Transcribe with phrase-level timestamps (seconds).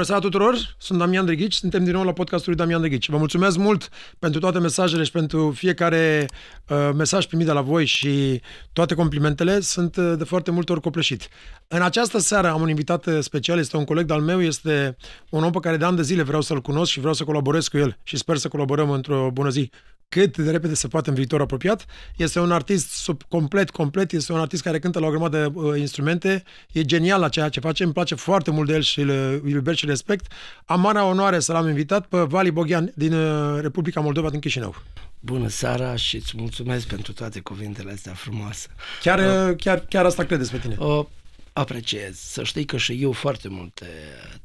[0.00, 3.08] Bună seara tuturor, sunt Damian Drăghici, suntem din nou la podcastul lui Damian Drăghici.
[3.08, 6.26] Vă mulțumesc mult pentru toate mesajele și pentru fiecare
[6.68, 8.40] uh, mesaj primit de la voi și
[8.72, 9.60] toate complimentele.
[9.60, 11.28] Sunt uh, de foarte multe ori copleșit.
[11.68, 14.96] În această seară am un invitat uh, special, este un coleg al meu, este
[15.30, 17.68] un om pe care de ani de zile vreau să-l cunosc și vreau să colaborez
[17.68, 19.70] cu el și sper să colaborăm într-o bună zi
[20.10, 21.86] cât de repede se poate în viitor apropiat.
[22.16, 25.58] Este un artist sub, complet, complet, este un artist care cântă la o grămadă de
[25.58, 29.00] uh, instrumente, e genial la ceea ce face, îmi place foarte mult de el și
[29.00, 29.08] îl,
[29.42, 30.32] îl iubesc și respect.
[30.64, 34.74] Am marea onoare să l-am invitat pe Vali Boghian din uh, Republica Moldova, din Chișinău.
[35.20, 38.68] Bună seara și îți mulțumesc pentru toate cuvintele astea frumoase.
[39.02, 40.76] Chiar, uh, chiar, chiar asta credeți pe tine?
[40.78, 41.04] Uh,
[41.52, 42.18] apreciez.
[42.18, 43.86] Să știi că și eu foarte mult te,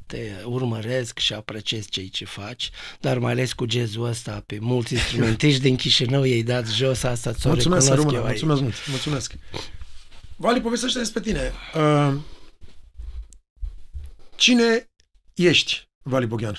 [0.05, 2.69] te urmăresc și apreciez ceea ce faci,
[2.99, 7.33] dar mai ales cu jazzul ăsta pe mulți instrumentiști din Chișinău i-ai dat jos, asta
[7.33, 8.43] ți-o Mulțumesc, recunosc Română, eu aici.
[8.43, 9.33] mulțumesc mult, mulțumesc.
[10.35, 11.51] Vali, povestește despre tine.
[11.75, 12.13] Uh,
[14.35, 14.89] cine
[15.33, 16.57] ești, Vali Boghian?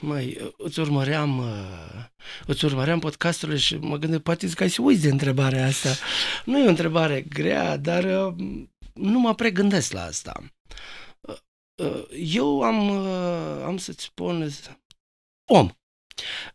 [0.00, 2.04] Măi, îți urmăream, uh,
[2.46, 5.88] îți urmăream podcasturile și mă gândesc, poate zic, ai să uiți de întrebarea asta.
[6.44, 8.34] Nu e o întrebare grea, dar uh,
[8.94, 10.42] nu mă pregândesc la asta.
[11.20, 11.36] Uh,
[11.74, 14.50] uh, Eu am, uh, am să-ți spun,
[15.52, 15.68] om.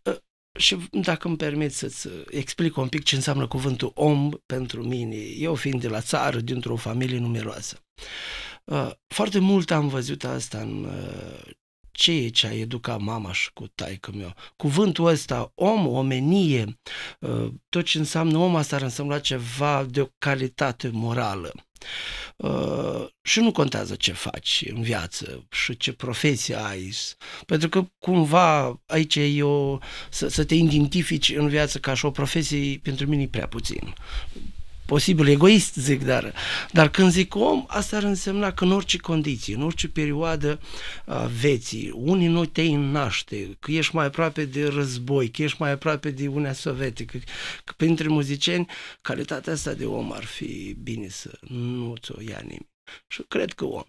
[0.04, 0.18] Uh,
[0.60, 5.56] Și dacă îmi permit să-ți explic un pic ce înseamnă cuvântul om pentru mine, eu
[5.56, 7.80] fiind de la țară, dintr-o familie numeroasă.
[8.64, 11.52] Uh, Foarte mult am văzut asta în uh,
[11.92, 14.34] ceea ce a educat mama și cu taică meu.
[14.56, 16.80] Cuvântul ăsta, om, omenie,
[17.20, 21.52] uh, tot ce înseamnă om, asta ar însemna ceva de o calitate morală.
[22.36, 26.94] Uh, și nu contează ce faci în viață și ce profesie ai,
[27.46, 29.78] pentru că cumva aici e o,
[30.10, 33.94] să, să te identifici în viață ca și o profesie pentru mine e prea puțin
[34.86, 36.34] posibil egoist, zic, dar,
[36.72, 40.60] dar când zic om, asta ar însemna că în orice condiție, în orice perioadă
[41.06, 45.72] a vieții, unii nu te naște, că ești mai aproape de război, că ești mai
[45.72, 47.18] aproape de Uniunea Sovietică,
[47.64, 48.68] că printre muzicieni,
[49.02, 52.70] calitatea asta de om ar fi bine să nu ți-o ia nimeni.
[53.08, 53.84] Și cred că om.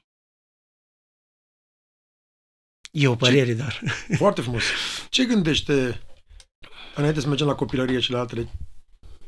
[2.90, 3.82] E o părere, dar...
[4.16, 4.62] Foarte frumos.
[5.08, 6.02] Ce gândește,
[6.94, 8.48] înainte să mergem la copilărie și la altele,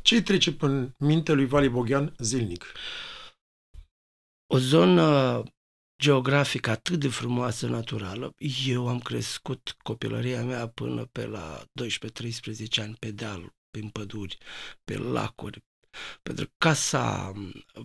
[0.08, 2.64] ce trece în mintea lui Vali Boghian zilnic?
[4.46, 5.42] o zonă
[6.02, 8.34] geografică atât de frumoasă, naturală.
[8.66, 11.64] Eu am crescut copilăria mea până pe la
[12.78, 14.38] 12-13 ani pe deal, prin păduri,
[14.84, 15.64] pe lacuri.
[16.22, 17.32] Pentru că casa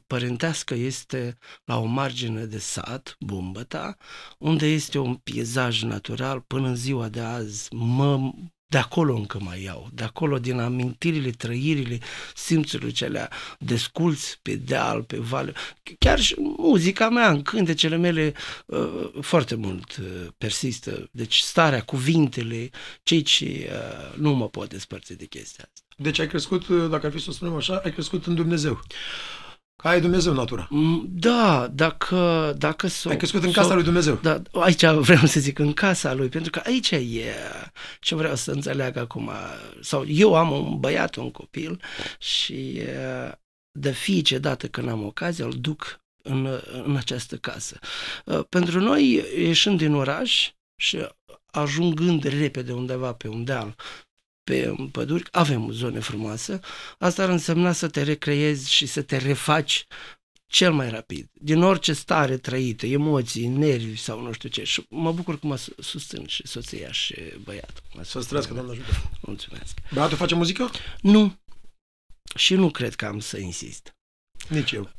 [0.08, 3.98] părintească este la o margine de sat, Bumbăta,
[4.40, 7.74] unde este un peisaj natural până în ziua de azi.
[7.74, 8.34] Mă,
[8.74, 12.00] de acolo încă mai iau, de acolo din amintirile, trăirile,
[12.36, 13.30] simțurile celea
[13.60, 15.54] desculți pe deal, pe vale.
[16.00, 18.34] Chiar și muzica mea, în cântecele mele,
[18.66, 21.10] uh, foarte mult uh, persistă.
[21.12, 22.70] Deci starea, cuvintele,
[23.04, 25.96] cei ce uh, nu mă pot despărți de chestia asta.
[25.98, 28.82] Deci ai crescut, dacă ar fi să o spunem așa, ai crescut în Dumnezeu.
[29.76, 30.68] Ca ai Dumnezeu natura.
[30.70, 34.16] Mm, Da, dacă, dacă s-o, Ai crescut în s-o- casa lui Dumnezeu.
[34.16, 37.34] Da, aici vreau să zic în casa lui, pentru că aici e
[38.00, 39.30] ce vreau să înțeleg acum.
[39.82, 41.82] Sau eu am un băiat, un copil
[42.20, 42.98] și e,
[43.80, 46.48] de fiecare dată când am ocazia îl duc în,
[46.84, 47.80] în această casă.
[48.26, 50.52] Uh, Pentru noi, ieșind din oraș
[50.82, 51.08] și
[51.52, 53.76] ajungând repede undeva pe un deal,
[54.44, 56.60] pe păduri, avem zone frumoase,
[56.98, 59.86] asta ar însemna să te recreezi și să te refaci
[60.54, 64.64] cel mai rapid, din orice stare trăită, emoții, nervi sau nu știu ce.
[64.64, 67.84] Și mă bucur că mă su- susțin și soția și băiatul.
[67.94, 69.10] Mă Să-ți trăiască, Doamne ajută.
[69.22, 69.78] Mulțumesc.
[69.92, 70.72] Băiatul face muzică?
[71.02, 71.40] Nu.
[72.36, 73.96] Și nu cred că am să insist.
[74.48, 74.90] Nici eu.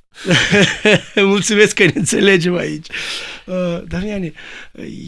[1.15, 2.87] Mulțumesc că ne înțelegem aici.
[3.47, 4.33] Uh, Damiane,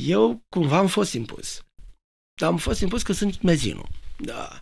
[0.07, 1.65] eu cumva am fost impus.
[2.41, 3.89] Dar am fost impus că sunt mezinul.
[4.19, 4.60] Da.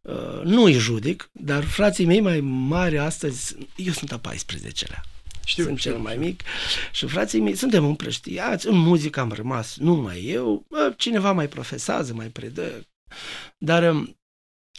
[0.00, 5.00] Uh, nu îi judic, dar frații mei mai mari astăzi, eu sunt a 14-lea.
[5.44, 5.90] Știu, sunt știu.
[5.90, 6.42] cel mai mic
[6.92, 12.14] și frații mei suntem împrăștiați, în muzică am rămas numai eu, bă, cineva mai profesează,
[12.14, 12.86] mai predă,
[13.58, 14.16] dar um,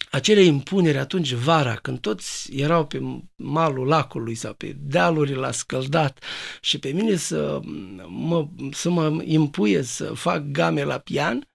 [0.09, 3.01] acele impuneri atunci vara, când toți erau pe
[3.35, 6.23] malul lacului sau pe dealuri la scăldat
[6.61, 7.59] și pe mine să
[8.07, 11.47] mă, să mă impuie să fac game la pian,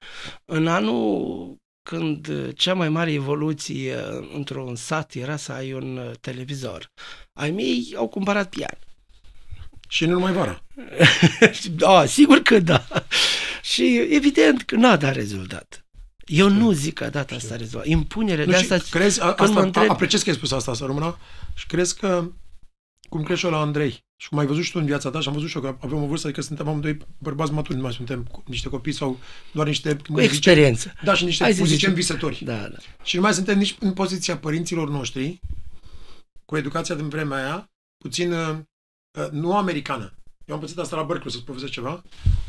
[0.44, 1.56] în anul
[1.88, 3.96] când cea mai mare evoluție
[4.34, 6.90] într-un sat era să ai un uh, televizor.
[7.32, 8.78] Ai mei au cumpărat pian.
[9.88, 10.62] Și nu numai vara.
[11.82, 12.86] da, sigur că da.
[13.62, 15.86] Și evident că n-a dat rezultat.
[16.26, 17.86] Eu nu zic că a dat asta rezultat.
[17.86, 18.98] Impunerea Nu, de și asta...
[18.98, 21.18] crezi, a, când mă asta, întreb- apreciez că ai spus asta, asta română,
[21.54, 22.30] și crezi că
[23.08, 25.34] cum crește la Andrei și cum ai văzut și tu în viața ta și am
[25.34, 28.26] văzut și eu că avem o vârstă, adică suntem amândoi bărbați maturi, nu mai suntem
[28.46, 29.18] niște copii sau
[29.52, 29.96] doar niște...
[30.12, 30.92] Cu experiență.
[31.04, 32.44] Da, și niște muzicieni visători.
[32.44, 32.76] Da, da.
[33.02, 35.40] Și nu mai suntem nici în poziția părinților noștri,
[36.44, 38.56] cu educația din vremea aia, puțin uh,
[39.18, 40.14] uh nu americană.
[40.44, 42.02] Eu am pățit asta la Berkeley, să-ți povestesc ceva,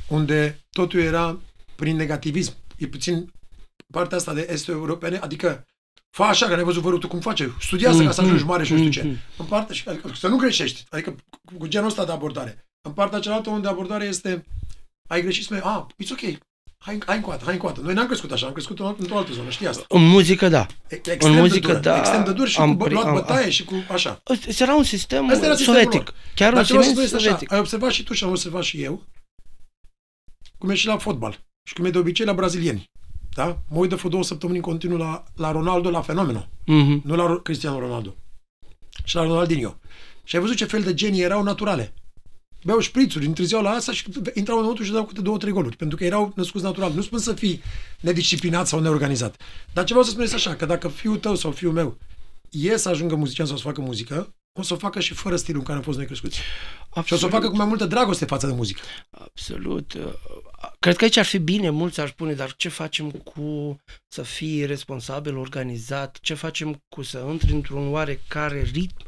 [0.08, 1.40] unde totul era
[1.76, 2.54] prin negativism.
[2.78, 3.32] E puțin
[3.92, 5.66] partea asta de est europene, adică
[6.10, 7.56] Fă așa, că n-ai văzut vărul tu cum face.
[7.60, 9.04] Studiază mm, ca să ajungi mare și nu știu ce.
[9.04, 10.84] Mm, în partea, adică, să nu greșești.
[10.90, 11.16] Adică
[11.58, 12.66] cu genul ăsta de abordare.
[12.82, 14.46] În partea cealaltă unde abordarea este
[15.08, 16.38] ai greșit, spune, ah, it's ok,
[16.78, 17.82] hai, hai încoată, hai încoată.
[17.82, 19.86] Noi n-am crescut așa, am crescut într-o altă zonă, știi asta?
[19.88, 20.66] În muzică, da.
[20.88, 21.98] Extrem în muzică, de dură, da.
[21.98, 24.22] Extrem de dur și am, cu luat am, bătaie am, și cu așa.
[24.30, 26.14] Ăsta era un sistem era sovietic.
[26.36, 27.52] Chiar Dar un sistem sovietic.
[27.52, 29.04] Așa, ai observat și tu și am observat și eu
[30.58, 32.90] cum e și la fotbal și cum e de obicei la brazilieni.
[33.34, 33.62] Da?
[33.70, 36.48] Mă uit de două săptămâni în continuu la, la Ronaldo, la Fenomeno.
[36.48, 37.02] Mm-hmm.
[37.04, 38.16] Nu la Cristiano Ronaldo.
[39.04, 39.80] Și la Ronaldinho.
[40.24, 41.94] Și ai văzut ce fel de genii erau naturale.
[42.64, 45.76] Beau șprițuri, întârziau la asta și intrau înăuntru și dau câte două, trei goluri.
[45.76, 46.92] Pentru că erau născuți natural.
[46.92, 47.62] Nu spun să fii
[48.00, 49.42] nedisciplinat sau neorganizat.
[49.74, 51.98] Dar ce vreau să spun este așa, că dacă fiul tău sau fiul meu
[52.50, 55.60] e să ajungă muzician sau să facă muzică, o să o facă și fără stilul
[55.60, 56.40] în care am fost noi crescuți.
[56.90, 57.06] Absolut.
[57.06, 58.82] Și o să o facă cu mai multă dragoste față de muzică.
[59.10, 59.94] Absolut.
[60.80, 63.78] Cred că aici ar fi bine, mulți ar spune, dar ce facem cu
[64.08, 69.06] să fii responsabil, organizat, ce facem cu să intri într-un oarecare ritm?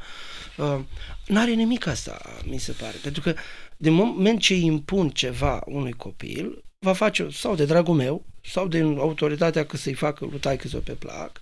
[0.57, 0.79] Uh,
[1.27, 2.97] n-are nimic asta, mi se pare.
[3.01, 3.35] Pentru că
[3.77, 8.79] din moment ce impun ceva unui copil, va face sau de dragul meu, sau de
[8.97, 11.41] autoritatea că să-i facă lui taică sau pe plac,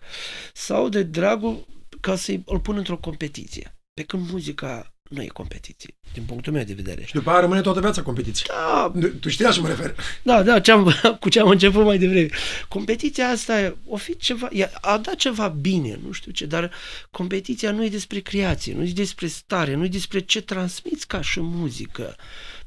[0.54, 1.68] sau de dragul
[2.02, 3.78] ca să-i îl pun într-o competiție.
[3.94, 7.04] Pe când muzica nu e competiție, din punctul meu de vedere.
[7.06, 8.46] Și după aia rămâne toată viața competiție.
[8.48, 8.92] Da.
[9.20, 9.96] Tu știi la ce mă refer.
[10.24, 12.30] Da, da, ce am, cu ce am început mai devreme.
[12.68, 14.50] Competiția asta o fi ceva,
[14.82, 16.72] a dat ceva bine, nu știu ce, dar
[17.12, 21.22] competiția nu e despre creație, nu e despre stare, nu e despre ce transmiți ca
[21.22, 22.16] și muzică.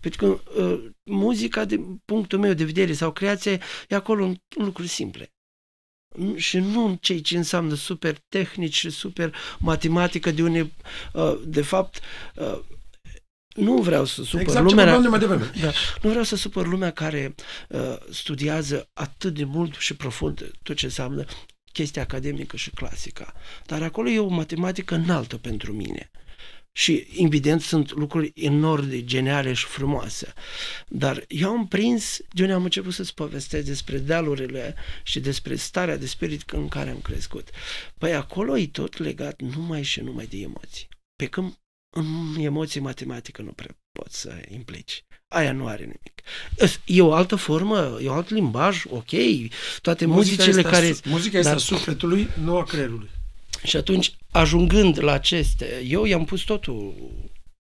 [0.00, 3.52] Pentru că uh, muzica, din punctul meu de vedere, sau creația,
[3.88, 5.32] e acolo în, în lucruri simple
[6.36, 10.72] și nu în cei ce înseamnă super tehnici și super matematică, de unde,
[11.12, 12.00] uh, de fapt,
[12.34, 12.58] uh,
[13.54, 14.98] nu vreau să supăr exact lumea.
[14.98, 15.50] mai devreme.
[15.60, 15.72] Da,
[16.02, 17.34] nu vreau să supăr lumea care
[17.68, 21.24] uh, studiază atât de mult și profund tot ce înseamnă
[21.72, 23.32] chestia academică și clasică.
[23.66, 26.10] Dar acolo e o matematică înaltă pentru mine.
[26.74, 30.32] Și, evident, sunt lucruri enorm de geniale și frumoase.
[30.88, 35.96] Dar eu am prins de unde am început să-ți povestesc despre dealurile și despre starea
[35.96, 37.48] de spirit în care am crescut.
[37.98, 40.88] Păi acolo e tot legat numai și numai de emoții.
[41.16, 41.56] Pe când
[41.96, 45.04] în emoții matematică nu prea poți să implici.
[45.28, 46.20] Aia nu are nimic.
[46.84, 49.10] E o altă formă, e un alt limbaj, ok,
[49.80, 50.96] toate muzica muzicile care...
[51.04, 51.58] Muzica este dar...
[51.58, 53.10] a sufletului, nu a creierului.
[53.64, 56.94] Și atunci, ajungând la aceste, eu i-am pus totul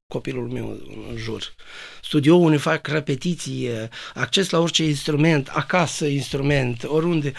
[0.06, 0.68] copilul meu
[1.10, 1.54] în jur.
[2.02, 3.68] Studio unde fac repetiții,
[4.14, 7.32] acces la orice instrument, acasă instrument, oriunde,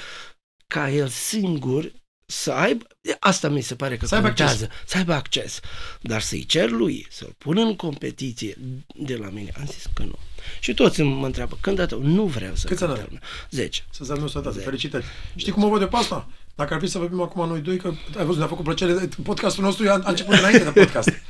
[0.67, 1.91] ca el singur
[2.25, 2.87] să aibă,
[3.19, 5.59] asta mi se pare că să contează, aibă să aibă acces,
[6.01, 8.57] dar să-i cer lui, să-l pun în competiție
[8.95, 9.51] de la mine.
[9.59, 10.15] Am zis că nu.
[10.59, 11.95] Și toți mă întreabă, când dată?
[11.95, 13.19] Nu vreau să Câți ani
[13.49, 13.85] 10.
[13.91, 15.05] Să-ți nu sănătate, felicitări.
[15.35, 16.29] Știi cum o văd de pe asta?
[16.55, 19.63] Dacă ar fi să vorbim acum noi doi, că ai văzut, ne-a făcut plăcere, podcastul
[19.63, 21.09] nostru a, a început înainte de podcast.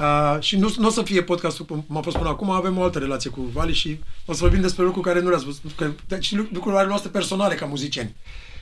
[0.00, 2.82] Uh, și nu, nu o să fie podcastul cum m-a fost până acum, avem o
[2.82, 5.90] altă relație cu Vali și o să vorbim despre lucruri care nu le-ați văzut, că,
[6.08, 8.14] deci lucruri noastre personale ca muzicieni.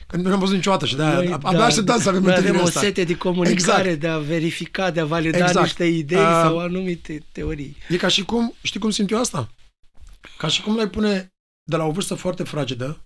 [0.07, 2.69] Că nu am văzut niciodată și de-aia abia da, așteptam să avem noi avem o
[2.69, 3.99] sete de comunicare, exact.
[3.99, 5.59] de a verifica, de a valida exact.
[5.59, 7.77] niște idei uh, sau anumite teorii.
[7.89, 9.49] E ca și cum, știi cum simt eu asta?
[10.37, 13.05] Ca și cum l-ai pune de la o vârstă foarte fragedă,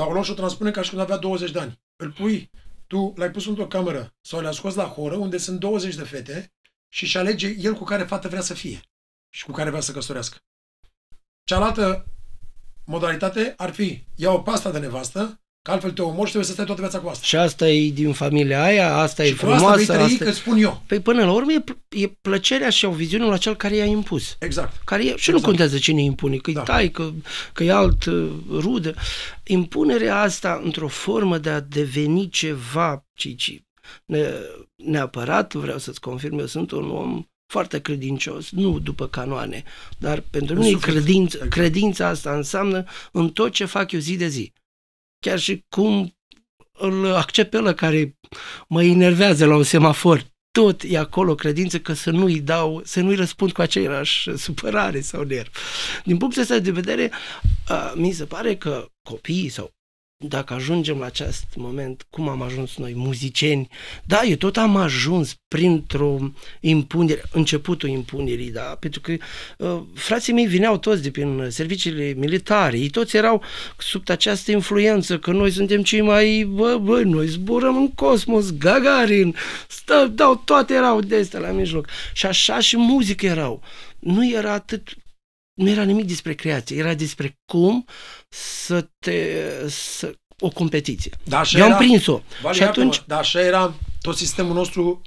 [0.00, 1.80] dar o luăm și o transpune ca și când avea 20 de ani.
[1.96, 2.50] Îl pui,
[2.86, 6.52] tu l-ai pus într-o cameră sau le-ai scos la horă unde sunt 20 de fete
[6.88, 8.80] și își alege el cu care fată vrea să fie
[9.28, 10.38] și cu care vrea să căsătorească.
[11.44, 12.06] Cealaltă
[12.84, 16.52] modalitate ar fi, ia o pasta de nevastă, Că altfel te omori și trebuie să
[16.52, 17.24] stai toată viața cu asta.
[17.24, 19.82] Și asta e din familia aia, asta și e frumoasă.
[19.82, 20.82] Și asta vei trăi, că spun eu.
[20.86, 24.36] Păi până la urmă e, e plăcerea și o viziune la cel care i-a impus.
[24.38, 24.82] Exact.
[24.84, 25.38] Care e, și exact.
[25.38, 26.62] nu contează cine impune, că e da.
[26.62, 27.10] tai, că,
[27.52, 28.94] că e alt uh, rudă.
[29.44, 33.62] Impunerea asta într-o formă de a deveni ceva, ci, ci
[34.04, 34.24] ne,
[34.76, 39.62] neapărat, vreau să-ți confirm, eu sunt un om foarte credincios, nu după canoane,
[39.98, 41.52] dar pentru mine credință, exact.
[41.52, 44.52] credința asta înseamnă în tot ce fac eu zi de zi
[45.20, 46.16] chiar și cum
[46.72, 48.18] îl accept pe ăla care
[48.68, 50.28] mă enervează la un semafor.
[50.50, 55.22] Tot e acolo credință că să nu-i dau, să nu-i răspund cu aceeași supărare sau
[55.22, 55.50] nerv.
[56.04, 57.10] Din punctul ăsta de vedere,
[57.94, 59.70] mi se pare că copiii sau
[60.28, 63.68] dacă ajungem la acest moment, cum am ajuns noi, muzicieni,
[64.04, 66.18] da, eu tot am ajuns printr-o
[66.60, 69.12] impunere, începutul impunerii, da, pentru că
[69.58, 73.42] uh, frații mei vineau toți de prin serviciile militare, ei toți erau
[73.78, 79.34] sub această influență că noi suntem cei mai, bă, bă, noi zburăm în cosmos, Gagarin,
[79.68, 81.88] stă, dau, toate erau de astea la mijloc.
[82.12, 83.62] Și așa și muzică erau.
[83.98, 84.96] Nu era atât
[85.60, 87.84] nu era nimic despre creație, era despre cum
[88.28, 89.14] să te...
[89.68, 91.10] Să, o competiție.
[91.24, 92.20] Da, așa Eu am era- prins-o.
[92.42, 93.02] Vale, și atunci...
[93.06, 95.02] Da, așa era tot sistemul nostru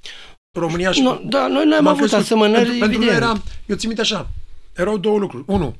[0.59, 1.01] România și...
[1.01, 2.19] Nu, da, noi n-am M-am avut crescut.
[2.21, 3.31] asemănări, pentru, pentru noi evident.
[3.31, 4.29] era, eu țin minte așa,
[4.75, 5.43] erau două lucruri.
[5.47, 5.75] Unu,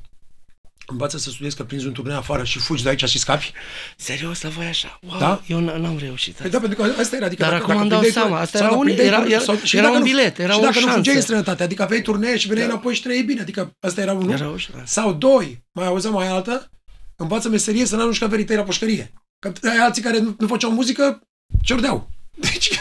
[0.88, 3.52] învață să studiezi că prinzi un turneu afară și fugi de aici și scapi.
[3.98, 5.00] Serios, la voi așa?
[5.02, 5.42] Wow, Da?
[5.48, 6.58] eu n- n-am reușit Păi asta.
[6.60, 7.26] da, pentru că asta era.
[7.26, 8.84] Adică Dar dacă, acum dacă îmi dau prindeai seama, tur- asta sau era dacă un-
[8.86, 10.74] prindeai era- tur- era- sau- și era dacă un nu- bilet, era și o dacă
[10.80, 11.22] nu fugeai în șansă.
[11.22, 12.74] străinătate, adică aveai turnee și veneai Da.
[12.74, 13.42] înapoi și trăiei bine.
[13.42, 14.32] Adică asta era unul.
[14.32, 14.84] Era o șansă.
[14.86, 16.70] Sau doi, mai auzeam mai altă,
[17.16, 19.14] învață meserie să n-arunci caverii tăi la pușcărie.
[19.40, 21.22] Că ai alții care nu, nu făceau muzică,
[21.64, 22.10] ciordeau.
[22.40, 22.73] Deci,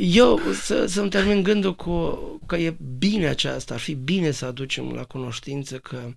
[0.00, 4.92] Eu să, să-mi termin gândul cu că e bine aceasta, ar fi bine să aducem
[4.92, 6.10] la cunoștință că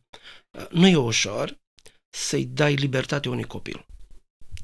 [0.52, 1.60] uh, nu e ușor
[2.10, 3.86] să-i dai libertate unui copil.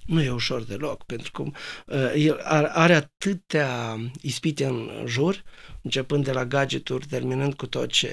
[0.06, 5.44] Nu e ușor deloc, pentru că uh, el are, are atâtea ispite în jur,
[5.82, 8.12] începând de la gadgeturi, terminând cu tot ce...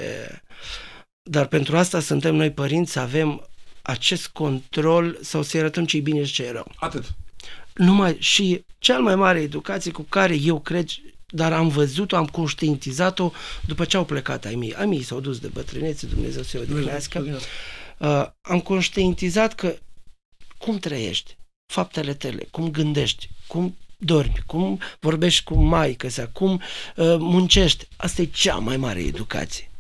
[1.31, 3.49] Dar pentru asta suntem noi părinți să avem
[3.83, 7.15] acest control sau să-i arătăm ce e bine și ce e rău atât.
[7.75, 10.89] Numai și cea mai mare educație cu care eu cred,
[11.29, 13.33] dar am văzut-o, am conștientizat-o
[13.67, 14.75] după ce au plecat ai mei.
[14.75, 17.41] Ai mei s-au dus de bătrânețe, Dumnezeu să-i odihnească.
[17.99, 19.77] Uh, am conștientizat că
[20.59, 21.37] cum trăiești,
[21.73, 27.89] faptele tale, cum gândești, cum dormi, cum vorbești cu maică sa, cum uh, muncești.
[27.97, 29.71] Asta e cea mai mare educație.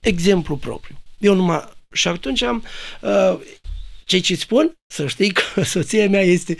[0.00, 1.00] Exemplu propriu.
[1.18, 1.68] Eu numai...
[1.92, 2.64] Și atunci am...
[3.00, 3.38] Uh,
[4.04, 6.56] ce ce spun, să știi că soția mea este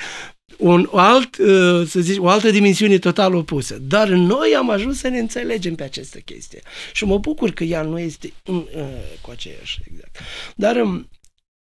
[0.61, 3.79] un alt, uh, să zic, o altă dimensiune total opusă.
[3.79, 6.63] Dar noi am ajuns să ne înțelegem pe această chestie.
[6.93, 10.19] Și mă bucur că ea nu este în, uh, cu aceeași, exact.
[10.57, 11.09] Dar um,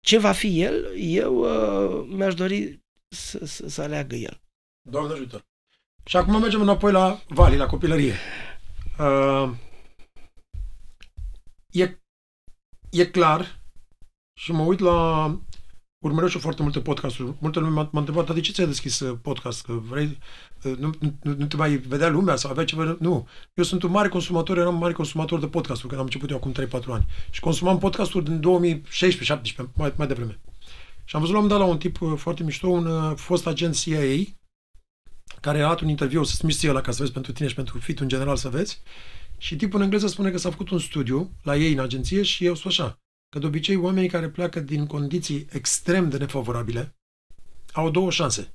[0.00, 4.40] ce va fi el, eu uh, mi-aș dori să, să, să aleagă el.
[4.90, 5.44] Doamne ajută.
[6.04, 8.14] Și acum mergem înapoi la Vali, la copilărie.
[8.98, 9.50] Uh,
[11.70, 12.00] e,
[12.90, 13.60] e clar
[14.38, 15.30] și mă uit la
[16.06, 17.34] urmăresc și eu foarte multe podcasturi.
[17.38, 19.64] Multă lume m-a, m-a întrebat, dar de ce ți-ai deschis uh, podcast?
[19.64, 20.18] Că vrei,
[20.62, 22.96] uh, nu, nu, nu te mai vedea lumea sau avea ceva?
[23.00, 23.28] Nu.
[23.54, 26.36] Eu sunt un mare consumator, eram un mare consumator de podcasturi când am început eu
[26.36, 27.06] acum 3-4 ani.
[27.30, 28.82] Și consumam podcasturi din 2016-17,
[29.74, 30.38] mai, mai devreme.
[31.04, 33.46] Și am văzut la un dat la un tip uh, foarte mișto, un uh, fost
[33.46, 34.34] agent CIA,
[35.40, 37.48] care a dat un interviu, o să-ți miști ție ăla ca să vezi pentru tine
[37.48, 38.80] și pentru fit în general să vezi.
[39.38, 42.44] Și tipul în engleză spune că s-a făcut un studiu la ei în agenție și
[42.44, 42.98] eu spun așa,
[43.36, 46.94] că de obicei oamenii care pleacă din condiții extrem de nefavorabile
[47.72, 48.52] au două șanse.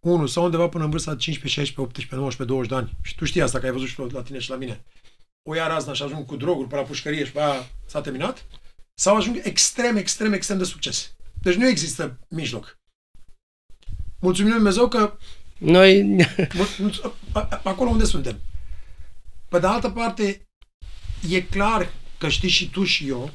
[0.00, 2.98] Unu, sau undeva până în vârsta de 15, 16, 18, 19, 20 de ani.
[3.02, 4.84] Și tu știi asta, că ai văzut și tu la tine și la mine.
[5.42, 8.44] O ia razna și ajung cu droguri pe la pușcărie și pe aia s-a terminat.
[8.94, 11.14] Sau ajung extrem, extrem, extrem de succes.
[11.42, 12.78] Deci nu există mijloc.
[14.20, 15.16] Mulțumim lui Dumnezeu că
[15.58, 16.02] Noi,
[16.54, 18.40] Mul- mul- a- a- acolo unde suntem.
[19.48, 20.46] Pe de altă parte,
[21.28, 23.30] e clar că știi și tu și eu,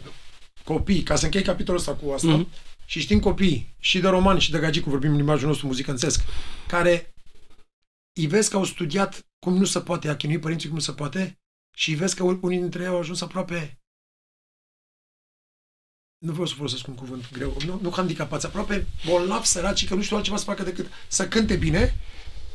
[0.74, 2.47] copii, ca să închei capitolul ăsta cu asta, Mhm.
[2.86, 6.21] și știm copii, și de romani, și de gagicu, vorbim în limbajul nostru muzicănțesc,
[6.67, 7.13] care
[8.19, 10.91] îi vezi că au studiat cum nu se poate, a chinui părinții cum nu se
[10.91, 11.39] poate,
[11.75, 13.79] și îi vezi că unii dintre ei au ajuns aproape
[16.25, 20.01] nu vreau să folosesc un cuvânt greu, nu, nu handicapați, aproape bolnavi, săraci, că nu
[20.01, 21.95] știu altceva să facă decât să cânte bine,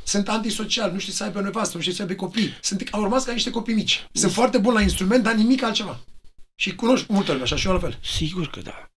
[0.05, 2.59] sunt antisocial, nu știu să aibă nevastă, nu știu să aibă copii.
[2.63, 4.07] Sunt, au rămas ca niște copii mici.
[4.13, 6.01] Sunt foarte buni la instrument, dar nimic altceva.
[6.63, 7.99] Și cunoști multă lume așa și eu la fel.
[8.03, 8.91] Sigur că da.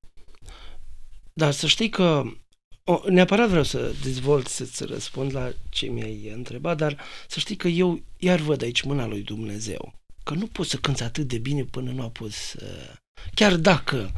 [1.34, 2.24] Dar să știi că
[2.84, 7.68] o, neapărat vreau să dezvolt, să-ți răspund la ce mi-ai întrebat, dar să știi că
[7.68, 9.94] eu iar văd aici mâna lui Dumnezeu.
[10.24, 12.54] Că nu poți să cânți atât de bine până nu a pus...
[12.54, 12.94] Uh,
[13.34, 14.12] chiar dacă...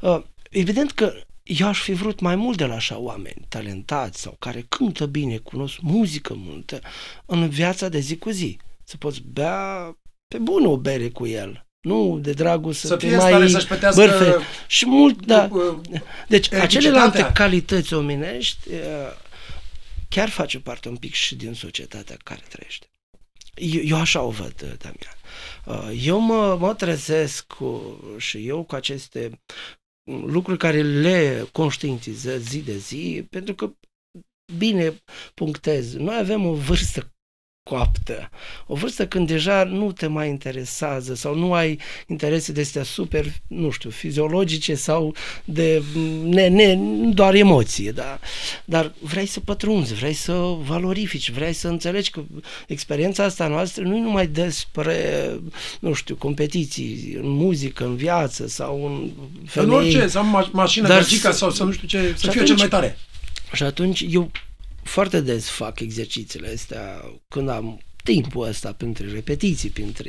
[0.00, 4.36] Uh, evident că eu aș fi vrut mai mult de la așa oameni talentați sau
[4.38, 6.80] care cântă bine, cunosc muzică multă
[7.26, 8.58] în viața de zi cu zi.
[8.84, 9.96] Să poți bea
[10.26, 11.64] pe bună o bere cu el.
[11.84, 14.44] Nu de dragul să, Să te fie în mai stare să-și plătească bârfe.
[14.66, 15.48] Și mult, da.
[15.52, 15.76] uh,
[16.28, 16.62] Deci electricitatea.
[16.62, 18.76] acelelalte calități omenești uh,
[20.08, 22.86] chiar face parte un pic și din societatea care trăiește.
[23.54, 25.16] Eu, eu așa o văd, uh, Damian.
[25.64, 29.40] Uh, Eu mă, mă trezesc cu, și eu cu aceste
[30.26, 33.72] lucruri care le conștientizez zi de zi, pentru că,
[34.56, 35.02] bine
[35.34, 37.13] punctez, noi avem o vârstă
[37.70, 38.30] coaptă.
[38.66, 43.26] O vârstă când deja nu te mai interesează sau nu ai interese de astea super,
[43.46, 45.82] nu știu, fiziologice sau de
[46.24, 46.74] ne, ne,
[47.12, 48.18] doar emoție, da?
[48.64, 50.32] dar vrei să pătrunzi, vrei să
[50.64, 52.22] valorifici, vrei să înțelegi că
[52.66, 55.30] experiența asta noastră nu e numai despre,
[55.80, 59.10] nu știu, competiții în muzică, în viață sau în
[59.46, 59.68] femei.
[59.68, 62.42] În orice, să am ma- mașină, dar gagica, sau să nu știu ce, să fie
[62.42, 62.98] cel mai tare.
[63.52, 64.30] Și atunci eu
[64.84, 70.08] foarte des fac exercițiile astea când am timpul ăsta pentru repetiții, pentru...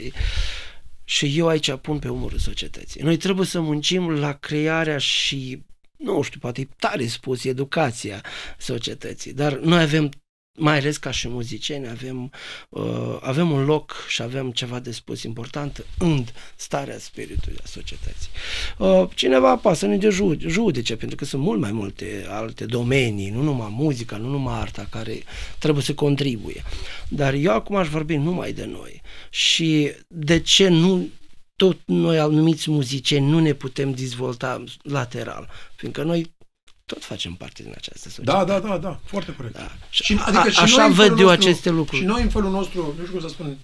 [1.04, 3.02] Și eu aici pun pe umărul societății.
[3.02, 5.66] Noi trebuie să muncim la crearea și,
[5.98, 8.24] nu știu, poate tare spus, educația
[8.58, 10.12] societății, dar noi avem
[10.58, 12.32] mai ales ca și muzicieni, avem,
[12.70, 18.30] uh, avem un loc și avem ceva de spus important în starea spiritului a societății.
[18.78, 23.30] Uh, cineva poate să ne de judece, pentru că sunt mult mai multe alte domenii,
[23.30, 25.24] nu numai muzica, nu numai arta, care
[25.60, 26.64] trebuie să contribuie.
[27.08, 29.02] Dar eu acum aș vorbi numai de noi.
[29.30, 31.08] Și de ce nu
[31.56, 35.50] tot noi, anumiți muzicieni, nu ne putem dezvolta lateral?
[35.76, 36.35] Fiindcă noi
[36.86, 38.52] tot facem parte din această societate.
[38.52, 39.56] Da, da, da, da, foarte corect.
[39.56, 39.72] Da.
[39.90, 42.02] Și, adică a, și așa văd eu nostru, aceste lucruri.
[42.02, 43.58] Și noi în felul nostru, nu știu cum să spun,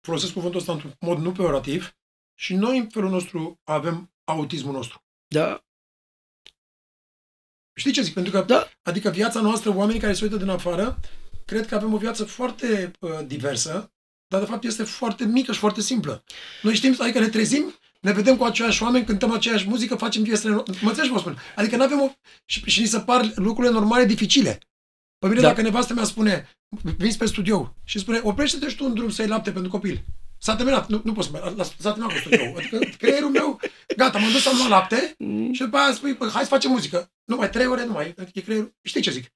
[0.00, 1.94] folosesc cuvântul ăsta într-un mod nu peorativ,
[2.38, 5.02] și noi în felul nostru avem autismul nostru.
[5.26, 5.64] Da.
[7.74, 8.14] Știi ce zic?
[8.14, 8.68] Pentru că, da.
[8.82, 11.00] adică viața noastră, oamenii care se uită din afară,
[11.44, 13.92] cred că avem o viață foarte uh, diversă,
[14.26, 16.24] dar de fapt este foarte mică și foarte simplă.
[16.62, 20.54] Noi știm, adică ne trezim ne vedem cu aceiași oameni, cântăm aceeași muzică, facem viesele...
[20.54, 21.38] Mă înțelegi, mă spun?
[21.56, 22.10] Adică nu avem o...
[22.44, 24.58] Și, și ni se par lucrurile normale dificile.
[25.18, 25.46] Pe mine, da.
[25.46, 26.48] dacă nevastă mea spune,
[26.96, 30.04] vin pe studio și spune, oprește-te și tu un drum să iei lapte pentru copil.
[30.38, 32.44] S-a terminat, nu, nu pot să mai, s-a terminat cu studio.
[32.56, 33.60] Adică creierul meu,
[33.96, 35.52] gata, m-am dus să luat lapte mm.
[35.52, 37.10] și după aia spui, hai să facem muzică.
[37.24, 38.74] Nu mai trei ore, nu mai, e creierul.
[38.82, 39.32] Știi ce zic?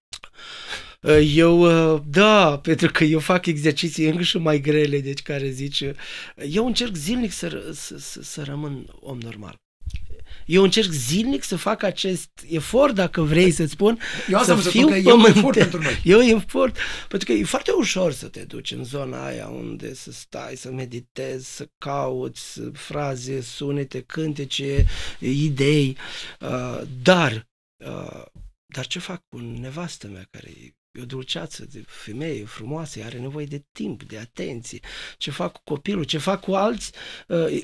[1.04, 1.60] Uh, eu,
[1.94, 5.94] uh, da, pentru că eu fac exerciții încă și mai grele, deci care zice,
[6.50, 9.62] eu încerc zilnic să, să, să, să rămân om normal.
[10.46, 14.94] Eu încerc zilnic să fac acest efort, dacă vrei să spun, eu să fiu că
[14.94, 16.00] e un efort pentru noi.
[16.04, 16.76] E un efort,
[17.08, 20.70] pentru că e foarte ușor să te duci în zona aia unde să stai, să
[20.70, 24.86] meditezi, să cauți fraze, sunete, cântece,
[25.18, 25.96] idei,
[26.40, 27.48] uh, dar,
[28.66, 33.18] dar ce fac cu nevastă mea care e E o dulceață de femeie frumoasă, are
[33.18, 34.80] nevoie de timp, de atenție.
[35.18, 36.92] Ce fac cu copilul, ce fac cu alți,
[37.28, 37.62] uh,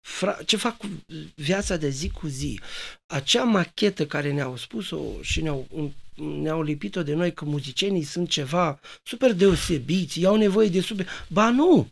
[0.00, 0.86] fra, ce fac cu
[1.34, 2.60] viața de zi cu zi.
[3.06, 8.80] Acea machetă care ne-au spus-o și ne-au, ne-au lipit-o de noi că muzicienii sunt ceva
[9.02, 11.08] super deosebiți, au nevoie de super...
[11.28, 11.88] Ba nu!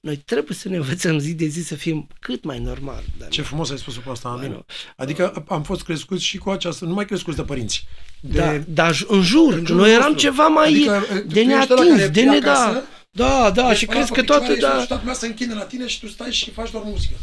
[0.00, 3.02] Noi trebuie să ne învățăm zi de zi să fim cât mai normal.
[3.18, 4.64] Dar Ce frumos ai spus cu asta, Amin.
[4.96, 7.86] Adică am fost crescuți și cu aceasta, nu mai crescuți de părinți.
[8.20, 10.30] De, da, dar în jur, în noi eram nostru.
[10.30, 12.82] ceva mai adică, de neatins, de ne da.
[13.10, 14.80] Da, da, și crezi că toate, da.
[14.80, 17.14] Și toată lumea se închide la tine și tu stai și faci doar muzică.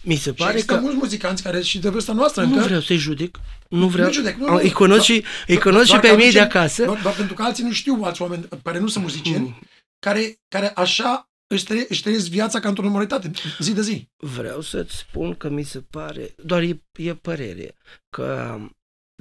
[0.00, 0.76] Mi se pare că...
[0.76, 2.64] mulți muzicanți care și de vârsta noastră Nu încă...
[2.64, 3.38] vreau să-i judec.
[3.68, 4.06] Nu vreau.
[4.06, 6.84] Nu judec, nu, nu, îi cunosc și, îi cunosc și pe mei de acasă.
[6.84, 9.58] Doar, doar, pentru că alții nu știu alți oameni care nu sunt muzicieni, mm.
[9.98, 14.08] care, care așa își, trăie, își trăiesc viața ca într-o normalitate, zi de zi.
[14.16, 17.74] Vreau să-ți spun că mi se pare, doar e, e părere,
[18.08, 18.58] că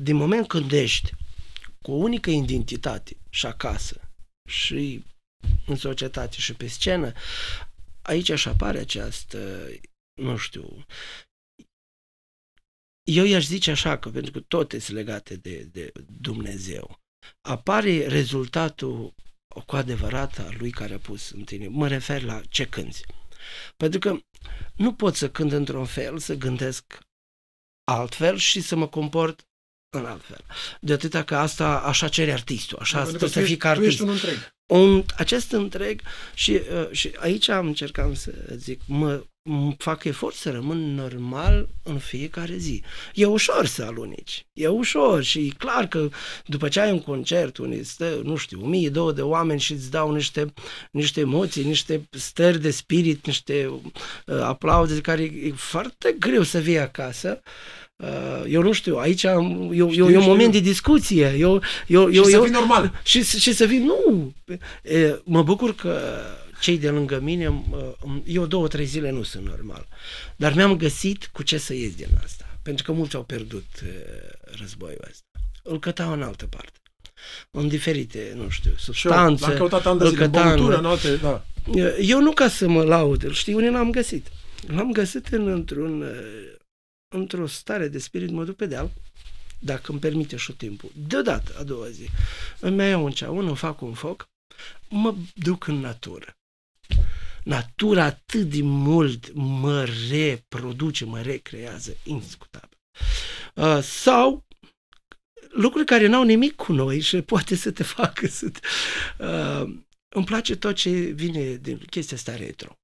[0.01, 1.11] din moment când ești
[1.81, 4.01] cu o unică identitate și acasă
[4.49, 5.03] și
[5.65, 7.11] în societate și pe scenă,
[8.01, 9.69] aici așa apare această,
[10.21, 10.85] nu știu,
[13.03, 16.99] eu i-aș zice așa, că pentru că toate sunt legate de, de Dumnezeu,
[17.41, 19.13] apare rezultatul
[19.61, 21.67] cu adevărat a lui care a pus în tine.
[21.67, 23.01] Mă refer la ce cânti.
[23.77, 24.17] Pentru că
[24.75, 26.99] nu pot să cânt într-un fel, să gândesc
[27.83, 29.47] altfel și să mă comport
[29.89, 30.45] în alt fel.
[30.81, 33.85] De atâta că asta așa cere artistul, așa da, trebuie să fii ca artist.
[33.85, 34.53] Tu ești un întreg.
[34.65, 36.01] Un, acest întreg
[36.33, 39.25] și, uh, și aici am încercat să zic, mă
[39.77, 42.83] fac efort să rămân normal în fiecare zi.
[43.13, 46.09] E ușor să alunici, e ușor și e clar că
[46.45, 49.71] după ce ai un concert unde stă, nu știu, o mie, două de oameni și
[49.71, 50.53] îți dau niște,
[50.91, 53.71] niște emoții, niște stări de spirit, niște
[54.25, 57.41] uh, aplauze care e foarte greu să vii acasă,
[57.97, 61.35] Uh, eu nu știu, aici eu, eu, știu, e un moment de discuție.
[61.37, 63.01] Eu, eu, și eu, să eu, fii normal.
[63.03, 64.33] Și, și să vii, nu.
[65.23, 65.99] Mă bucur că
[66.59, 67.63] cei de lângă mine,
[68.25, 69.87] eu două, trei zile nu sunt normal.
[70.35, 72.59] Dar mi-am găsit cu ce să ies din asta.
[72.61, 73.83] Pentru că mulți au pierdut
[74.41, 75.25] războiul ăsta.
[75.63, 76.79] Îl cătau în altă parte.
[77.51, 79.47] În diferite, nu știu, substanțe.
[79.47, 81.45] L-am căutat ani de zile, băutură, în alte, da.
[82.01, 84.27] Eu nu ca să mă laud, îl știu unde l-am găsit.
[84.67, 86.05] L-am găsit în, într-un,
[87.15, 88.91] într-o stare de spirit, mă duc pe deal,
[89.59, 90.91] dacă îmi permite și timpul.
[91.07, 92.09] Deodată, a doua zi,
[92.59, 94.27] îmi iau un ceaun, îmi fac un foc,
[94.89, 96.37] mă duc în natură.
[97.45, 102.77] Natura atât de mult mă reproduce, mă recrează, indiscutabil.
[103.55, 104.45] Uh, sau
[105.49, 108.49] lucruri care n-au nimic cu noi și poate să te facă să...
[108.49, 108.59] Te,
[109.19, 109.75] uh,
[110.15, 112.77] îmi place tot ce vine din chestia asta retro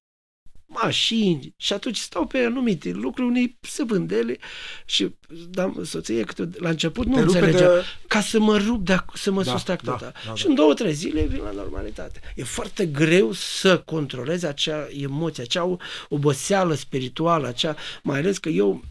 [0.83, 4.37] mașini și atunci stau pe anumite lucruri, unei se vândele
[4.85, 5.15] și
[5.49, 7.83] da, soția că la început nu înțelegea, de...
[8.07, 10.01] ca să mă rup, de să mă da, sustrac da, tot.
[10.01, 10.49] Da, da, și da.
[10.49, 12.19] în două, trei zile vin la normalitate.
[12.35, 15.77] E foarte greu să controlezi acea emoție, acea
[16.09, 18.83] oboseală spirituală, acea, mai ales că eu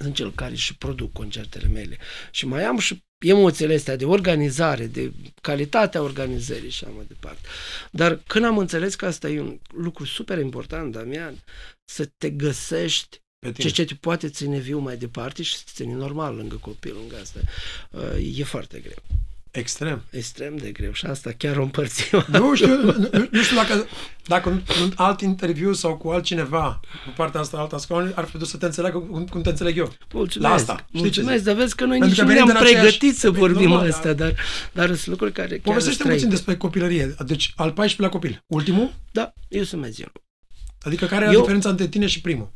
[0.00, 1.98] sunt cel care și produc concertele mele
[2.30, 7.48] și mai am și emoțiile astea de organizare, de calitatea organizării și așa mai departe.
[7.90, 11.34] Dar când am înțeles că asta e un lucru super important, Damian,
[11.84, 13.22] să te găsești
[13.54, 16.94] ce ce te poate ține viu mai departe și să te ține normal lângă copil,
[16.94, 17.40] lângă asta,
[17.90, 19.02] uh, e foarte greu.
[19.50, 20.02] Extrem.
[20.10, 22.24] Extrem de greu și asta chiar o împărțim.
[22.26, 22.94] Nu știu, nu,
[23.30, 23.86] nu știu dacă,
[24.26, 24.48] dacă
[24.82, 28.56] în alt interviu sau cu altcineva, cu partea asta, alta scaunului, ar fi dus să
[28.56, 29.92] te înțeleagă cum, cum te înțeleg eu.
[30.12, 30.50] Mulțumesc.
[30.50, 30.86] La asta.
[30.90, 33.18] Mulțumesc, dar vezi că noi nici nu ne-am pregătit aceeași...
[33.18, 34.34] să vorbim normal, astea, dar,
[34.72, 37.14] dar sunt lucruri care chiar Povestește puțin despre copilărie.
[37.26, 38.44] Deci, al 14-lea copil.
[38.46, 38.92] Ultimul?
[39.12, 40.12] Da, eu sunt mezion.
[40.82, 41.40] Adică care e eu...
[41.40, 42.52] diferența între tine și primul?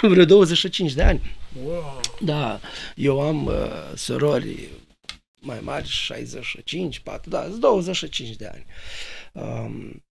[0.02, 1.36] Vreo 25 de ani.
[1.64, 2.00] Wow.
[2.24, 2.60] Da,
[2.94, 4.68] eu am uh, surori
[5.40, 8.64] mai mari, 65, 4, da, 25 de ani.
[9.32, 10.04] Um,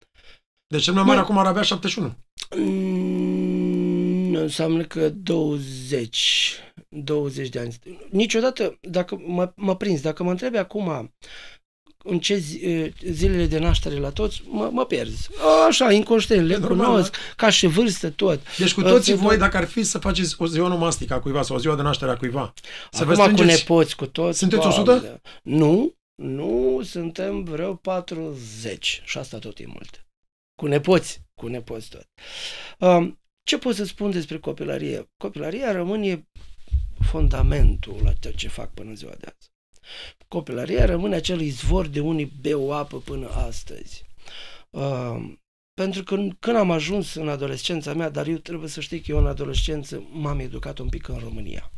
[0.67, 2.15] deci cel mai mare acum ar avea 71.
[2.57, 6.57] Mm, înseamnă că 20,
[6.89, 7.75] 20 de ani.
[8.11, 11.15] Niciodată, dacă mă, mă prins, dacă mă întrebi acum
[12.05, 15.29] în ce zi, zilele de naștere la toți, mă, mă pierzi.
[15.69, 17.19] Așa, inconștient, le normal, cunosc, da?
[17.37, 18.41] ca și vârstă, tot.
[18.59, 21.57] Deci cu toții voi, dacă ar fi să faceți o ziua nomastică a cuiva sau
[21.57, 22.53] o ziua de naștere a cuiva,
[22.91, 23.65] să Acum vă strângeți...
[23.65, 24.39] cu nepoți, cu toți.
[24.39, 25.21] Sunteți 100?
[25.43, 30.07] Nu, nu, suntem vreo 40 și asta tot e mult.
[30.55, 32.07] Cu nepoți, cu nepoți tot.
[32.79, 35.11] Um, ce pot să spun despre copilărie?
[35.17, 36.29] Copilăria rămâne
[37.01, 39.50] fundamentul la ce fac până ziua de azi.
[40.29, 44.05] Copilăria rămâne acel izvor de unii beau apă până astăzi.
[44.71, 45.33] Uh,
[45.75, 49.19] pentru că când am ajuns în adolescența mea, dar eu trebuie să știi că eu
[49.19, 51.73] în adolescență m-am educat un pic în România.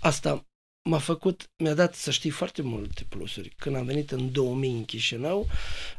[0.00, 0.46] Asta
[0.82, 3.52] m-a făcut, mi-a dat să știi foarte multe plusuri.
[3.56, 5.46] Când am venit în 2000 în Chișinău,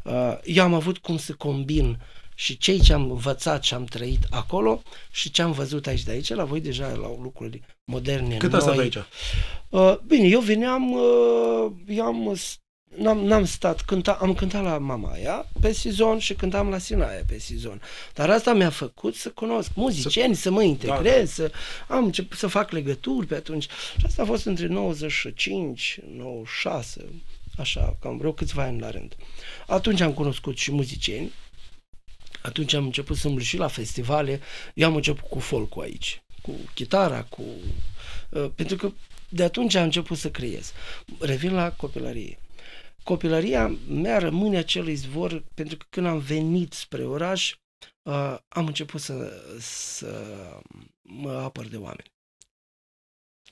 [0.03, 1.99] uh, eu am avut cum să combin
[2.35, 4.81] și cei ce am învățat și am trăit acolo
[5.11, 8.77] și ce am văzut aici de aici, la voi deja la lucruri moderne, Cât noi.
[8.77, 8.97] aici?
[9.69, 12.37] Uh, bine, eu veneam, uh, eu am,
[12.97, 17.39] n-am, n-am stat, cânta, am cântat la Mamaia pe sezon și cântam la Sinaia pe
[17.39, 17.81] sezon.
[18.13, 21.49] Dar asta mi-a făcut să cunosc muzicieni, să, să mă integrez, da, da.
[21.49, 21.51] să
[21.87, 23.63] am început să fac legături pe atunci.
[23.97, 27.05] Și asta a fost între 95, 96,
[27.57, 29.15] așa, cam vreo câțiva ani la rând.
[29.67, 31.31] Atunci am cunoscut și muzicieni,
[32.41, 34.41] atunci am început să și la festivale,
[34.73, 37.43] eu am început cu folk aici, cu chitara, cu...
[38.29, 38.91] Uh, pentru că
[39.29, 40.73] de atunci am început să creez.
[41.19, 42.39] Revin la copilărie.
[43.03, 47.55] Copilăria mea rămâne acel izvor pentru că când am venit spre oraș,
[48.03, 50.33] uh, am început să, să
[51.01, 52.11] mă apăr de oameni.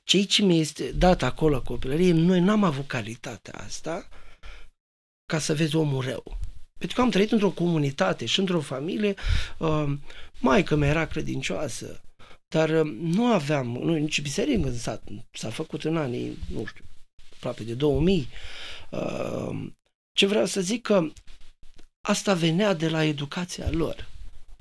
[0.03, 4.07] Cei ce mi este dat acolo copilărie, noi n-am avut calitatea asta
[5.25, 6.37] ca să vezi omul rău.
[6.77, 9.13] Pentru că am trăit într-o comunitate și într-o familie,
[9.57, 9.93] uh,
[10.39, 12.01] maica mea era credincioasă,
[12.47, 16.85] dar uh, nu aveam, nu, nici biserică în sat, s-a făcut în anii, nu știu,
[17.35, 18.27] aproape de 2000.
[18.89, 19.67] Uh,
[20.13, 21.07] ce vreau să zic că
[22.01, 24.07] asta venea de la educația lor.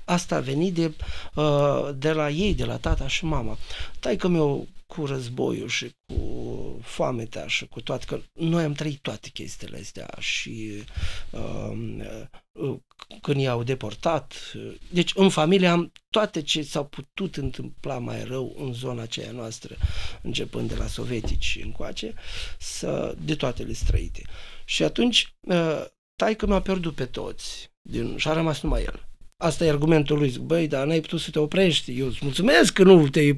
[0.05, 0.93] Asta a venit de,
[1.35, 3.57] uh, de la ei, de la tata și mama.
[3.99, 9.01] Tai că mi-o cu războiul și cu foametea și cu toate, că noi am trăit
[9.01, 10.83] toate chestiile astea și
[11.29, 12.77] um, uh,
[13.21, 14.53] când i-au deportat.
[14.89, 19.75] Deci în familie am toate ce s-au putut întâmpla mai rău în zona aceea noastră,
[20.21, 22.13] începând de la sovietici încoace,
[22.59, 24.21] să, de toate le străite.
[24.65, 29.07] Și atunci, uh, taică mi-a pierdut pe toți din, și a rămas numai el.
[29.37, 30.29] Asta e argumentul lui.
[30.29, 31.99] Zic, băi, dar n-ai putut să te oprești.
[31.99, 33.35] Eu îți mulțumesc că nu te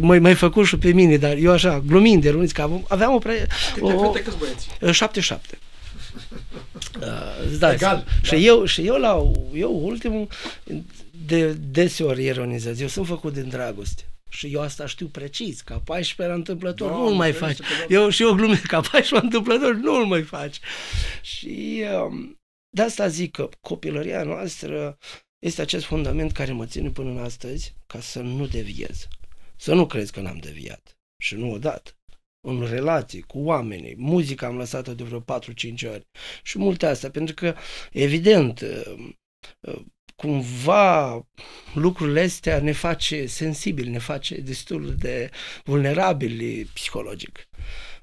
[0.00, 3.18] mai, mai făcut și pe mine, dar eu așa, glumind de runiți, că aveam o...
[3.18, 3.46] Pre...
[3.74, 4.68] Câte o, fete, câți băieți?
[4.98, 5.58] Șapte, șapte.
[7.00, 8.06] Uh, da, Egal.
[8.22, 8.36] Și, da.
[8.36, 10.28] eu, și eu, la, eu ultimul,
[11.26, 14.02] de deseori ironizez, eu sunt făcut din dragoste.
[14.28, 17.58] Și eu asta știu precis, ca 14 la întâmplător da, nu-l mai faci.
[17.88, 20.60] Eu și eu glumesc, ca 14 la întâmplător nu-l mai faci.
[21.22, 22.39] Și um,
[22.70, 24.98] de asta zic că copilăria noastră
[25.38, 29.08] este acest fundament care mă ține până în astăzi ca să nu deviez.
[29.56, 30.98] Să nu crezi că n-am deviat.
[31.22, 31.94] Și nu odată.
[32.46, 33.94] în relații cu oamenii.
[33.96, 35.24] Muzica am lăsat-o de vreo 4-5
[35.84, 36.06] ori
[36.42, 37.54] și multe astea, pentru că,
[37.92, 39.08] evident, uh,
[39.60, 39.84] uh,
[40.16, 41.26] cumva
[41.74, 45.30] lucrurile astea ne face sensibili, ne face destul de
[45.64, 47.48] vulnerabili psihologic.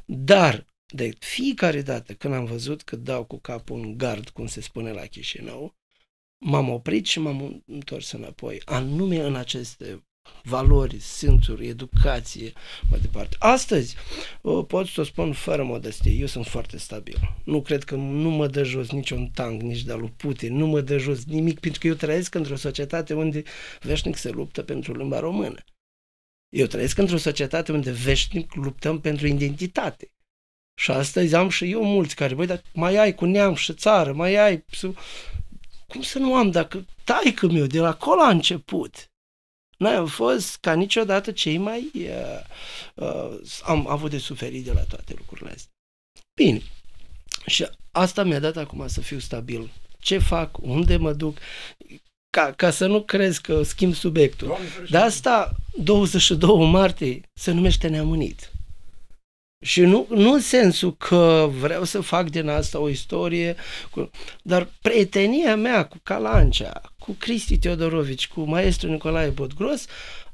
[0.05, 4.61] Dar de fiecare dată când am văzut că dau cu capul în gard, cum se
[4.61, 5.75] spune la Chișinău,
[6.37, 10.01] m-am oprit și m-am întors înapoi, anume în aceste
[10.43, 12.53] valori, simțuri, educație,
[12.89, 13.35] mai departe.
[13.39, 13.95] Astăzi,
[14.67, 17.35] pot să o spun fără modestie, eu sunt foarte stabil.
[17.43, 20.81] Nu cred că nu mă dă jos niciun tank, nici de lui Putin, nu mă
[20.81, 23.43] dă jos nimic, pentru că eu trăiesc într-o societate unde
[23.81, 25.63] veșnic se luptă pentru limba română.
[26.49, 30.11] Eu trăiesc într-o societate unde veșnic luptăm pentru identitate.
[30.79, 34.13] Și astăzi am și eu mulți care, băi, dar mai ai cu neam și țară,
[34.13, 34.65] mai ai...
[35.87, 39.11] Cum să nu am, dacă taică meu de la acolo a început.
[39.77, 41.91] Noi am fost ca niciodată cei mai...
[41.93, 42.39] Uh,
[42.93, 45.71] uh, am avut de suferit de la toate lucrurile astea.
[46.35, 46.61] Bine.
[47.45, 49.69] Și asta mi-a dat acum să fiu stabil.
[49.99, 50.57] Ce fac?
[50.61, 51.37] Unde mă duc?
[52.29, 54.57] Ca, ca să nu crezi că schimb subiectul.
[54.89, 58.51] De asta 22 martie se numește neamunit.
[59.65, 63.55] Și nu, nu în sensul că vreau să fac din asta o istorie,
[63.91, 64.09] cu,
[64.41, 69.85] dar prietenia mea cu Calancea, cu Cristi Teodorovici, cu maestru Nicolae Botgros,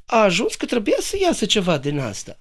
[0.06, 2.38] a ajuns că trebuia să iasă ceva din asta.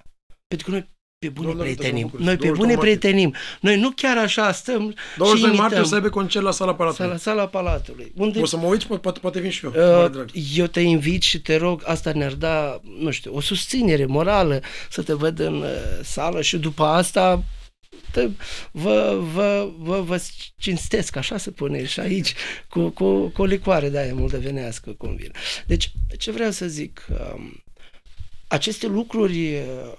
[0.48, 0.88] Pentru că noi
[1.22, 2.12] pe bune Doamne, prietenim.
[2.18, 3.34] Noi pe bune prietenim.
[3.60, 7.10] Noi nu chiar așa stăm 20 și martie o să aibă concert la sala Palatului.
[7.10, 8.12] La sala Palatului.
[8.16, 8.40] Unde...
[8.40, 10.04] O să mă uiți, poate, poate vin și eu.
[10.04, 14.60] Uh, eu te invit și te rog, asta ne-ar da, nu știu, o susținere morală
[14.90, 15.68] să te văd în uh,
[16.02, 17.44] sală și după asta
[18.12, 18.28] te,
[18.70, 20.20] vă, vă, vă, vă
[20.56, 22.34] cinstesc, așa se pune și aici,
[22.68, 25.30] cu, cu, cu o licoare de aia moldovenească, cum vine.
[25.66, 27.62] Deci, ce vreau să zic, um,
[28.52, 29.92] aceste lucruri uh,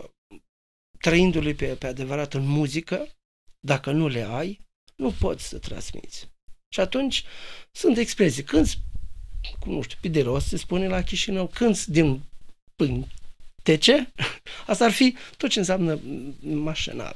[1.04, 3.08] trăindu-le pe, pe adevărat în muzică,
[3.60, 4.62] dacă nu le ai,
[4.96, 6.30] nu poți să transmiți.
[6.70, 7.24] Și atunci
[7.72, 8.44] sunt expresii.
[8.44, 8.74] Când,
[9.60, 12.22] cum nu știu, pe de rost se spune la Chișinău, când din
[12.76, 14.14] pântece,
[14.72, 16.00] asta ar fi tot ce înseamnă
[16.42, 17.16] mașinal.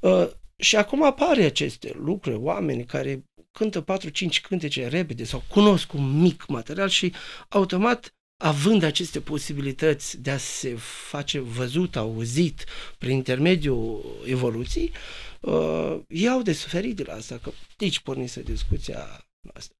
[0.00, 6.20] Uh, și acum apare aceste lucruri, oameni care cântă 4-5 cântece repede sau cunosc un
[6.20, 7.12] mic material și
[7.48, 10.74] automat având aceste posibilități de a se
[11.08, 12.64] face văzut, auzit
[12.98, 14.92] prin intermediul evoluției,
[15.40, 19.74] uh, iau de suferit de la asta, că aici pornise discuția noastră.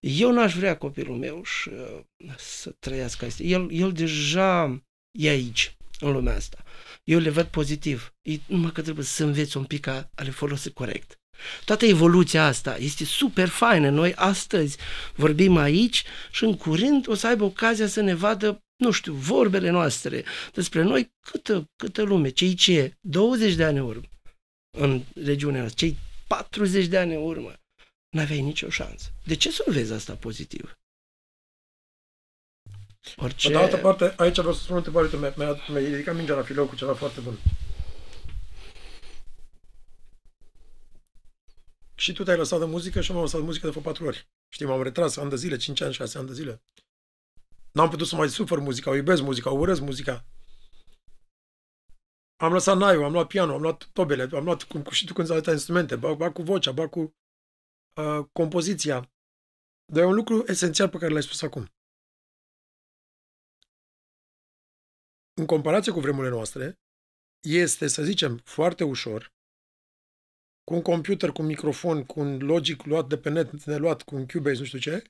[0.00, 3.42] Eu n-aș vrea copilul meu și, uh, să trăiască asta.
[3.42, 4.82] El, el deja
[5.18, 6.64] e aici, în lumea asta.
[7.04, 8.14] Eu le văd pozitiv.
[8.22, 11.21] E numai că trebuie să înveți un pic a, a le folosi corect.
[11.64, 13.90] Toată evoluția asta este super faină.
[13.90, 14.76] Noi astăzi
[15.14, 19.70] vorbim aici și în curând o să aibă ocazia să ne vadă, nu știu, vorbele
[19.70, 24.06] noastre despre noi câtă, câtă lume, cei ce 20 de ani în urmă
[24.78, 27.52] în regiunea noastră, cei 40 de ani în urmă,
[28.08, 29.10] n-aveai nicio șansă.
[29.24, 30.76] De ce să nu vezi asta pozitiv?
[33.16, 33.48] Orice...
[33.48, 36.34] Pe de altă parte, aici vreau să spun o întrebare, mi-a, mi-a, mi-a ridicat mingea
[36.34, 37.38] la filou cu ceva foarte bun.
[42.02, 44.04] Și tu te-ai lăsat de muzică și eu m-am lăsat de muzică de vreo patru
[44.04, 44.28] ori.
[44.48, 46.62] Știi, m-am retras ani de zile, 5 ani, 6 ani de zile.
[47.72, 50.26] N-am putut să mai sufăr muzica, o iubesc muzica, o urăsc muzica.
[52.36, 55.30] Am lăsat naiul, am luat piano, am luat tobele, am luat, cum și tu când
[55.30, 57.00] ai instrumente, ba, ba cu vocea, ba cu
[57.94, 59.12] uh, compoziția.
[59.84, 61.72] Dar e un lucru esențial pe care l-ai spus acum.
[65.34, 66.80] În comparație cu vremurile noastre,
[67.40, 69.32] este, să zicem, foarte ușor
[70.64, 74.14] cu un computer, cu un microfon, cu un logic luat de pe net, neluat, cu
[74.14, 75.02] un Cubase, nu știu ce,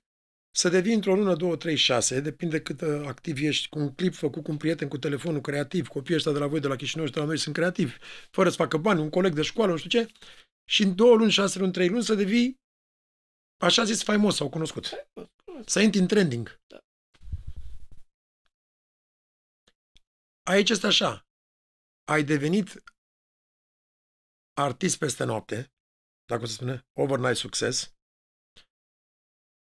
[0.55, 4.15] să devii într-o lună, două, trei, șase, depinde cât uh, activ ești, cu un clip
[4.15, 7.07] făcut cu un prieten, cu telefonul creativ, copiii ăștia de la voi, de la Chișinău
[7.07, 7.97] și de la noi sunt creativi,
[8.31, 10.13] fără să facă bani, un coleg de școală, nu știu ce,
[10.69, 12.61] și în două luni, șase luni, trei luni să devii,
[13.63, 14.91] așa zis, faimos sau cunoscut.
[15.67, 16.61] Să intri în trending.
[20.43, 21.27] Aici este așa.
[22.05, 22.83] Ai devenit
[24.55, 25.73] artist peste noapte,
[26.25, 27.95] dacă se spune, overnight succes,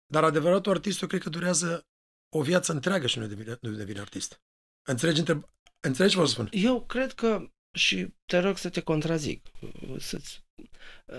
[0.07, 1.87] dar adevăratul artist, eu cred că durează
[2.29, 4.43] o viață întreagă și nu devine, nu devine artist.
[4.89, 6.49] Înțelegi, întreb, înțelegi ce vă spun?
[6.51, 9.43] Eu cred că, și te rog să te contrazic,
[9.99, 10.45] să-ți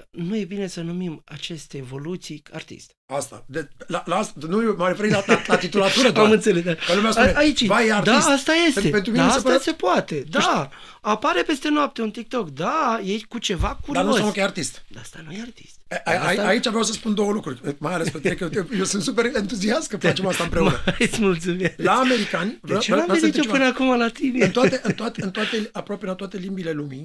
[0.09, 2.91] nu e bine să numim aceste evoluții artist.
[3.05, 3.45] Asta.
[3.47, 6.25] De, la, la asta, nu mă refer la, la, la titulatură doar.
[6.25, 6.73] Am înțeles, da.
[6.73, 8.25] Că lumea spune, Aici, vai artist.
[8.25, 8.73] Da, asta este.
[8.73, 9.57] Pentru, pentru mine da, asta pără...
[9.57, 10.23] se poate.
[10.29, 10.69] Da.
[11.01, 12.49] Apare peste noapte un TikTok.
[12.49, 13.93] Da, e cu ceva curios.
[13.93, 14.83] Dar nu înseamnă că e artist.
[14.87, 15.75] Dar asta nu e artist.
[15.89, 16.47] A, a, asta...
[16.47, 19.89] Aici vreau să spun două lucruri, mai ales pentru că eu, eu sunt super entuziast
[19.89, 20.83] că facem asta împreună.
[20.99, 21.73] Îți mulțumesc.
[21.77, 22.59] La americani...
[22.63, 24.45] De ce n-am venit eu până acum la tine?
[24.45, 26.96] În toate, în toate, în toate, aproape în toate limbile lumii,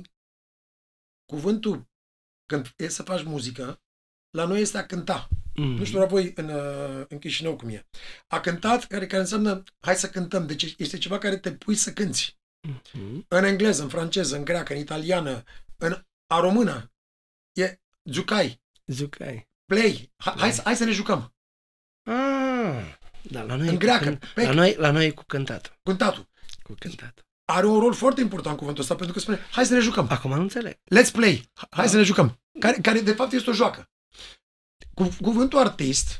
[1.32, 1.86] cuvântul,
[2.46, 3.80] când e să faci muzică,
[4.30, 5.28] la noi este a cânta.
[5.54, 5.74] Mm.
[5.74, 7.86] Nu știu la voi în, uh, în Chișinău cum e.
[8.26, 10.46] A cântat, care, care înseamnă hai să cântăm.
[10.46, 12.36] Deci este ceva care te pui să cânti.
[12.92, 13.24] Mm.
[13.28, 15.42] În engleză, în franceză, în greacă, în italiană,
[15.76, 16.92] în a română.
[17.52, 19.48] E jucai, Zucai.
[19.64, 21.34] play, hai, hai, să, hai să ne jucăm.
[22.02, 24.44] Ah, da, la noi, e În cu greacă, cânt- pec.
[24.46, 25.78] la noi, la noi e cu cântat.
[25.82, 26.28] Cântatul.
[26.62, 27.26] Cu cântat.
[27.52, 30.06] Are un rol foarte important cuvântul ăsta pentru că spune hai să ne jucăm.
[30.10, 30.74] Acum nu înțeleg.
[30.74, 31.50] Let's play.
[31.70, 31.90] Hai Da.
[31.90, 32.40] să ne jucăm.
[32.58, 33.90] Care, care de fapt este o joacă.
[34.94, 36.18] Cu, cuvântul artist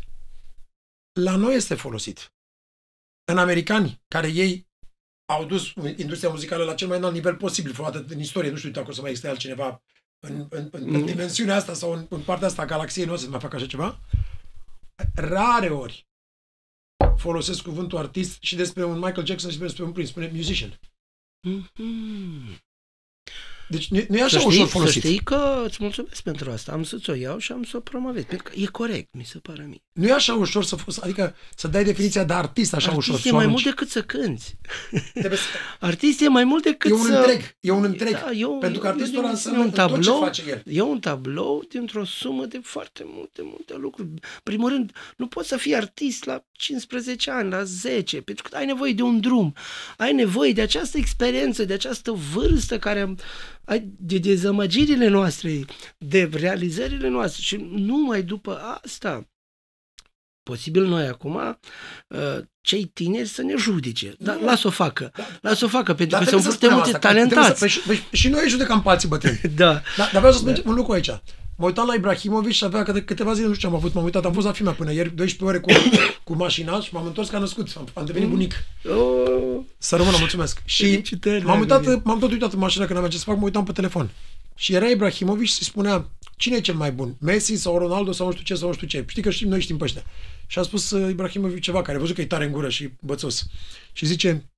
[1.21, 2.33] la noi este folosit.
[3.25, 4.71] În americani, care ei
[5.33, 8.71] au dus industria muzicală la cel mai înalt nivel posibil, vreodată în istorie, nu știu
[8.71, 9.83] dacă o să mai existe altcineva
[10.27, 11.07] în, în, în, în Mm.
[11.07, 13.67] dimensiunea asta sau în, în partea asta a galaxiei, nu o să mai facă așa
[13.67, 14.01] ceva.
[15.15, 16.07] Rare ori
[17.17, 20.79] folosesc cuvântul artist și despre un Michael Jackson și despre un Prince, spune musician.
[21.45, 22.55] Mm-hmm.
[23.69, 25.03] Deci nu, nu e Să așa știi, ușor să folosit.
[25.03, 26.73] știi că îți mulțumesc pentru asta.
[26.73, 28.25] Am să-ți o iau și am să o promovez.
[28.25, 29.83] Pentru că e corect, mi se pare mie.
[29.93, 33.19] Nu e așa ușor să fost, adică să dai definiția de artist așa Artist ușor.
[33.19, 33.63] e să o mai arunci.
[33.63, 34.57] mult decât să cânti.
[35.13, 35.45] Trebuie să,
[35.87, 37.13] Artist e mai mult decât e un să...
[37.17, 38.13] întreg, e un întreg.
[38.13, 39.95] Da, e un, pentru că e- artistul e ăla un- înseamnă e un tot ce
[39.95, 40.63] tablou, face el.
[40.67, 44.09] E un tablou dintr-o sumă de foarte multe, multe lucruri.
[44.43, 48.67] Primul rând, nu poți să fii artist la 15 ani, la 10, pentru că ai
[48.67, 49.55] nevoie de un drum.
[49.97, 53.19] Ai nevoie de această experiență, de această vârstă care am-
[53.62, 53.62] ai
[53.99, 55.65] de dezamăgirile noastre,
[55.99, 59.27] de realizările noastre și numai după asta
[60.43, 61.59] posibil noi acum,
[62.09, 64.15] uh, cei tineri să ne judece.
[64.19, 64.45] Dar Nu.
[64.45, 65.13] las-o facă.
[65.41, 67.59] Las-o facă, pentru Dar că sunt trebuie să foarte spunem multe asta, că trebuie talentați.
[67.59, 69.41] Să, păi, și- păi, și noi judecăm pe alții bătrâni.
[69.55, 69.73] Da.
[69.97, 71.11] Da, dar vreau să spun un lucru aici.
[71.63, 74.05] Mă uitam la Ibrahimovic și avea câte, câteva zile, nu știu ce am avut, m-am
[74.05, 75.73] uitat, am fost la filmea până ieri, 12 ore cu,
[76.33, 78.55] cu mașina și m-am întors ca născut, am, am devenit bunic.
[78.85, 80.63] Oh, Să rămână, mulțumesc.
[80.75, 83.37] Și Felicitări, m-am dragă uitat, m-am tot uitat în mașină când aveam ce să fac,
[83.37, 84.11] mă uitam pe telefon.
[84.55, 87.17] Și era Ibrahimovic și spunea, cine e cel mai bun?
[87.21, 89.05] Messi sau Ronaldo sau nu știu ce sau nu știu ce.
[89.07, 90.03] Știi că știm, noi știm pe ăștia.
[90.47, 92.89] Și a spus uh, Ibrahimovic ceva, care a văzut că e tare în gură și
[93.01, 93.47] bățos.
[93.93, 94.52] Și zice,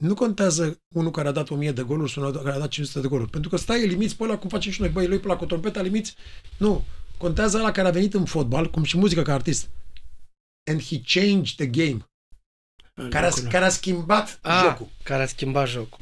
[0.00, 3.00] nu contează unul care a dat 1000 de goluri sau unul care a dat 500
[3.00, 3.30] de goluri.
[3.30, 5.44] Pentru că stai, limiți pe ăla, cum facem și noi, băi, lui pe la cu
[5.46, 6.14] trompeta, limiți.
[6.56, 6.84] Nu.
[7.18, 9.68] Contează ăla care a venit în fotbal, cum și muzica ca artist.
[10.70, 12.04] And he changed the game.
[13.10, 14.88] Care a, care a schimbat Ah, jocul.
[15.02, 15.98] care a schimbat jocul.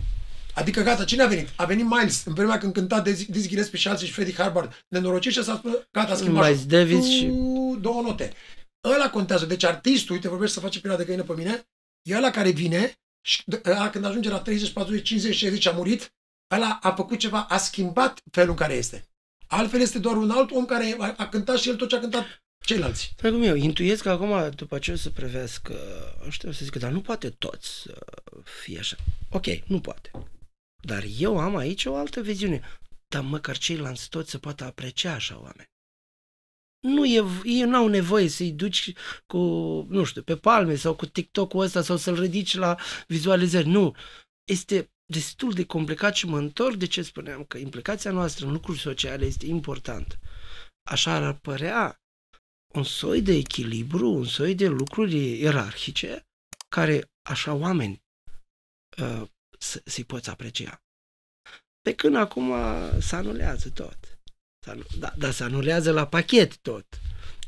[0.54, 1.48] Adică gata, cine a venit?
[1.56, 4.84] A venit Miles în vremea când cânta Dizzy Dizzy Gillespie și alții și Freddie Harvard.
[4.88, 6.78] Nenorocit și s-a spus, gata, a schimbat Miles jocul.
[6.78, 7.26] Davis Tu, și-
[7.80, 8.32] Două note.
[8.94, 9.46] Ăla contează.
[9.46, 11.68] Deci artistul, uite, vorbești să face perioada de găină pe mine,
[12.02, 16.12] e ăla care vine și ăla când ajunge la 30, 40, 50, 60 a murit,
[16.54, 19.08] ăla a făcut ceva, a schimbat felul în care este.
[19.46, 22.00] Altfel este doar un alt om care a, a cântat și el tot ce a
[22.00, 22.24] cântat
[22.64, 23.12] ceilalți.
[23.16, 25.74] Dragul meu, intuiesc că acum, după ce o să prevească,
[26.26, 27.98] ăștia o să zică, dar nu poate toți să
[28.62, 28.96] fie așa.
[29.30, 30.10] Ok, nu poate.
[30.82, 32.62] Dar eu am aici o altă viziune.
[33.06, 35.68] Dar măcar ceilalți toți să poată aprecia așa oameni.
[36.80, 38.92] Nu e, ei nu au nevoie să-i duci
[39.26, 39.38] cu,
[39.88, 43.68] nu știu, pe palme sau cu TikTok-ul ăsta sau să-l ridici la vizualizări.
[43.68, 43.96] Nu.
[44.44, 48.78] Este destul de complicat și mă întorc de ce spuneam, că implicația noastră în lucruri
[48.78, 50.18] sociale este importantă.
[50.90, 52.00] Așa ar părea
[52.74, 56.26] un soi de echilibru, un soi de lucruri ierarhice
[56.68, 58.02] care așa oameni
[58.98, 60.82] uh, să, să-i poți aprecia.
[61.80, 62.52] Pe când acum
[63.00, 64.07] se anulează tot.
[64.68, 66.86] Se anu- Da, dar se anulează la pachet tot.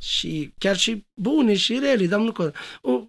[0.01, 2.53] Și chiar și bune și rele, dar nu că...
[2.83, 3.05] O,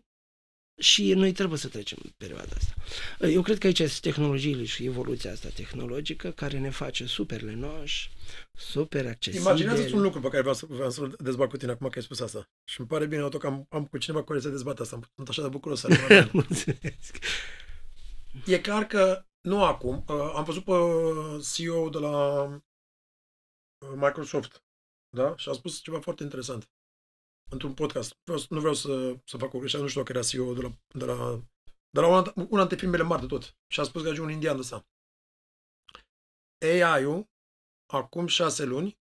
[0.77, 2.73] și noi trebuie să trecem perioada asta.
[3.27, 8.09] Eu cred că aici sunt tehnologiile și evoluția asta tehnologică care ne face super lenoși,
[8.53, 9.49] super accesibili.
[9.49, 12.03] Imaginează-ți un lucru pe care vreau, să, vreau să-l dezbat cu tine acum că ai
[12.03, 12.49] spus asta.
[12.63, 14.99] Și îmi pare bine, că am, am cu cineva care să dezbat asta.
[15.15, 15.87] Sunt așa de bucuros să
[16.31, 17.17] Mulțumesc.
[18.45, 20.03] E clar că nu acum.
[20.07, 20.71] Uh, am văzut pe
[21.53, 22.59] CEO de la uh,
[23.95, 24.63] Microsoft,
[25.09, 25.37] da?
[25.37, 26.69] Și a spus ceva foarte interesant
[27.51, 28.17] într-un podcast.
[28.23, 30.61] Vreau, să- nu vreau să, să fac o greșeală, nu știu dacă era CEO de
[30.61, 31.41] la, de la,
[31.89, 33.55] de la una, una dintre filmele mari de tot.
[33.67, 34.85] Și a spus că e un indian de ăsta.
[36.65, 37.29] AI-ul,
[37.93, 38.99] acum șase luni,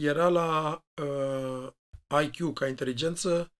[0.00, 1.72] era la uh,
[2.24, 3.52] IQ ca inteligență,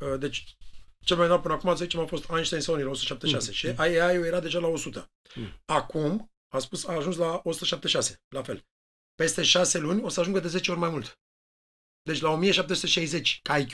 [0.00, 0.56] uh, deci
[1.04, 3.52] cel mai înalt până acum, să zicem, a fost Einstein sau la 176 Mm.
[3.54, 5.10] și AI-ul era deja la 100.
[5.34, 5.46] Mm.
[5.64, 8.66] Acum, a spus, a ajuns la 176, la fel.
[9.14, 11.18] Peste 6 luni o să ajungă de 10 ori mai mult.
[12.02, 13.70] Deci la 1760 ca IQ.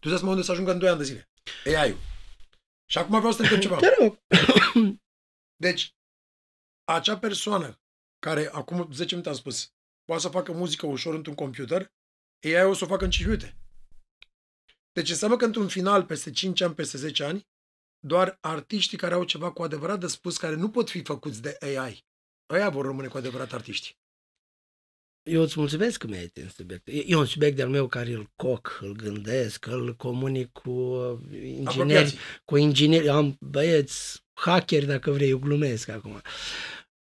[0.00, 1.30] Tu îți unde să ajungă în 2 ani de zile.
[1.64, 1.98] AI-ul.
[2.90, 3.78] Și acum vreau să te întreb ceva.
[3.86, 4.18] Te rog.
[5.64, 5.94] Deci,
[6.84, 7.80] acea persoană
[8.18, 11.92] care acum 10 minute am spus poate să facă muzică ușor într-un computer,
[12.42, 13.56] AI o să o facă în 5 minute.
[14.92, 17.48] Deci înseamnă că într-un final, peste 5 ani, peste 10 ani,
[17.98, 21.56] doar artiștii care au ceva cu adevărat de spus, care nu pot fi făcuți de
[21.60, 22.06] AI,
[22.50, 23.98] ăia vor rămâne cu adevărat artiști.
[25.26, 26.94] Eu îți mulțumesc că mi-ai atins subiectul.
[26.94, 31.18] E, e un subiect de-al meu care îl coc, îl gândesc, îl comunic cu uh,
[31.32, 32.18] ingineri, Apropiații.
[32.44, 36.22] cu ingineri, am băieți, hackeri dacă vrei, eu glumesc acum.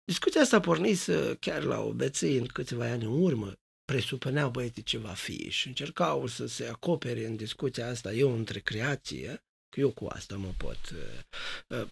[0.03, 3.53] Discuția asta pornise chiar la o beție în câțiva ani în urmă,
[3.85, 8.59] presupuneau băieții ce va fi și încercau să se acopere în discuția asta, eu între
[8.59, 11.87] creație, că eu cu asta mă pot, uh, uh,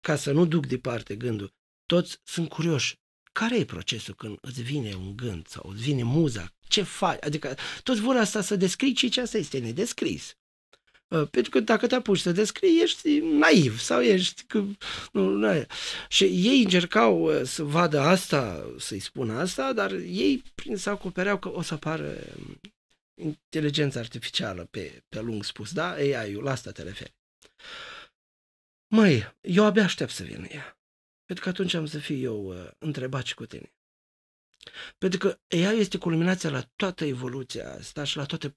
[0.00, 1.54] ca să nu duc departe gândul,
[1.86, 3.02] toți sunt curioși.
[3.38, 6.52] Care e procesul când îți vine un gând sau îți vine muza?
[6.68, 7.24] Ce faci?
[7.24, 10.36] Adică toți vor asta să descrii și ce asta este nedescris.
[11.08, 14.42] Uh, Pentru că dacă te apuci să descrii, ești naiv sau ești...
[14.42, 14.64] Că,
[15.12, 15.66] nu, nu, e.
[16.08, 21.38] și ei încercau uh, să vadă asta, să-i spună asta, dar ei prin să acopereau
[21.38, 22.60] că o să apară um,
[23.14, 25.90] inteligența artificială pe, pe lung spus, da?
[25.90, 27.14] AI-ul, la asta te referi.
[28.86, 30.73] Măi, eu abia aștept să vină ea.
[31.24, 33.72] Pentru că atunci am să fiu eu uh, întrebat și cu tine.
[34.98, 38.56] Pentru că ea este culminația la toată evoluția asta și la toate,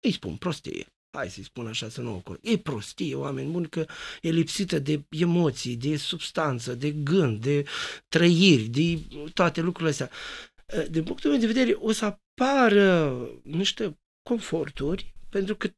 [0.00, 0.86] îi spun, prostie.
[1.16, 2.38] Hai să-i spun așa să nu ocur.
[2.42, 3.86] E prostie, oameni buni, că
[4.20, 7.64] e lipsită de emoții, de substanță, de gând, de
[8.08, 8.98] trăiri, de
[9.34, 10.10] toate lucrurile astea.
[10.78, 15.70] Uh, Din punctul meu de vedere, o să apară niște conforturi, pentru că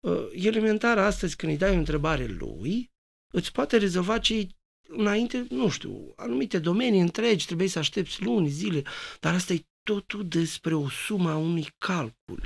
[0.00, 2.92] uh, elementar astăzi când îi dai o întrebare lui,
[3.32, 4.48] îți poate rezolva ce
[4.96, 8.82] înainte, nu știu, anumite domenii întregi, trebuie să aștepți luni, zile,
[9.20, 12.42] dar asta e totul despre o sumă a unui calcul.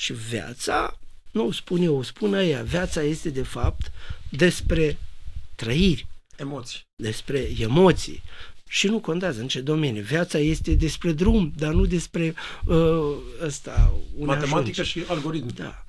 [0.00, 0.98] Și viața,
[1.30, 3.92] nu o spun eu, o spun ea, viața este de fapt
[4.30, 4.98] despre
[5.54, 6.06] trăiri,
[6.36, 6.80] Emoții.
[7.02, 8.22] despre emoții.
[8.68, 10.02] Și nu contează în ce domeniu.
[10.02, 12.34] Viața este despre drum, dar nu despre
[12.66, 13.92] uh, ăsta.
[14.14, 14.90] unde Matematică ajungi.
[14.90, 15.52] și algoritmi.
[15.52, 15.84] Da.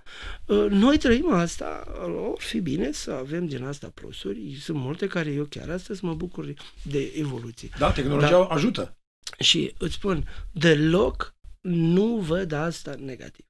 [0.46, 4.56] Uh, Noi trăim asta, or fi bine să avem din asta plusuri.
[4.60, 6.54] Sunt multe care eu chiar astăzi mă bucur
[6.84, 7.70] de evoluție.
[7.78, 8.46] Da, tehnologia Da.
[8.46, 8.98] ajută.
[9.40, 13.46] Și îți spun, deloc nu văd asta negativ.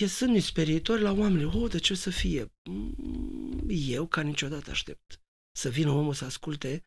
[0.00, 1.44] E sunt speritori la oameni.
[1.44, 2.52] Oh, de ce o să fie?
[2.70, 5.20] Mm, Eu, ca niciodată, aștept
[5.56, 6.82] să vină omul să asculte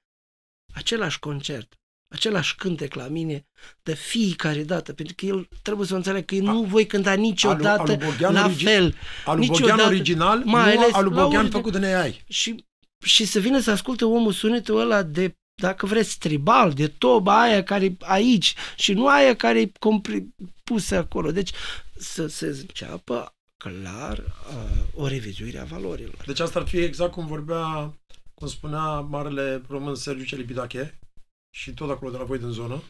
[0.73, 1.73] același concert,
[2.07, 3.45] același cântec la mine
[3.83, 7.91] de fiecare dată, pentru că el trebuie să înțeleg că eu nu voi cânta niciodată
[7.91, 8.95] alu Boghean la origi- fel.
[9.25, 11.61] Alu Niciodată, Boghean original, mai nu ales alu la Boghean origine.
[11.61, 12.23] făcut de AI.
[12.27, 12.65] Și,
[13.05, 17.63] și să vină să asculte omul sunetul ăla de, dacă vreți, tribal, de toba aia
[17.63, 20.27] care e aici și nu aia care e compri-
[20.63, 21.31] pusă acolo.
[21.31, 21.49] Deci
[21.97, 26.23] să se înceapă clar uh, o revizuire a valorilor.
[26.25, 27.93] Deci asta ar fi exact cum vorbea,
[28.33, 30.99] cum spunea marele român Sergiu Celibidache
[31.57, 32.83] și tot acolo de la voi din zonă,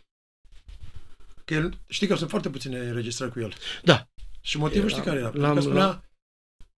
[1.46, 3.54] că el, știi că sunt foarte puține înregistrări cu el.
[3.84, 4.08] Da.
[4.42, 5.30] Și motivul știi Era- care era?
[5.30, 6.04] Pentru l-am- că spunea,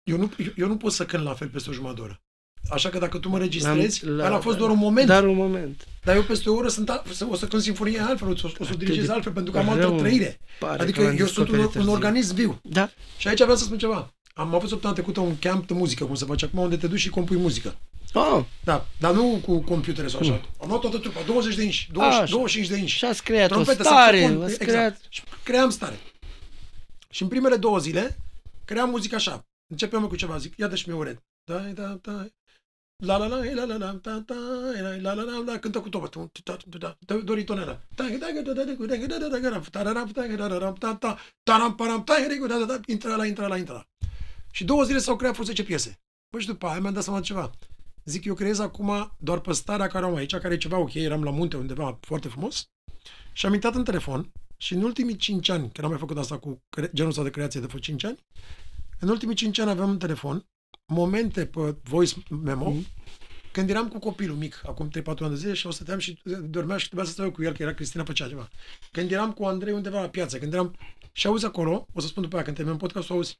[0.02, 2.20] eu nu, eu, eu nu pot să cânt la fel peste o jumătate de oră.
[2.70, 5.06] Așa că dacă tu mă registrezi, L-am- ăla a fost doar un moment.
[5.06, 5.86] Dar un moment.
[6.04, 8.64] Dar eu peste o oră sunt, a- o să cânt sinfonia altfel, o să, o
[8.64, 10.40] să o dirigez de altfel, pentru că am rău altă îmi trăire.
[10.58, 11.90] Pare Adică că l-am eu sunt un, descoperit un târziu.
[11.92, 12.60] organism viu.
[12.62, 14.12] Da, Și aici vreau să spun ceva.
[14.34, 16.98] Am avut săptămâna trecută un camp de muzică, cum se face acum, unde te duci
[17.00, 17.76] și compui muzică.
[18.12, 18.44] Oh.
[18.64, 20.32] Da, dar nu cu computere sau așa.
[20.32, 20.40] Mm.
[20.60, 22.30] Am luat toată trupa, 20 de inși, 20, așa.
[22.30, 22.96] 25 de inși.
[22.96, 24.20] Și ați creat Trompetă, o stare.
[24.20, 24.70] Saxofon, exact.
[24.70, 25.00] creat...
[25.08, 25.98] Și cream stare.
[27.10, 28.16] Și în primele două zile
[28.64, 29.46] cream muzică așa.
[29.70, 31.22] Începem cu ceva, zic, ia dă-și mie o red.
[31.44, 32.26] Da, da, da.
[33.04, 34.34] La la la, la la la, ta ta,
[35.00, 36.30] la la la, la, cântă cu toată,
[37.24, 37.80] doritonera.
[42.86, 43.86] Intra la, intra la, intra la.
[44.50, 46.00] Și două zile s-au creat 10 piese.
[46.28, 47.50] Păi și după aia mi-am dat seama ceva.
[48.08, 51.22] Zic, eu creez acum doar pe starea care am aici, care e ceva ok, eram
[51.22, 52.68] la munte undeva foarte frumos
[53.32, 56.38] și am intrat în telefon și în ultimii 5 ani, că n-am mai făcut asta
[56.38, 58.18] cu cre- genul ăsta de creație de vreo 5 ani,
[59.00, 60.46] în ultimii 5 ani aveam în telefon
[60.86, 62.86] momente pe voice memo Mhm.
[63.52, 66.76] când eram cu copilul mic, acum 3-4 ani de zile și o stăteam și dormea
[66.76, 68.48] și trebuia să stau eu cu el, că era Cristina făcea ceva.
[68.92, 70.74] Când eram cu Andrei undeva la piață, când eram
[71.12, 73.38] și auzi acolo, o să spun după aia, când terminăm podcastul, auzi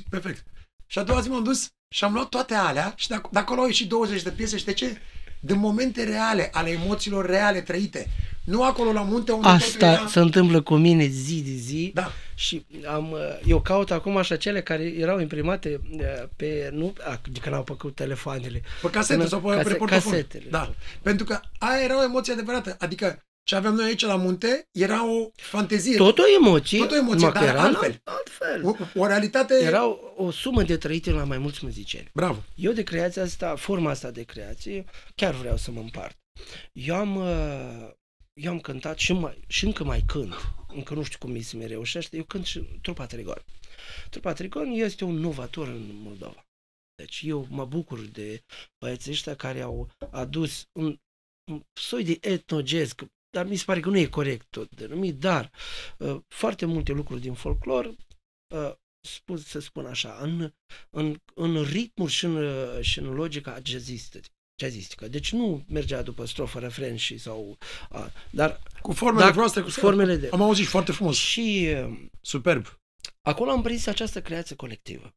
[0.00, 0.44] Zic, perfect.
[0.86, 3.38] Și a doua zi m-am dus și am luat toate alea și de, ac- de
[3.38, 4.96] acolo au ieșit 20 de piese și de ce?
[5.40, 8.06] De momente reale, ale emoțiilor reale trăite.
[8.44, 10.06] Nu acolo la munte unde totul Asta era...
[10.06, 12.12] se întâmplă cu mine zi de zi Da.
[12.34, 16.92] și am, uh, eu caut acum așa cele care erau imprimate uh, pe, nu,
[17.22, 18.62] adică n-au făcut telefoanele.
[18.82, 20.10] Pe casete În- sau pe, case- pe portofon.
[20.12, 20.44] casetele.
[20.50, 20.74] Da.
[21.02, 22.76] Pentru că aia era o emoție adevărată.
[22.78, 25.96] Adică ce aveam noi aici la munte era o fantezie.
[25.96, 28.00] Tot o emoție, Tot o emoție, numai că dar era altfel.
[28.04, 28.64] altfel.
[28.64, 29.54] O, o realitate...
[29.62, 32.10] Era o, o sumă de trăite la mai mulți muzicieni.
[32.14, 32.42] Bravo.
[32.54, 34.84] Eu de creația asta, forma asta de creație,
[35.14, 36.18] chiar vreau să mă împart.
[36.72, 37.90] Eu am, uh,
[38.32, 40.34] eu am cântat și, mai, și încă mai cânt,
[40.68, 43.44] încă nu știu cum mi se mi reușește, eu cânt și trupa Trigon.
[44.10, 46.44] Trupa Trigon este un novator în Moldova.
[46.94, 48.42] Deci eu mă bucur de
[48.84, 50.98] băieții ăștia care au adus un,
[51.50, 52.92] un soi de etnogez,
[53.30, 55.50] dar mi se pare că nu e corect tot denumit, dar
[55.98, 57.96] uh, foarte multe lucruri din folclor,
[58.54, 58.72] uh,
[59.06, 60.52] spus, să spun așa, în,
[60.90, 64.20] în, în ritmuri și în, uh, și în logica jazzistă,
[64.60, 65.08] jazzistică.
[65.08, 67.58] Deci nu mergea după strofă, refren și sau...
[67.90, 70.28] A, dar cu formele dar, voastre, cu formele de...
[70.32, 71.16] Am auzit foarte frumos.
[71.16, 71.68] Și...
[72.20, 72.78] Superb.
[73.20, 75.14] Acolo am prins această creație colectivă.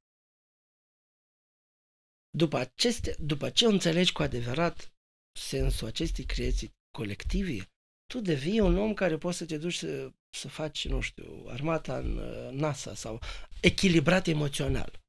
[2.38, 4.94] După, aceste, după ce înțelegi cu adevărat
[5.40, 7.73] sensul acestei creații colective,
[8.14, 11.98] tu devii un om care poți să te duci să, să faci, nu știu, armata
[11.98, 12.20] în
[12.52, 13.22] NASA sau
[13.62, 15.00] echilibrat emoțional.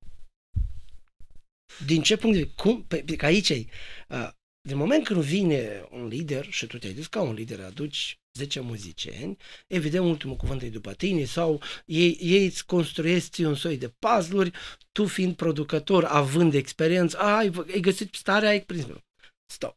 [1.86, 2.56] Din ce punct de vedere?
[2.62, 2.84] Cum?
[2.84, 3.66] Pe, că aici e.
[4.68, 8.60] Din moment când vine un lider și tu te-ai dus ca un lider, aduci 10
[8.60, 9.36] muzicieni,
[9.66, 14.50] evident ultimul cuvânt e după tine sau ei, ei îți construiesc un soi de puzzle
[14.92, 18.86] tu fiind producător, având experiență, ai, ai găsit starea, ai prins.
[19.52, 19.76] Stop.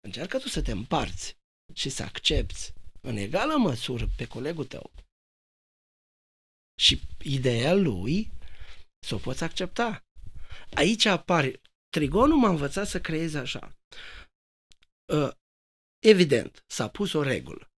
[0.00, 1.40] Încearcă tu să te împarți
[1.74, 4.92] și să accepti în egală măsură pe colegul tău
[6.82, 8.30] și ideea lui
[9.06, 10.04] să o poți accepta.
[10.74, 13.76] Aici apare, Trigonul m-a învățat să creez așa.
[15.12, 15.30] Uh,
[15.98, 17.70] evident, s-a pus o regulă.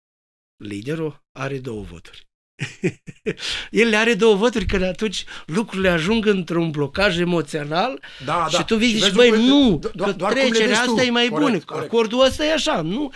[0.55, 2.27] Liderul are două voturi.
[3.71, 8.63] El le are două voturi, că atunci lucrurile ajung într-un blocaj emoțional da, și da.
[8.63, 11.01] tu vii zici, băi, nu, do- că doar trecerea asta tu.
[11.01, 13.11] e mai bună, acordul ăsta e așa, nu?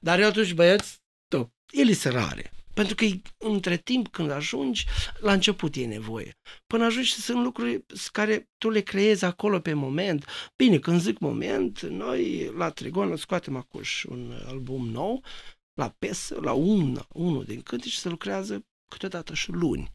[0.00, 2.52] Dar eu atunci, băieți, stop, el e rare.
[2.74, 3.04] Pentru că
[3.38, 4.86] între timp când ajungi,
[5.20, 6.38] la început e nevoie.
[6.66, 10.26] Până ajungi sunt lucruri care tu le creezi acolo pe moment.
[10.56, 15.22] Bine, când zic moment, noi la Trigon scoatem acum un album nou,
[15.74, 19.92] la PES, la un, unul din și se lucrează câteodată și luni,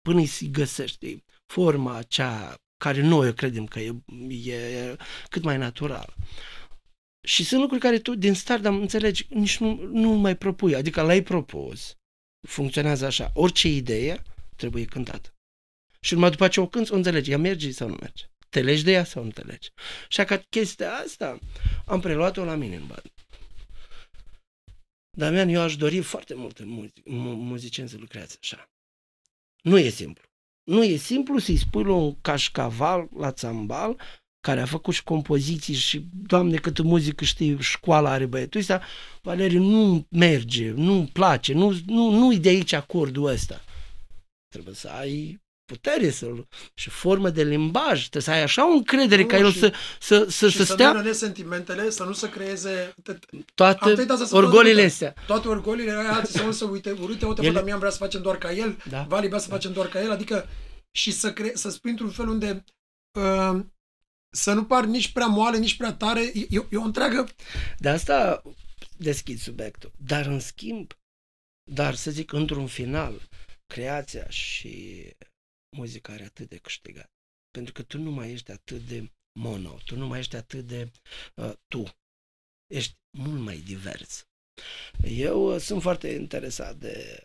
[0.00, 3.94] până îi găsește forma acea care noi credem că e,
[4.28, 4.96] e
[5.28, 6.14] cât mai natural.
[7.26, 10.74] Și sunt lucruri care tu din start, dar înțelegi, nici nu, nu mai propui.
[10.74, 11.94] Adică l-ai propus,
[12.48, 13.30] funcționează așa.
[13.34, 14.22] Orice idee
[14.56, 15.32] trebuie cântată.
[16.00, 17.30] Și numai după ce o cânti, o înțelegi.
[17.30, 18.24] Ea merge sau nu merge.
[18.48, 19.70] Te legi de ea sau nu te legi.
[20.08, 21.38] Și ca chestia asta
[21.86, 22.86] am preluat-o la mine în
[25.18, 25.30] band.
[25.30, 28.70] Damian, eu aș dori foarte multe muzic, muzicienți să lucrează așa.
[29.62, 30.24] Nu e simplu.
[30.64, 34.00] Nu e simplu să-i spui la un cașcaval, la țambal,
[34.40, 38.82] care a făcut și compoziții și, doamne, câtă muzică știi, școala are băietul ăsta,
[39.22, 43.64] Valeriu, nu merge, nu-mi place, nu, nu, nu-i de aici acordul ăsta.
[44.48, 46.26] Trebuie să ai putere să,
[46.74, 50.26] și formă de limbaj, trebuie să ai așa o încredere nu, ca el să, să,
[50.28, 50.92] să, și să, să stea...
[50.92, 52.94] nu sentimentele, să nu se creeze
[53.54, 55.14] toate orgolile astea.
[55.26, 57.52] Toate orgolile alții să nu se uite, uite, uite, el...
[57.52, 59.06] Damian vrea să facem doar ca el, da.
[59.08, 59.54] Vali vrea să da.
[59.54, 60.48] facem doar ca el, adică
[60.90, 62.64] și să, cre- să spui într-un fel unde
[63.18, 63.60] uh,
[64.30, 67.28] să nu par nici prea moale, nici prea tare, e, e o întreagă...
[67.78, 68.42] De asta
[68.96, 69.92] deschid subiectul.
[69.96, 70.92] Dar în schimb,
[71.70, 73.28] dar să zic într-un final,
[73.66, 75.04] creația și
[75.76, 77.10] muzica are atât de câștigat.
[77.50, 79.10] Pentru că tu nu mai ești atât de
[79.40, 80.90] mono, tu nu mai ești atât de
[81.34, 81.84] uh, tu.
[82.74, 84.26] Ești mult mai divers.
[85.02, 87.22] Eu uh, sunt foarte interesat de,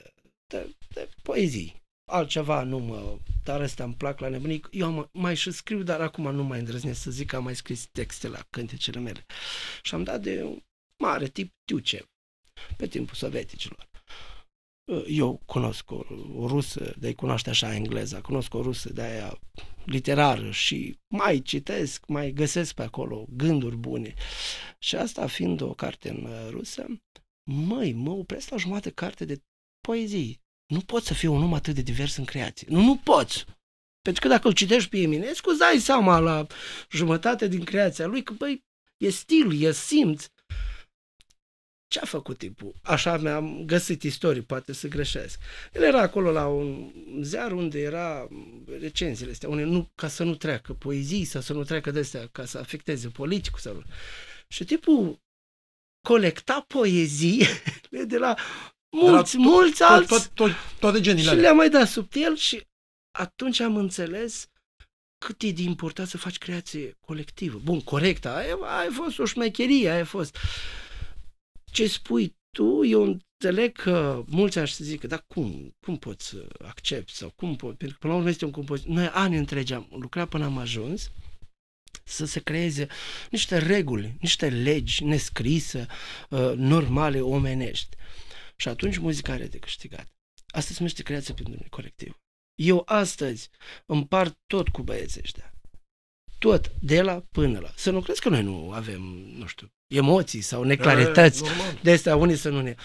[0.48, 4.68] de, de poezii altceva nu mă, dar ăsta îmi plac la nebunic.
[4.72, 7.56] Eu am, mai și scriu, dar acum nu mai îndrăznesc să zic că am mai
[7.56, 9.26] scris texte la cântecele mele.
[9.82, 10.64] Și am dat de un
[10.98, 12.06] mare tip Tiucev,
[12.78, 13.90] pe timpul sovieticilor.
[15.08, 16.04] Eu cunosc o,
[16.36, 19.40] o rusă, de cunoaște așa engleza, cunosc o rusă de aia
[19.86, 24.14] literară și mai citesc, mai găsesc pe acolo gânduri bune.
[24.80, 26.86] Și asta fiind o carte în rusă,
[27.52, 29.42] măi, mă opresc la jumătate carte de
[29.88, 30.42] poezii
[30.74, 32.68] nu poți să fii un om atât de divers în creație.
[32.70, 33.46] Nu, nu poți.
[34.02, 36.46] Pentru că dacă îl citești pe Eminescu, îți dai seama la
[36.90, 38.64] jumătate din creația lui că, băi,
[38.98, 40.26] e stil, e simț.
[41.94, 42.74] Ce a făcut tipul?
[42.84, 45.40] Așa mi-am găsit istorii, poate să greșesc.
[45.74, 46.92] El era acolo la un
[47.22, 48.28] ziar unde era
[48.80, 52.28] recenziile astea, unde nu, ca să nu treacă poezii sau să nu treacă de astea,
[52.32, 53.60] ca să afecteze politicul.
[53.60, 53.84] Sau...
[54.48, 55.22] Și tipul
[56.08, 57.46] colecta poezii
[58.08, 58.36] de la
[58.90, 60.08] Mulți, tot, mulți tot, alți.
[60.08, 62.68] Tot, tot, toate genile Și le-am mai dat sub el și
[63.18, 64.48] atunci am înțeles
[65.26, 67.62] cât e de important să faci creație colectivă.
[67.64, 70.38] Bun, corect, aia, aia a fost o șmecherie, aia a fost.
[71.74, 76.48] Ce spui tu, eu înțeleg că mulți aș să zică, dar cum, cum poți să
[76.60, 78.94] accepti sau cum poți, pentru că până la urmă este un compozitor.
[78.94, 81.12] Noi ani întregi am lucrat până am ajuns
[82.04, 82.88] să se creeze
[83.32, 85.88] niște reguli, niște legi nescrise,
[86.30, 87.96] uh, normale, omenești.
[88.56, 90.14] Și atunci muzica are de câștigat.
[90.48, 92.22] Asta se numește creația pentru noi colectiv.
[92.56, 93.50] Eu astăzi
[93.86, 95.53] împart tot cu băieții ăștia.
[96.44, 97.72] Tot, de la până la.
[97.76, 99.02] Să nu crezi că noi nu avem,
[99.38, 101.44] nu știu, emoții sau neclarități.
[101.44, 101.80] E, normal.
[101.84, 102.76] De astea unii să nu ne...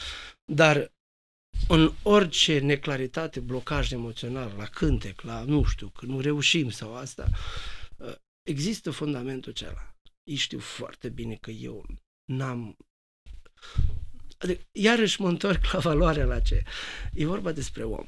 [0.45, 0.93] Dar
[1.69, 7.29] în orice neclaritate, blocaj emoțional, la cântec, la nu știu, că nu reușim sau asta,
[7.97, 9.95] uh, există fundamentul acela.
[10.25, 11.87] Ei știu foarte bine că eu
[12.25, 12.77] n-am...
[14.39, 16.63] Adică, iarăși mă întorc la valoarea la ce.
[17.13, 18.07] E vorba despre om.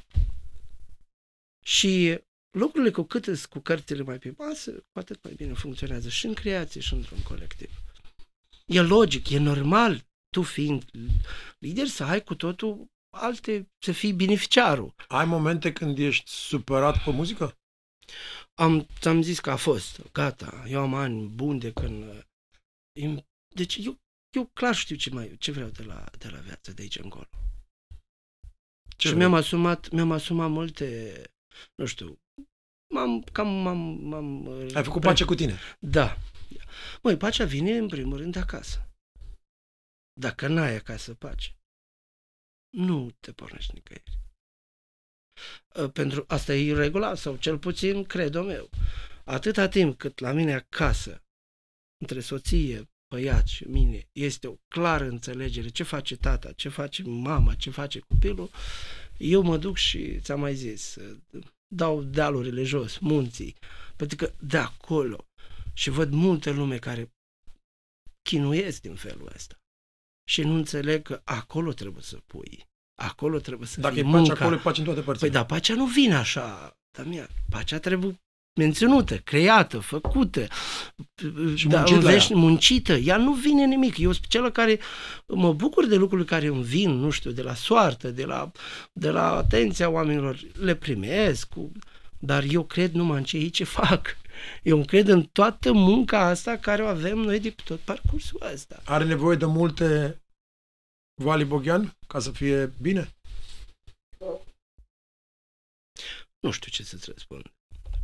[1.64, 2.20] Și
[2.50, 6.26] lucrurile cu cât îs cu cărțile mai pe masă, cu atât mai bine funcționează și
[6.26, 7.70] în creație și într-un colectiv.
[8.66, 10.90] E logic, e normal, tu fiind
[11.58, 12.86] lider, să ai cu totul
[13.16, 14.94] alte, să fii beneficiarul.
[15.08, 17.58] Ai momente când ești supărat pe muzică?
[18.54, 22.26] Am, ți-am zis că a fost, gata, eu am ani buni de când...
[23.00, 23.98] im- Deci eu,
[24.30, 27.28] eu clar știu ce, mai, ce vreau de la, de la viață de aici încolo.
[28.96, 29.16] Ce și vrei?
[29.16, 31.22] mi-am asumat, mi-am asumat multe,
[31.74, 32.20] nu știu,
[32.94, 35.58] m-am, cam m-am, m-am Ai făcut pace cu tine.
[35.78, 36.16] Da.
[37.02, 38.90] Măi, pacea vine în primul rând de acasă.
[40.12, 41.56] Dacă n-ai acasă pace,
[42.70, 44.18] nu te pornești nicăieri.
[45.74, 48.70] Uh, Pentru asta e regula, sau cel puțin credo meu.
[49.24, 51.24] Atâta timp cât la mine acasă,
[52.00, 57.54] între soție, băiat și mine, este o clară înțelegere ce face tata, ce face mama,
[57.54, 58.50] ce face copilul,
[59.20, 61.16] eu mă duc și, ți-am mai zis, uh,
[61.68, 63.56] dau dealurile jos, munții,
[63.96, 65.26] pentru că de acolo
[65.72, 67.12] și văd multe lume care
[68.22, 69.54] chinuiesc din felul ăsta
[70.28, 72.68] și nu înțeleg că acolo trebuie să pui,
[72.98, 74.32] acolo trebuie să Dacă fie e pace munca.
[74.44, 75.30] acolo, e pace în toate părțile.
[75.30, 77.28] Păi da, pacea nu vine așa, Damian.
[77.50, 78.20] Pacea trebuie
[78.64, 80.46] menținută, creată, făcută,
[81.54, 82.36] Și da, muncit la învești- ea.
[82.36, 82.92] muncită.
[82.92, 83.98] Ea nu vine nimic.
[83.98, 84.78] Eu sunt cel care
[85.26, 88.50] mă bucur de lucrurile care îmi vin, nu știu, de la soartă, de la,
[88.92, 90.40] de la atenția oamenilor.
[90.52, 91.72] Le primesc, cu,
[92.18, 94.16] dar eu cred numai în ceea ce fac.
[94.62, 98.82] Eu cred în toată munca asta care o avem noi de pe tot parcursul ăsta.
[98.84, 100.20] Are nevoie de multe
[101.22, 103.14] Vali Boghian ca să fie bine?
[106.40, 107.52] Nu știu ce să-ți răspund.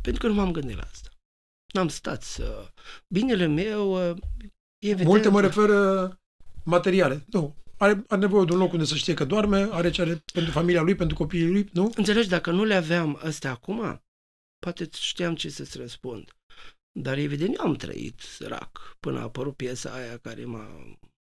[0.07, 1.09] Pentru că nu m-am gândit la asta.
[1.73, 2.71] N-am stat să...
[3.07, 4.17] Binele meu uh,
[4.77, 5.07] e evident.
[5.07, 6.11] Multe mă refer uh,
[6.63, 7.25] materiale.
[7.29, 7.55] Nu.
[7.77, 10.51] Are, are nevoie de un loc unde să știe că doarme, are ce are pentru
[10.51, 11.91] familia lui, pentru copiii lui, nu?
[11.95, 14.03] Înțelegi, dacă nu le aveam astea acum,
[14.59, 16.31] poate știam ce să-ți răspund.
[16.99, 20.97] Dar evident eu am trăit sărac până a apărut piesa aia care m-a,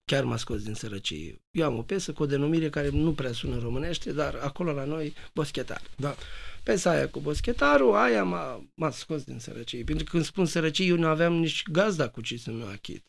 [0.10, 1.42] chiar m-a scos din sărăcie.
[1.52, 4.72] Eu am o piesă cu o denumire care nu prea sună în românește, dar acolo
[4.72, 5.82] la noi, boschetar.
[5.98, 6.16] Da.
[6.64, 9.84] Piesa aia cu boschetarul, aia m-a, m-a scos din sărăcie.
[9.84, 13.06] Pentru că când spun sărăcie, eu nu aveam nici gazda cu ce să-mi achit.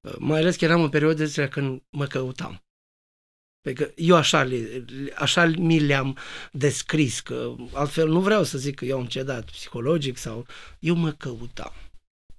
[0.00, 2.64] Uh, Mai ales că eram în perioade astea când mă căutam.
[3.60, 6.18] Pentru că eu așa, le, așa mi le-am
[6.52, 10.46] descris, că altfel nu vreau să zic că eu am cedat psihologic sau...
[10.78, 11.72] Eu mă căutam.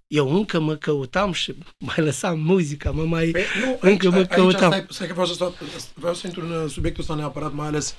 [0.08, 1.56] Eu încă mă căutam și
[1.88, 3.30] mai lăsam muzica, mă mai...
[3.32, 4.72] Păi, nu, Încă mă aici, căutam.
[4.72, 5.56] Stai, stai că vreau să, stau,
[5.94, 7.96] vreau să intru în uh, subiectul ăsta neapărat, mai ales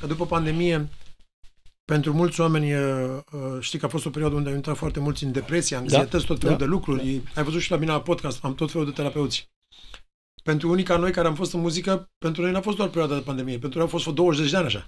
[0.00, 0.88] că după pandemie,
[1.84, 5.00] pentru mulți oameni, uh, uh, știi că a fost o perioadă unde au intrat foarte
[5.00, 7.22] mulți în depresie, anxietăți, tot felul da, de lucruri.
[7.34, 9.50] Ai văzut și la mine la podcast, am tot felul de terapeuți.
[10.42, 13.14] Pentru unii ca noi care am fost în muzică, pentru noi n-a fost doar perioada
[13.14, 14.86] de pandemie, pentru noi a fost vreo 20 de ani așa.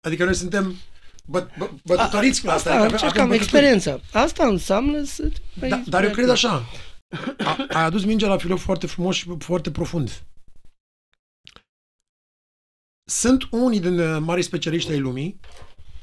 [0.00, 0.74] Adică noi suntem
[1.30, 2.70] bă, bă, bătătoriți cu asta.
[2.70, 3.66] Asta adică avem- încercam avem bătături.
[3.66, 4.00] experiența.
[4.12, 5.30] Asta înseamnă să...
[5.68, 6.64] Da, dar eu cred așa.
[7.38, 10.22] A, ai adus mingea la filou foarte frumos și foarte profund.
[13.10, 15.40] Sunt unii din uh, mari specialiști ai lumii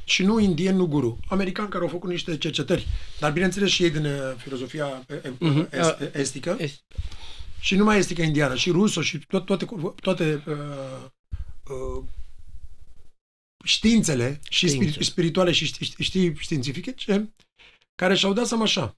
[0.04, 2.88] și nu indieni, nu guru, americani care au făcut niște cercetări,
[3.20, 5.70] dar bineînțeles și ei din uh, filozofia uh, uh, Mhm.
[5.72, 6.82] est- estică Este.
[7.60, 9.66] și nu mai estică indiană, și ruso și to- toate,
[10.02, 10.54] toate uh,
[11.70, 12.04] uh,
[13.68, 15.00] științele și Științe.
[15.00, 17.34] spiri- spirituale și ști, știi științifice ce,
[17.96, 18.98] care și-au dat seama așa,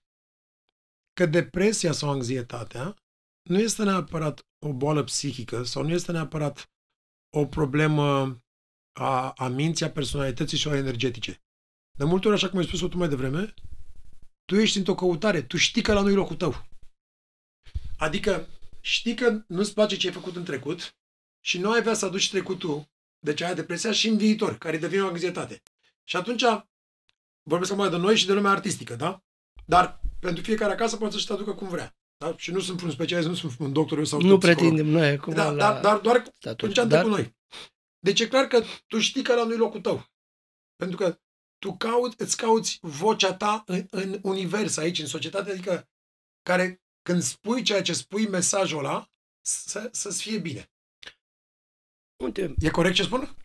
[1.14, 2.96] că depresia sau anxietatea
[3.50, 6.72] nu este neapărat o boală psihică sau nu este neapărat
[7.38, 8.38] o problemă
[9.00, 11.42] a, a minții, a personalității sau a energetice.
[11.98, 13.54] De multe ori, așa cum ai spus-o tu mai devreme,
[14.46, 16.68] tu ești într-o căutare, tu știi că la nu e locul tău.
[17.98, 18.48] Adică
[18.82, 20.96] știi că nu-ți place ce ai făcut în trecut
[21.46, 22.88] și nu ai vrea să aduci trecutul,
[23.20, 25.62] deci aia depresia și în viitor, care devine o anxietate.
[26.04, 26.44] Și atunci
[27.44, 29.24] vorbesc acum de noi și de lumea artistică, da?
[29.66, 31.98] Dar pentru fiecare acasă poate să-și te aducă cum vrea.
[32.18, 32.34] Da?
[32.38, 34.60] Și nu sunt un specialist, nu sunt un doctor eu sau Nu un psiholog.
[34.60, 36.68] pretindem noi acum Da, la dar, dar doar statul.
[36.68, 37.36] în ce am dar, cu noi.
[38.00, 40.06] Deci e clar că tu știi că la nu e locul tău.
[40.76, 41.20] Pentru că
[41.58, 45.90] tu cauți, îți cauți vocea ta în, în univers aici, în societate, adică
[46.42, 49.10] care când spui ceea ce spui, mesajul ăla,
[49.42, 50.72] să, să-ți fie bine.
[52.24, 53.36] Uite, E corect ce spun?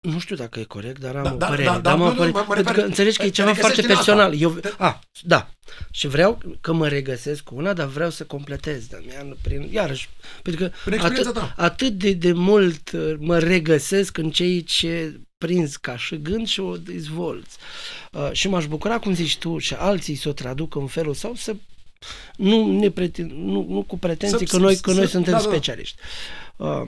[0.00, 1.64] Nu știu dacă e corect, dar am Da, o da, părere.
[1.68, 2.32] da, da, dar am nu, o nu, părere.
[2.32, 4.30] mă- mă Pentru refer- că înțelegi că e te ceva foarte regăsești în asta.
[4.30, 4.60] personal.
[4.62, 5.50] Eu, Te- a, da.
[5.90, 10.08] Și vreau că mă regăsesc cu una, dar vreau să completez, Damian, prin, iarăși,
[10.42, 11.54] pentru că Prin experiența atât, ta.
[11.56, 16.60] atât de, de mult uh, mă regăsesc în cei ce prins ca și gând și
[16.60, 17.56] o dezvolți.
[18.12, 21.34] Uh, și m-aș bucura, cum zici tu, și alții să o traducă în felul sau
[21.34, 21.56] să
[22.36, 25.32] nu, ne preten, nu, nu cu pretenții Să- că noi, să- că noi să- suntem
[25.32, 25.44] da, da.
[25.44, 25.96] specialiști.
[26.56, 26.82] Uh,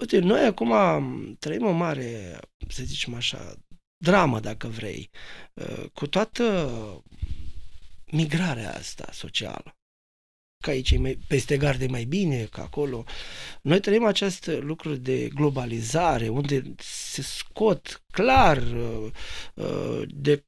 [0.00, 0.72] uite, noi acum
[1.38, 2.38] trăim o mare,
[2.68, 3.54] să zicem așa,
[3.96, 5.10] dramă, dacă vrei,
[5.54, 7.04] uh, cu toată
[8.06, 9.76] migrarea asta socială.
[10.62, 13.04] Că aici e mai, peste garde mai bine, că acolo.
[13.62, 19.10] Noi trăim acest lucru de globalizare, unde se scot clar uh,
[19.54, 20.44] uh, de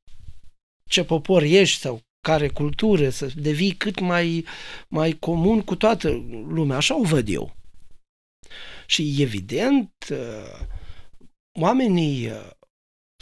[0.89, 4.45] ce popor ești sau care cultură, să devii cât mai,
[4.89, 6.09] mai comun cu toată
[6.49, 6.77] lumea.
[6.77, 7.57] Așa o văd eu.
[8.87, 10.61] Și evident, uh,
[11.61, 12.51] oamenii uh,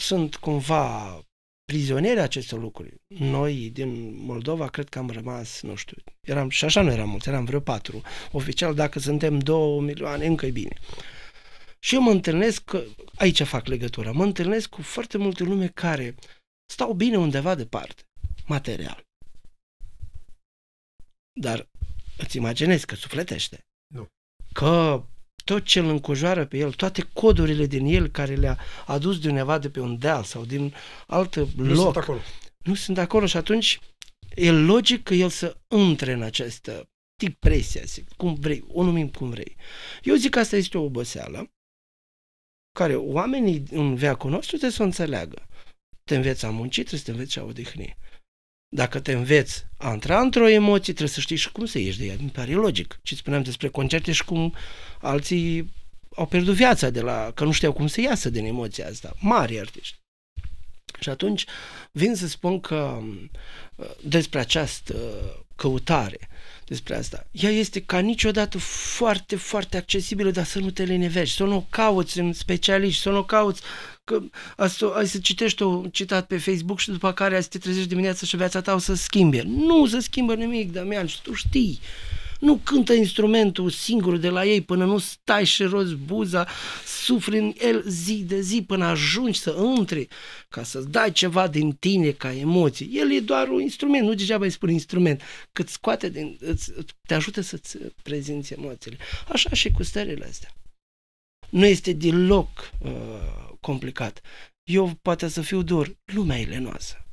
[0.00, 1.18] sunt cumva
[1.64, 2.94] prizonieri acestor lucruri.
[3.06, 7.28] Noi din Moldova cred că am rămas, nu știu, eram, și așa nu eram mulți,
[7.28, 8.02] eram vreo patru.
[8.32, 10.76] Oficial, dacă suntem două milioane, încă e bine.
[11.78, 16.14] Și eu mă întâlnesc, că- aici fac legătura, mă întâlnesc cu foarte multe lume care
[16.72, 18.02] stau bine undeva departe,
[18.46, 19.04] material.
[21.40, 21.68] Dar
[22.18, 23.66] îți imaginezi că sufletește.
[24.60, 24.68] Nu.
[24.68, 25.04] Că
[25.44, 29.58] tot ce îl încojoară pe el, toate codurile din el care le-a adus de undeva
[29.58, 30.74] de pe un deal sau din
[31.06, 32.18] alt Nu loc, sunt acolo.
[32.64, 33.78] nu sunt acolo și atunci
[34.34, 37.82] e logic că el să intre în această depresia,
[38.16, 39.56] cum vrei, o numim cum vrei.
[40.02, 41.50] Eu zic că asta este o oboseală
[42.78, 45.48] care oamenii în veacul nostru trebuie să o înțeleagă.
[46.04, 47.96] Te înveți a munci, trebuie să te înveți a odihni.
[48.74, 52.04] Dacă te înveți a intra într-o emoție, trebuie să știi și cum să ieși de
[52.06, 52.14] ea.
[52.18, 53.00] Mi pare logic.
[53.02, 54.54] Și spuneam despre concerte și cum
[55.00, 55.72] alții
[56.16, 59.12] au pierdut viața de la, că nu știau cum să iasă din emoția asta.
[59.18, 59.96] Mari artiști.
[61.00, 61.44] Și atunci
[61.90, 62.98] vin să spun că
[63.74, 64.94] uh, despre această
[65.56, 66.28] căutare,
[66.72, 71.44] despre asta, ea este ca niciodată foarte, foarte accesibilă, dar să nu te lenevești, să
[71.44, 73.62] nu o cauți în specialiști, să nu o cauți
[74.04, 74.22] că
[74.56, 77.88] asta, ai să citești un citat pe Facebook și după care ai să te trezești
[77.88, 79.42] dimineața și viața ta o să schimbe.
[79.46, 81.80] Nu se schimbă nimic, Damian, și tu știi.
[82.42, 86.48] Nu cântă instrumentul singur de la ei până nu stai și rozi buza,
[86.86, 90.08] sufli în el zi de zi până ajungi să intri
[90.48, 92.86] ca să-ți dai ceva din tine ca emoție.
[92.90, 95.22] El e doar un instrument, nu degeaba îi spune instrument,
[95.52, 96.72] cât scoate din, îți,
[97.06, 98.96] te ajută să-ți prezinți emoțiile.
[99.28, 100.52] Așa și cu stările astea.
[101.50, 102.90] Nu este deloc uh,
[103.60, 104.20] complicat.
[104.62, 107.04] Eu poate să fiu dur, lumea e lenoasă.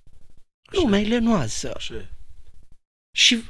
[0.70, 0.82] Așa.
[0.82, 1.74] Lumea e lenoasă.
[1.76, 2.10] Așa e.
[3.12, 3.44] Și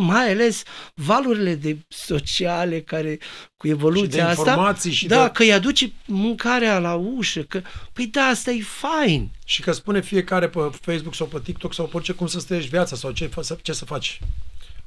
[0.00, 0.62] mai ales
[0.94, 3.18] valurile de sociale care
[3.56, 5.30] cu evoluția și de asta, informații și da, de...
[5.32, 9.30] că îi aduce mâncarea la ușă, că, păi da, asta e fain.
[9.44, 12.70] Și că spune fiecare pe Facebook sau pe TikTok sau pe orice cum să străiești
[12.70, 14.20] viața sau ce, să- ce să faci.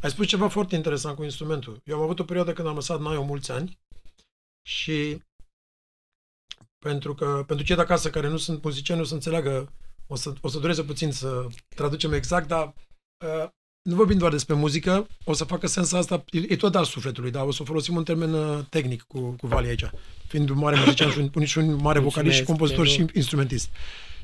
[0.02, 1.82] Ai spus ceva foarte interesant cu instrumentul.
[1.84, 3.80] Eu am avut o perioadă când am lăsat Naio mulți ani
[4.68, 5.22] și
[6.80, 9.74] pentru că pentru cei de acasă care nu sunt muzicieni, nu să înțeleagă,
[10.08, 12.74] o să, o să dureze puțin să traducem exact, dar
[13.26, 13.50] uh,
[13.88, 17.32] nu vorbim doar despre muzică, o să facă sens asta, e, e tot al sufletului,
[17.32, 19.90] dar o să folosim un termen uh, tehnic cu, cu Vali aici,
[20.28, 23.00] fiind un mare muzician și un, și un mare vocalist și Mulțumesc, compozitor te și
[23.00, 23.12] rog.
[23.14, 23.70] instrumentist.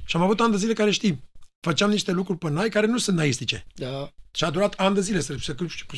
[0.06, 1.24] Și am avut ani de zile care știi,
[1.60, 3.66] făceam niște lucruri pe nai care nu sunt naistice.
[3.74, 4.14] Da.
[4.32, 5.56] Și a durat ani de zile să se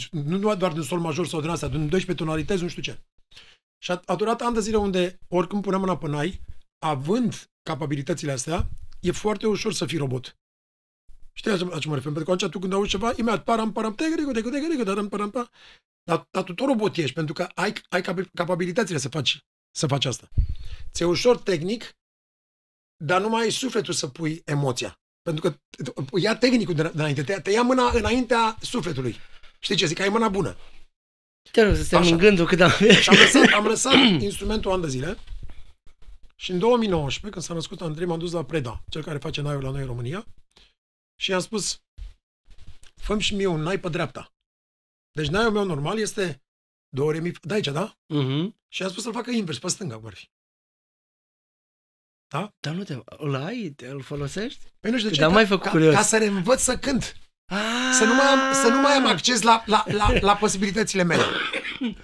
[0.10, 3.00] nu doar din sol major sau din asta, din 12 tonalități, nu știu ce.
[3.84, 6.42] Și a, a durat ani de zile unde, oricând puneam mâna pe nai,
[6.80, 10.38] având capabilitățile astea, e foarte ușor să fii robot.
[11.38, 12.12] Știi la ce, la ce mă refer?
[12.12, 15.30] Pentru că atunci tu când auzi ceva, imediat param, param, tegrigo, tegrigo, tegrigo, daram, param,
[15.30, 15.50] pa.
[16.04, 19.40] Dar, dar tu tot robot ești, pentru că ai, ai cap- capabilitățile să faci,
[19.72, 20.30] să faci asta.
[20.92, 21.96] Ți-e ușor tehnic,
[23.04, 25.00] dar nu mai ai sufletul să pui emoția.
[25.22, 25.58] Pentru că
[26.20, 29.16] ia tehnicul de, de înainte, te, te ia mâna înaintea sufletului.
[29.60, 30.00] Știi ce zic?
[30.00, 30.58] Ai mâna bună.
[31.52, 32.12] Te rog să stăm Așa.
[32.12, 32.70] în gândul cât am
[33.02, 35.18] Și am lăsat, am lăsat instrumentul an de zile
[36.36, 39.64] și în 2019, când s-a născut Andrei, m-am dus la Preda, cel care face naiul
[39.64, 40.26] la noi în România,
[41.16, 41.82] și i-am spus,
[42.96, 44.34] fă și mie un nai pe dreapta.
[45.12, 46.44] Deci naiul meu normal este
[46.90, 47.98] două remi, da aici, da?
[48.14, 48.56] Mhm.
[48.68, 50.30] Și i-am spus să-l facă invers, pe stânga, cum ar fi.
[52.60, 52.98] Dar nu te...
[53.06, 53.70] Îl ai?
[53.76, 54.66] Te- Îl folosești?
[54.80, 55.94] Păi nu știu de ce, Dar ca, mai făcut ca, curios.
[55.94, 57.16] ca să reînvăț să cânt.
[57.46, 57.90] Ah!
[57.94, 61.24] Să nu mai am, să nu mai am acces la, la, la, la posibilitățile mele.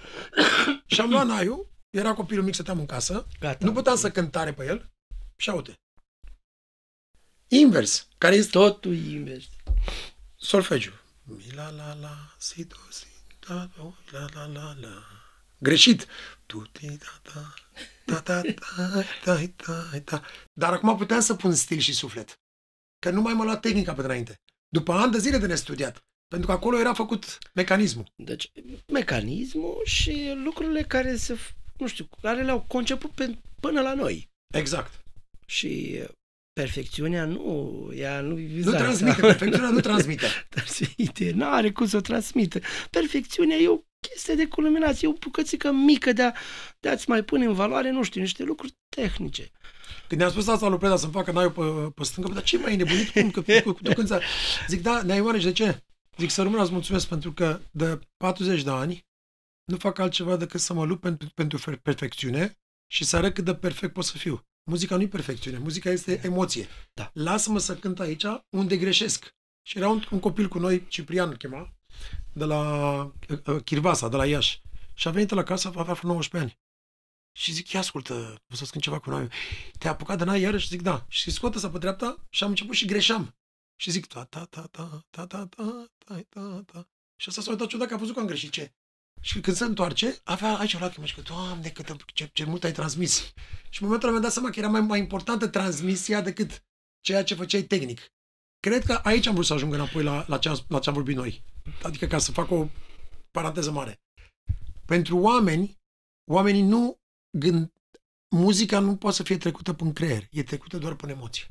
[0.92, 3.64] și am luat naiul, era copilul mic, stăteam în casă, Gata.
[3.66, 4.90] nu puteam să cânt tare pe el
[5.36, 5.80] și aute.
[7.52, 9.44] Invers, care este Totul invers.
[10.36, 10.92] solfegiu.
[11.24, 13.06] Mi la la la, si do si
[13.48, 15.02] da do la la la la.
[15.58, 16.06] Greșit.
[16.46, 17.54] Tu ti da da
[18.04, 20.22] Da, da, da, da, da, da.
[20.52, 22.40] Dar acum puteam să pun stil și suflet.
[22.98, 24.40] Că nu mai mă lua tehnica pe înainte.
[24.68, 26.04] După ani de zile de nestudiat.
[26.28, 28.12] Pentru că acolo era făcut mecanismul.
[28.16, 28.52] Deci,
[28.92, 31.38] mecanismul și lucrurile care se,
[31.78, 34.30] nu știu, care le-au conceput pe, până la noi.
[34.54, 35.02] Exact.
[35.46, 36.02] Și
[36.52, 40.26] perfecțiunea nu, ea nu Nu transmite, perfecțiunea nu transmite.
[40.48, 42.60] transmite, nu are cum să o transmită.
[42.90, 46.32] Perfecțiunea e o chestie de culminație, e o bucățică mică de, a,
[46.80, 49.50] de a-ți mai pune în valoare, nu știu, niște lucruri tehnice.
[50.08, 52.72] Când ne-a spus asta lui Preda să-mi facă naiul pe, pe stângă, dar ce mai
[52.72, 53.08] e nebunit?
[53.08, 53.30] Cum?
[53.30, 54.20] Că, că, tu când
[54.68, 55.82] Zic, da, ne-ai de ce?
[56.18, 59.06] Zic, să rămână, îți mulțumesc pentru că de 40 de ani
[59.64, 63.54] nu fac altceva decât să mă lupt pentru, pentru perfecțiune și să arăt cât de
[63.54, 64.46] perfect pot să fiu.
[64.64, 66.66] Muzica nu e perfecțiune, muzica este emoție.
[66.94, 67.10] Da.
[67.14, 69.34] Lasă-mă să cânt aici unde greșesc.
[69.62, 71.72] Și era un, un copil cu noi, Ciprian îl chema,
[72.32, 72.60] de la
[73.46, 74.62] uh, Chirvasa, de la Iași.
[74.94, 76.60] Și a venit la casă, avea 19 ani.
[77.32, 79.28] Și zic, ia ascultă, vă să cânt ceva cu noi.
[79.78, 80.68] Te-a apucat de n iarăși?
[80.68, 81.06] Zic, da.
[81.08, 83.36] Și scoate să pe dreapta și am început și greșeam.
[83.76, 86.88] Și zic, ta, ta, ta, ta, ta, ta, ta, ta, ta, ta.
[87.16, 88.74] Și asta s-a uitat ciudat că a văzut că am greșit ce.
[89.24, 92.64] Și când se întoarce, avea aici o lacrimă și că, Doamne, cât, ce, ce mult
[92.64, 93.32] ai transmis.
[93.70, 96.64] Și în momentul ăla mi-am dat seama că era mai, mai importantă transmisia decât
[97.00, 98.00] ceea ce făceai tehnic.
[98.60, 100.94] Cred că aici am vrut să ajung înapoi la, la, ce am, la ce am
[100.94, 101.44] vorbit noi.
[101.82, 102.68] Adică ca să fac o
[103.30, 104.00] paranteză mare.
[104.84, 105.78] Pentru oameni,
[106.30, 107.00] oamenii nu
[107.38, 107.72] gând...
[108.34, 111.46] Muzica nu poate să fie trecută prin creier, e trecută doar prin emoție.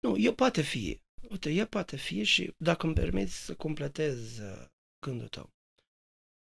[0.00, 1.00] Nu, e poate fi.
[1.30, 4.66] Uite, e poate fi și dacă îmi permiți să completez uh,
[5.06, 5.50] gândul tău.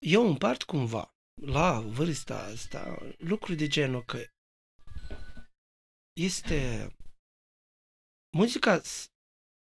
[0.07, 4.24] Eu împart cumva, la vârsta asta, lucruri de genul că
[6.12, 6.90] este
[8.36, 8.80] muzica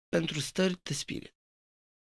[0.09, 1.35] pentru stări de spirit.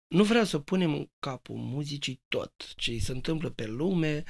[0.07, 4.23] Nu vreau să punem în capul muzicii tot ce se întâmplă pe lume,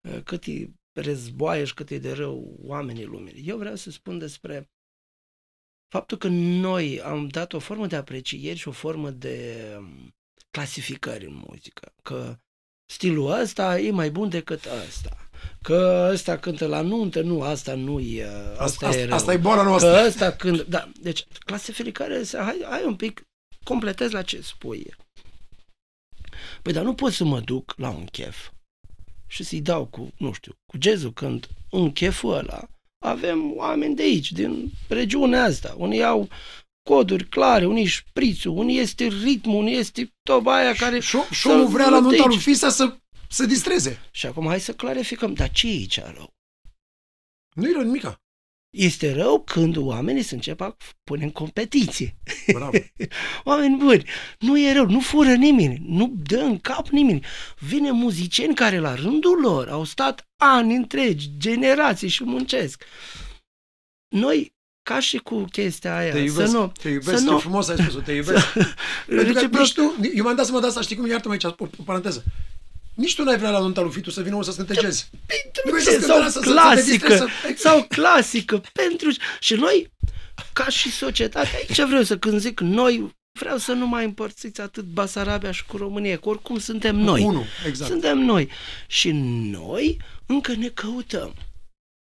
[0.00, 3.48] uh, cât e războaie și cât e de rău oamenii lumii.
[3.48, 4.70] Eu vreau să spun despre
[5.88, 10.14] faptul că noi am dat o formă de apreciere și o formă de um,
[10.50, 11.94] clasificări în muzică.
[12.02, 12.38] Că
[12.86, 15.28] stilul ăsta e mai bun decât ăsta.
[15.62, 18.26] Că ăsta cântă la nuntă, nu, asta nu e,
[18.56, 19.14] asta, asta e rău.
[19.14, 19.90] Asta e boala noastră.
[19.90, 23.26] Că ăsta când, da, deci clasificarea, hai, hai un pic,
[23.62, 24.94] completez la ce spui.
[26.62, 28.50] Păi dar nu pot să mă duc la un chef
[29.26, 32.68] și să-i dau cu, nu știu, cu jazzul când în cheful ăla
[33.04, 35.74] avem oameni de aici, din regiunea asta.
[35.78, 36.28] Unii au
[36.84, 41.00] coduri clare, unii șprițul, unii este ritmul, unii este toba aia care...
[41.00, 42.96] Și, și omul vrea la nunta lui Fisa să
[43.28, 44.00] se distreze.
[44.10, 46.34] Și acum hai să clarificăm, dar ce e aici rău?
[47.54, 48.18] Nu e rău nimica.
[48.70, 52.16] Este rău când oamenii se încep a pune în competiție.
[52.52, 52.78] Bravo.
[53.44, 54.04] Oameni buni,
[54.38, 57.24] nu e rău, nu fură nimeni, nu dă în cap nimeni.
[57.58, 62.84] Vine muzicieni care la rândul lor au stat ani întregi, generații și muncesc.
[64.08, 64.53] Noi
[64.84, 66.12] ca și cu chestia aia.
[66.12, 68.52] Te iubesc, să nu, te iubesc, să nu, nu, frumos ai spus te iubesc.
[69.06, 71.44] Pentru că nici tu, eu m-am dat să mă dat asta, știi cum, iartă-mă aici,
[71.44, 72.24] o, o paranteză.
[72.94, 75.08] Nici tu n-ai vrea la nunta lui Fitu să vină să cânte jazz.
[75.62, 76.00] Pentru ce?
[76.00, 79.08] Sau să, clasică, să, să sau clasică, pentru...
[79.40, 79.92] Și noi,
[80.52, 84.84] ca și societate, aici vreau să când zic noi, vreau să nu mai împărțiți atât
[84.84, 87.22] Basarabia și cu România, că oricum suntem noi.
[87.22, 87.90] Unu, exact.
[87.90, 88.48] Suntem noi.
[88.86, 89.10] Și
[89.50, 91.34] noi încă ne căutăm.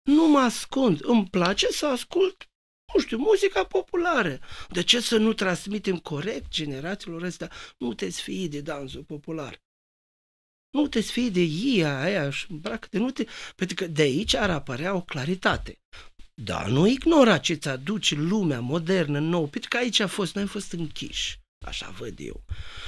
[0.03, 0.99] Nu mă ascund.
[1.01, 2.48] Îmi place să ascult
[2.93, 4.39] nu știu, muzica populară.
[4.69, 7.51] De ce să nu transmitem corect generațiilor astea?
[7.77, 9.61] Nu te fi de dansul popular.
[10.71, 13.25] Nu te sfii de ia aia și îmbracă de nu te...
[13.55, 15.79] Pentru că de aici ar apărea o claritate.
[16.33, 20.43] Da, nu ignora ce ți aduce lumea modernă, nou, pentru că aici a fost, noi
[20.43, 21.39] am fost închiși.
[21.65, 22.43] Așa văd eu.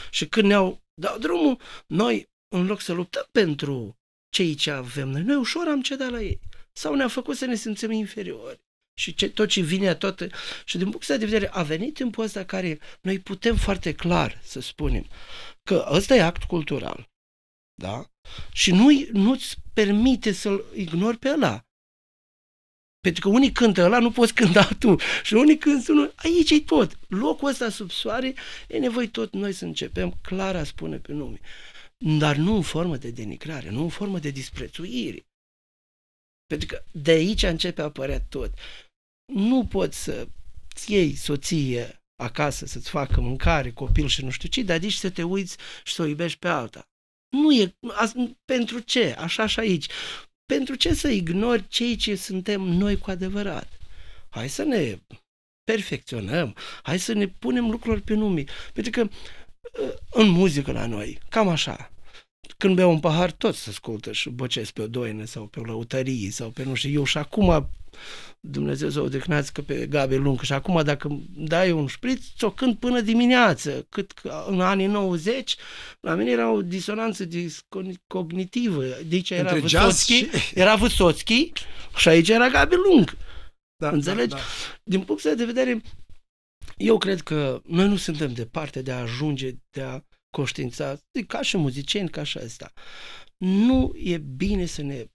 [0.09, 3.97] Și când ne-au dat drumul, noi, în loc să luptăm pentru
[4.29, 6.39] cei ce avem noi, noi ușor am cedat la ei.
[6.73, 8.59] Sau ne-a făcut să ne simțim inferiori.
[8.93, 10.27] Și ce, tot ce vine, tot...
[10.65, 14.59] Și din punctul de vedere, a venit timpul ăsta care noi putem foarte clar să
[14.59, 15.07] spunem
[15.63, 17.11] că ăsta e act cultural
[17.81, 18.11] da?
[18.51, 21.65] Și nu, nu-ți permite să-l ignori pe ăla.
[22.99, 24.95] Pentru că unii cântă ăla, nu poți cânta tu.
[25.23, 26.99] Și unii cântă unul, aici e tot.
[27.07, 28.33] Locul ăsta sub soare,
[28.67, 31.39] e nevoie tot noi să începem clar a spune pe nume.
[31.97, 35.25] Dar nu în formă de denigrare, nu în formă de disprețuire.
[36.51, 38.53] Pentru că de aici începe a apărea tot.
[39.33, 40.27] Nu poți să
[40.75, 45.09] ți iei soție acasă să-ți facă mâncare, copil și nu știu ce, dar nici să
[45.09, 46.87] te uiți și să o iubești pe alta.
[47.29, 48.11] Nu e, a,
[48.45, 49.15] pentru ce?
[49.17, 49.85] Așa și aici.
[50.45, 53.79] Pentru ce să ignori cei ce suntem noi cu adevărat?
[54.29, 54.99] Hai să ne
[55.63, 58.43] perfecționăm, hai să ne punem lucruri pe nume.
[58.73, 59.09] Pentru că
[59.83, 61.91] ă, în muzică la noi, cam așa,
[62.57, 65.63] când beau un pahar, tot se ascultă și bocesc pe o doină sau pe o
[65.63, 66.91] lăutărie sau pe nu știu.
[66.91, 67.69] Eu și acum,
[68.39, 72.51] Dumnezeu să o odihnească că pe Gabi Lung, și acum dacă dai un șpriț, o
[72.51, 73.85] cânt până dimineață.
[73.89, 74.13] Cât
[74.47, 75.55] în anii 90,
[75.99, 77.27] la mine era o disonanță
[78.07, 78.83] cognitivă.
[79.05, 80.29] Deci era Vysotski, și...
[80.53, 81.51] era Vysotski
[81.95, 83.17] și aici era Gabi Lung.
[83.75, 84.27] Da, Înțelegi?
[84.27, 84.41] Da, da.
[84.83, 85.81] Din punct de vedere,
[86.77, 89.99] eu cred că noi nu suntem departe de a ajunge, de a
[90.31, 92.71] conștiința, ca și muzicieni, ca și asta.
[93.37, 95.05] Nu e bine să ne,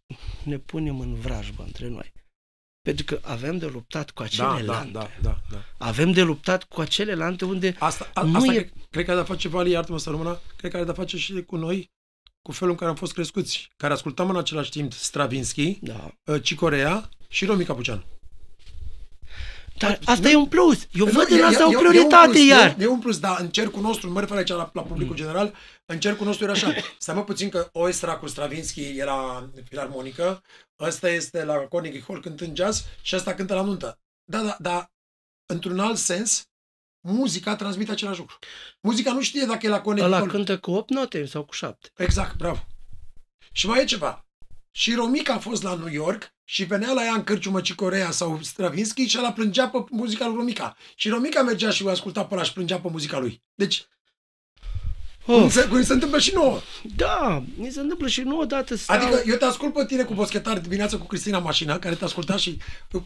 [0.45, 2.13] ne punem în vrajbă între noi.
[2.83, 4.93] Pentru că avem de luptat cu acele da, lante.
[4.93, 5.65] Da, da, da, da.
[5.79, 8.57] Avem de luptat cu acele lante unde asta, a, nu asta e...
[8.57, 11.17] cred, cred că are de-a face, Vali, iartă-mă să rămână, cred că are de-a face
[11.17, 11.91] și cu noi,
[12.43, 16.15] cu felul în care am fost crescuți, care ascultam în același timp Stravinsky, da.
[16.25, 18.05] Uh, Cicorea și Romi Capuceanu.
[19.79, 20.87] Dar asta nu, e un plus.
[20.93, 22.77] Eu văd în asta o prioritate, e, e iar.
[22.79, 25.17] E, e un plus, dar în cercul nostru, mă refer aici la, la publicul mm.
[25.17, 25.55] general,
[25.87, 26.75] în cercul nostru era așa.
[26.99, 30.43] Să puțin că Oestra cu Stravinsky era filarmonică,
[30.81, 33.99] ăsta este la Carnegie Hall cântând jazz și ăsta cântă la nuntă.
[34.25, 34.91] Da, da, da,
[35.47, 36.49] într-un alt sens,
[37.01, 38.39] muzica transmite același lucru.
[38.81, 40.31] Muzica nu știe dacă e la Carnegie Ăla Hall.
[40.31, 41.91] cântă cu 8 note sau cu 7.
[41.97, 42.67] Exact, bravo.
[43.53, 44.27] Și mai e ceva.
[44.71, 48.39] Și Romica a fost la New York și venea la ea în cârciumă Corea sau
[48.43, 50.77] Stravinsky și ăla plângea pe muzica lui Romica.
[50.95, 53.43] Și Romica mergea și o asculta pe ăla și plângea pe muzica lui.
[53.55, 53.87] Deci,
[55.27, 56.61] cum se, cum se întâmplă și nouă.
[56.97, 58.97] Da, mi se întâmplă și nouă dată stau...
[58.97, 62.37] Adică eu te ascult pe tine cu boschetar dimineața cu Cristina Mașina, care te asculta
[62.37, 62.59] și,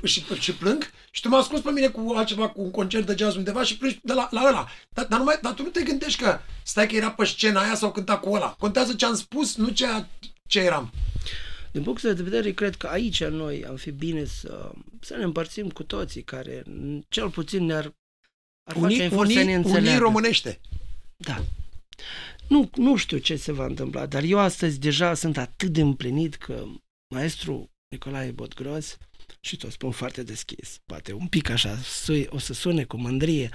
[0.03, 3.15] și, și plâng, și tu mă asculti pe mine cu altceva, cu un concert de
[3.19, 4.67] jazz undeva și plângi de la, la ăla.
[4.89, 7.75] Dar, dar, numai, dar tu nu te gândești că stai că era pe scena aia
[7.75, 8.55] sau cânta cu ăla.
[8.59, 9.87] Contează ce am spus, nu ce,
[10.47, 10.93] ce eram.
[11.73, 15.71] Din punctul de vedere, cred că aici noi am fi bine să, să ne împărțim
[15.71, 16.63] cu toții, care
[17.09, 17.95] cel puțin ne-ar
[18.71, 19.89] ar unii, face unii, să ne înțeleagă.
[19.89, 20.61] Unii românește.
[21.17, 21.45] Da.
[22.49, 26.35] Nu, nu știu ce se va întâmpla, dar eu astăzi deja sunt atât de împlinit
[26.35, 26.65] că
[27.15, 28.97] maestru Nicolae Botgros,
[29.41, 31.79] și tot spun foarte deschis, poate un pic așa,
[32.29, 33.51] o să sune cu mândrie,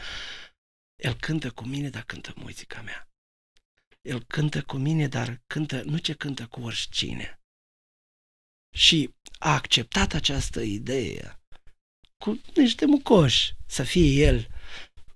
[1.03, 3.09] el cântă cu mine, dar cântă muzica mea.
[4.01, 7.39] El cântă cu mine, dar cântă, nu ce cântă cu oricine
[8.75, 9.09] și
[9.39, 11.39] a acceptat această idee
[12.17, 14.47] cu niște mucoși, să fie el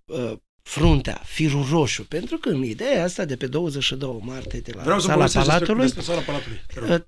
[0.05, 4.84] uh, fruntea, firul roșu, pentru că în ideea asta de pe 22 martie de la
[4.84, 6.62] Vreau sala să Palatului, despre, despre sala Palatului
[6.95, 7.01] uh,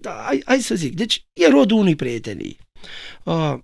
[0.00, 2.58] da, hai, hai să zic, deci e rodul unui prietenii.
[3.22, 3.58] Uh,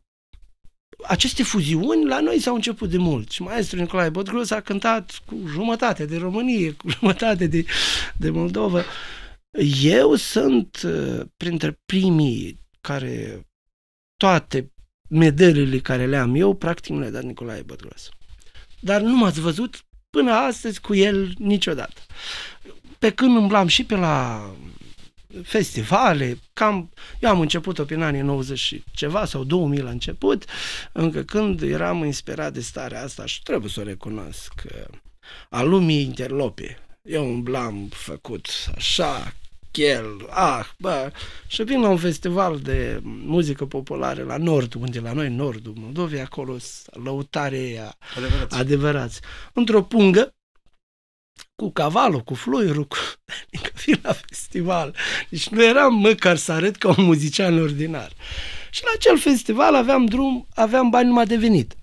[1.06, 5.36] aceste fuziuni la noi s-au început de mult și maestru Nicolae Botgros a cântat cu
[5.48, 7.64] jumătate de Românie, cu jumătate de,
[8.16, 8.78] de Moldova.
[8.78, 8.84] Uh,
[9.82, 13.46] eu sunt uh, printre primii care
[14.16, 14.72] toate
[15.08, 18.08] medaliile care le am eu, practic nu le-a dat Nicolae Bătgros.
[18.80, 22.00] Dar nu m-ați văzut până astăzi cu el niciodată.
[22.98, 24.50] Pe când umblam și pe la
[25.42, 26.90] festivale, cam,
[27.20, 30.44] eu am început-o prin anii 90 și ceva, sau 2000 la început,
[30.92, 34.52] încă când eram inspirat de starea asta și trebuie să o recunosc,
[35.50, 36.78] a lumii interlope.
[37.02, 39.34] Eu umblam făcut așa,
[39.74, 41.12] chel, ah, bă,
[41.46, 46.20] și vin la un festival de muzică populară la nord, unde la noi nordul Moldovei,
[46.20, 46.56] acolo
[46.86, 48.56] lăutare aia, adevărați.
[48.56, 49.20] adevărați.
[49.52, 50.34] Într-o pungă,
[51.54, 52.96] cu cavalul, cu fluierul, cu...
[53.46, 54.96] adică vin la festival.
[55.30, 58.12] Deci nu eram măcar să arăt ca un muzician ordinar.
[58.70, 61.76] Și la acel festival aveam drum, aveam bani numai de venit.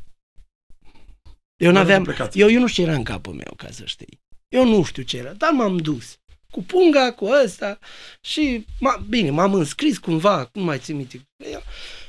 [1.55, 4.19] Eu, n-aveam, eu, eu nu știu ce era în capul meu, ca să știi.
[4.47, 6.20] Eu nu știu ce era, dar m-am dus
[6.51, 7.79] cu punga, cu ăsta
[8.21, 11.27] și, ma, bine, m-am înscris cumva, nu mai țin minte.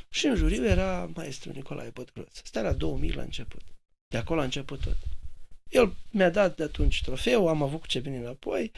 [0.08, 2.38] Și în juriu era maestru Nicolae Pătgruț.
[2.42, 3.60] Asta era 2000 la început.
[4.08, 4.96] De acolo a început tot.
[5.68, 8.72] El mi-a dat de atunci trofeu, am avut ce vine înapoi.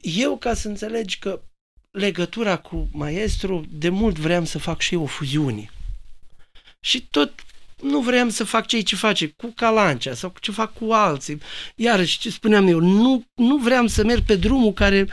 [0.00, 1.40] Eu, ca să înțelegi că
[1.90, 5.70] legătura cu maestru, de mult vreau să fac și eu o fuziune.
[6.80, 7.44] Și tot
[7.82, 11.38] nu vreau să fac ceea ce face cu Calancea sau ce fac cu alții.
[11.74, 15.08] Iarăși, ce spuneam eu, nu, nu vreau să merg pe drumul care...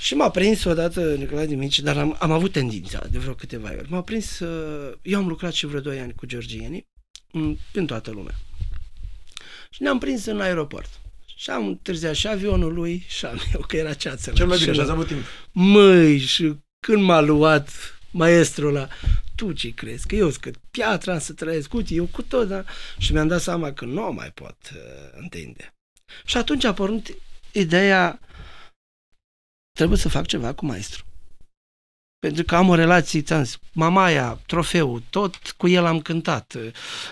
[0.00, 3.90] Și m-a prins odată Nicolae Dimici, dar am, am avut tendința de vreo câteva ori.
[3.90, 6.86] M-a prins, uh, eu am lucrat și vreo doi ani cu Georgieni,
[7.72, 8.34] în toată lumea.
[9.70, 10.90] Și ne-am prins în aeroport.
[11.36, 14.30] Și am întârziat și avionul lui și am eu, că era ceață.
[14.30, 15.24] Cel mai bine, și ați avut timp.
[15.52, 16.54] Măi, și
[16.86, 18.88] când m-a luat maestrul ăla,
[19.34, 20.06] tu ce crezi?
[20.06, 22.66] Că eu sunt piatra să trăiesc, uite, eu cu tot, dar...
[22.98, 25.74] Și mi-am dat seama că nu mai pot uh, întinde.
[26.24, 27.16] Și atunci a pornit
[27.52, 28.20] ideea,
[29.72, 31.05] trebuie să fac ceva cu maestru.
[32.18, 36.56] Pentru că am o relație, ți-am zis, Mamaia, trofeu, tot cu el am cântat.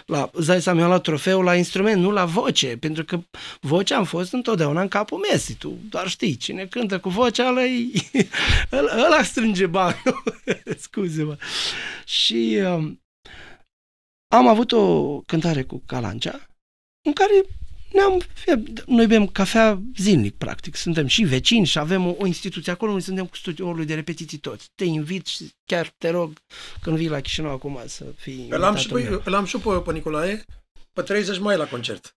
[0.06, 3.20] La, zai să mi-am luat trofeul la instrument, nu la voce, pentru că
[3.60, 5.54] vocea am fost întotdeauna în capul Messi.
[5.54, 7.48] Tu doar știi, cine cântă cu vocea,
[8.72, 10.22] ăla, ăla strânge banul.
[10.84, 11.36] Scuze-mă.
[12.04, 13.02] Și um,
[14.28, 16.46] am avut o cântare cu Calancea,
[17.06, 17.32] în care
[17.94, 18.20] ne-am,
[18.86, 20.76] noi bem cafea zilnic, practic.
[20.76, 24.38] Suntem și vecini și avem o, o instituție acolo unde suntem cu studioul de repetiții
[24.38, 24.70] toți.
[24.74, 26.32] Te invit și chiar te rog
[26.80, 29.70] când vii la Chișinău acum să fii Îl am și, pe, îl am și pe,
[29.84, 30.44] pe Nicolae
[30.92, 32.16] pe 30 mai la concert.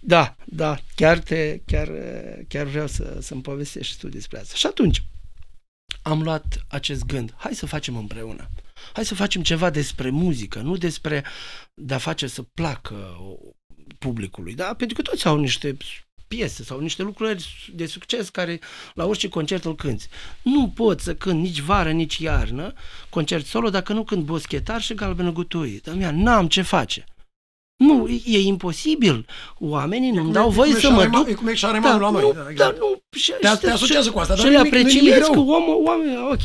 [0.00, 1.90] Da, da, chiar, te, chiar,
[2.48, 4.54] chiar vreau să, să-mi povestești tu despre asta.
[4.54, 5.02] Și atunci
[6.02, 8.50] am luat acest gând, hai să facem împreună.
[8.92, 11.24] Hai să facem ceva despre muzică, nu despre
[11.74, 13.16] de-a face să placă
[13.98, 14.74] publicului, da?
[14.74, 15.76] Pentru că toți au niște
[16.28, 18.60] piese sau niște lucruri de succes care
[18.94, 20.06] la orice concert îl cânti.
[20.42, 22.72] Nu pot să cânt nici vară, nici iarnă
[23.08, 25.80] concert solo dacă nu cânt boschetar și galbenă gutui.
[25.84, 27.04] Dar n-am ce face.
[27.78, 29.26] Nu, e imposibil.
[29.58, 31.28] Oamenii nu-mi dau voie să mă duc.
[31.28, 32.22] E cum e șaremanul da, la noi.
[32.22, 32.78] Nu, da, exact.
[32.78, 35.40] nu, și, te, te asociază cu asta, dar și le apreciez că
[35.84, 36.42] oameni, ok.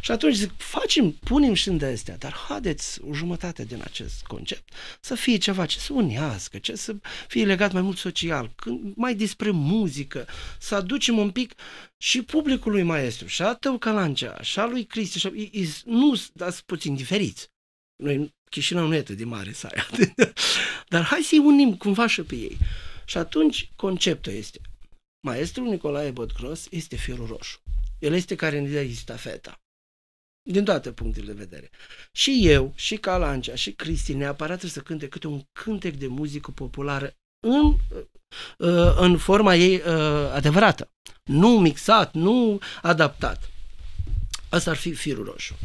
[0.00, 4.72] Și atunci zic, facem, punem și în astea, dar haideți o jumătate din acest concept
[5.00, 6.94] să fie ceva ce să unească, ce să
[7.28, 8.54] fie legat mai mult social,
[8.94, 10.26] mai despre muzică,
[10.58, 11.54] să aducem un pic
[11.96, 15.30] și publicului maestru, și a tău Calancea, și a lui Cristi, și a,
[15.84, 17.50] nu, dați puțin diferiți.
[18.02, 20.04] Noi, Chișinău nu e atât de mare să ai
[20.88, 22.58] Dar hai să-i unim cumva și pe ei.
[23.04, 24.60] Și atunci conceptul este,
[25.26, 27.60] maestrul Nicolae Botcros este firul roșu.
[27.98, 29.60] El este care ne dă stafeta.
[30.42, 31.70] Din toate punctele de vedere.
[32.12, 36.50] Și eu, și Calancea, și Cristi neapărat trebuie să cânte câte un cântec de muzică
[36.50, 37.76] populară în,
[38.58, 40.90] uh, în forma ei uh, adevărată.
[41.24, 43.50] Nu mixat, nu adaptat.
[44.48, 45.58] Asta ar fi firul roșu.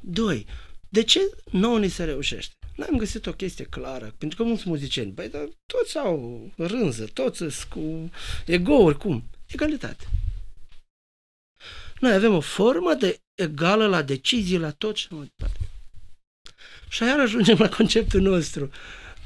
[0.00, 0.46] Doi,
[0.94, 1.20] de ce
[1.50, 2.54] nouă ni se reușește?
[2.76, 7.36] N-am găsit o chestie clară, pentru că mulți muzicieni, băi, dar toți au rânză, toți
[7.36, 8.10] sunt cu
[8.46, 9.24] egouri, cum?
[9.46, 10.04] Egalitate.
[12.00, 15.68] Noi avem o formă de egală la decizii, la tot și mai departe.
[16.88, 18.70] Și aia ajungem la conceptul nostru.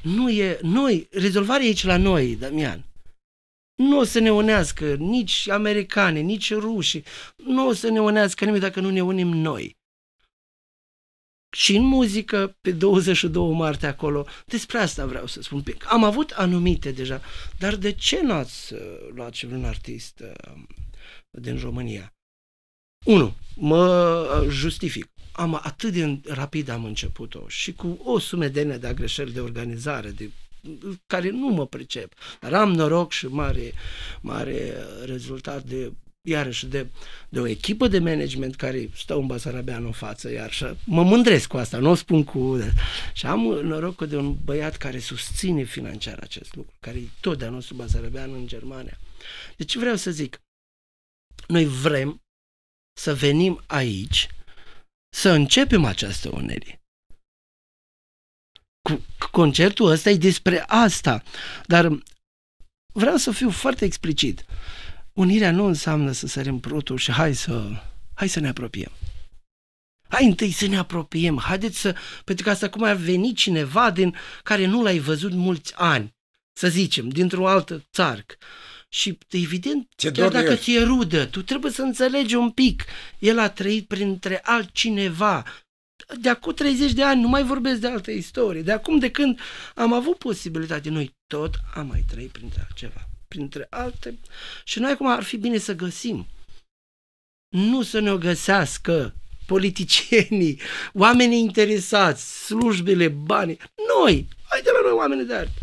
[0.03, 2.85] Nu e noi, rezolvarea e aici la noi, Damian.
[3.75, 7.03] Nu o să ne unească nici americani, nici ruși,
[7.37, 9.78] nu o să ne unească nimeni dacă nu ne unim noi
[11.59, 14.27] și în muzică pe 22 martie acolo.
[14.47, 15.63] Despre asta vreau să spun.
[15.89, 17.21] Am avut anumite deja,
[17.59, 18.81] dar de ce n-ați uh,
[19.15, 20.63] luat și un artist uh,
[21.31, 22.13] din România?
[23.07, 23.87] Unu, mă
[24.43, 25.09] uh, justific.
[25.33, 30.31] Am atât de rapid am început-o și cu o sumedenie de greșeli de organizare, de
[31.07, 32.13] care nu mă pricep.
[32.41, 33.73] Dar am noroc și mare,
[34.21, 35.93] mare rezultat de
[36.29, 36.87] iarăși de,
[37.29, 41.49] de o echipă de management care stă un Basarabean în față, iar și mă mândresc
[41.49, 42.59] cu asta, nu o spun cu...
[43.13, 47.51] Și am norocul de un băiat care susține financiar acest lucru, care e tot de-a
[47.51, 48.99] nostru Basarabean în Germania.
[49.57, 50.41] Deci vreau să zic,
[51.47, 52.23] noi vrem
[53.01, 54.29] să venim aici,
[55.17, 56.81] să începem această unere.
[59.31, 61.23] Concertul ăsta e despre asta,
[61.67, 62.03] dar
[62.93, 64.45] vreau să fiu foarte explicit.
[65.19, 67.83] Unirea nu înseamnă să sărim prutul și hai să,
[68.15, 68.93] hai să ne apropiem.
[70.09, 71.95] Hai întâi să ne apropiem, haideți să...
[72.25, 76.15] Pentru că asta cum ar veni cineva din care nu l-ai văzut mulți ani,
[76.53, 78.25] să zicem, dintr-o altă țară.
[78.89, 82.85] Și evident, Ce chiar dacă ți e rudă, tu trebuie să înțelegi un pic.
[83.19, 85.45] El a trăit printre altcineva.
[86.21, 88.63] De acum 30 de ani nu mai vorbesc de altă istorie.
[88.63, 89.41] De acum de când
[89.75, 94.19] am avut posibilitate, noi tot am mai trăit printre altceva printre alte.
[94.65, 96.27] Și noi acum ar fi bine să găsim.
[97.49, 99.15] Nu să ne o găsească
[99.47, 100.61] politicienii,
[101.05, 103.59] oamenii interesați, slujbele, banii.
[103.97, 105.61] Noi, hai de la noi oameni de artă.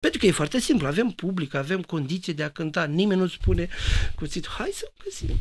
[0.00, 3.68] Pentru că e foarte simplu, avem public, avem condiții de a cânta, nimeni nu spune
[4.14, 5.36] cuțit, hai să găsim.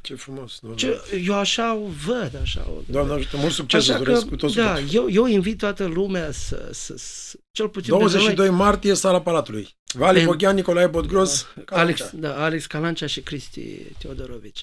[0.00, 0.78] Ce frumos, doamne.
[0.78, 4.36] Ce, eu așa o văd, așa o Doamne ajută, mult succes așa doresc că, cu
[4.36, 4.54] toți.
[4.54, 9.76] Da, eu, eu invit toată lumea să, să, să cel puțin 22 martie, sala Palatului.
[9.94, 14.62] Vali Boghean, Nicolae Botgros, Alex, da, Alex Calancea și Cristi Teodorovici.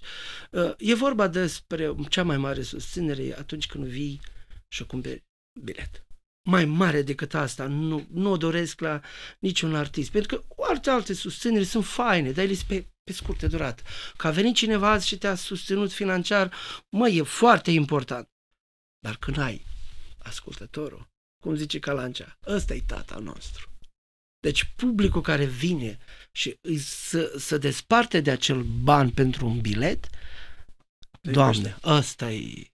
[0.50, 4.22] Uh, e vorba despre cea mai mare susținere atunci când vii
[4.68, 5.24] și cumperi
[5.64, 6.06] bilet
[6.46, 9.02] mai mare decât asta nu, nu o doresc la
[9.40, 10.12] niciun artist.
[10.12, 13.84] Pentru că orice alte susțineri sunt faine, dar ele pe, pe scurtă durată.
[14.18, 16.54] Că a venit cineva azi și te-a susținut financiar,
[16.90, 18.30] mă, e foarte important.
[19.00, 19.66] Dar când ai
[20.18, 21.08] ascultătorul,
[21.44, 23.75] cum zice Calancea, ăsta e tata nostru.
[24.46, 25.98] Deci publicul care vine
[26.32, 30.10] și să, să desparte de acel ban pentru un bilet,
[31.22, 32.72] Doamne, ăsta e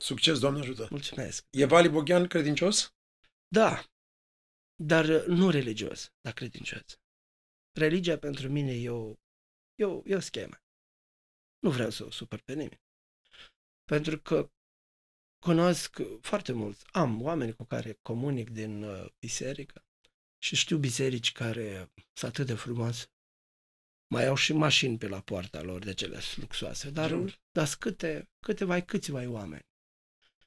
[0.00, 0.88] Succes, Doamne ajută!
[0.90, 1.46] Mulțumesc!
[1.50, 2.94] E Vali Boghian credincios?
[3.48, 3.84] Da,
[4.82, 7.00] dar uh, nu religios, dar credincios.
[7.78, 9.14] Religia pentru mine e o,
[9.74, 10.56] e o, e o schemă.
[11.58, 12.80] Nu vreau să o supăr pe nimeni.
[13.84, 14.50] Pentru că
[15.38, 19.84] cunosc foarte mulți, am oameni cu care comunic din uh, biserică
[20.38, 23.06] și știu biserici care sunt atât de frumoase.
[24.10, 28.80] Mai au și mașini pe la poarta lor de cele luxoase, dar, dar câte, câteva,
[28.80, 29.66] câțiva oameni.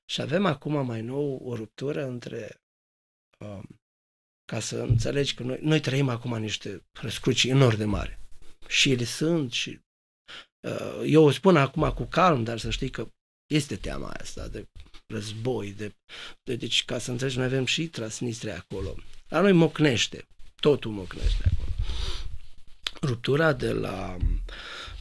[0.05, 2.61] Și avem acum mai nou o ruptură între,
[3.39, 3.79] um,
[4.45, 8.19] ca să înțelegi că noi, noi trăim acum niște răscruci enorm de mari.
[8.67, 9.79] Și ele sunt și
[10.59, 13.11] uh, eu o spun acum cu calm, dar să știi că
[13.51, 14.67] este teama asta de
[15.07, 15.95] război, de,
[16.43, 18.95] de, deci ca să înțelegi, noi avem și Transnistria acolo.
[19.27, 20.27] La noi mocnește,
[20.59, 21.69] totul mocnește acolo.
[23.01, 24.17] Ruptura de la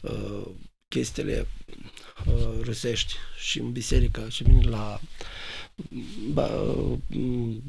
[0.01, 0.47] uh,
[0.87, 1.47] chestiile
[2.25, 5.01] uh, rusești și în biserică și vine la
[6.31, 6.49] ba,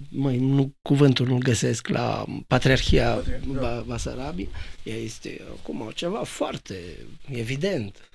[0.09, 3.23] măi, nu, cuvântul nu găsesc la Patriarhia
[3.53, 3.81] da.
[3.81, 4.49] Basarabii,
[4.83, 8.11] ea este acum ceva foarte evident.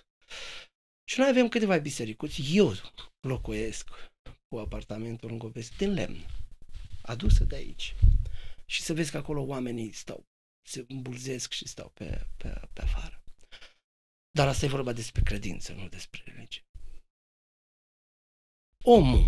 [1.09, 2.41] Și noi avem câteva bisericuți.
[2.53, 2.73] Eu
[3.19, 3.89] locuiesc
[4.47, 6.25] cu apartamentul în Gobesc din lemn,
[7.01, 7.95] adusă de aici.
[8.65, 10.25] Și să vezi că acolo oamenii stau,
[10.69, 13.21] se îmbulzesc și stau pe, pe, pe afară.
[14.31, 16.65] Dar asta e vorba despre credință, nu despre religie.
[18.83, 19.25] Omul.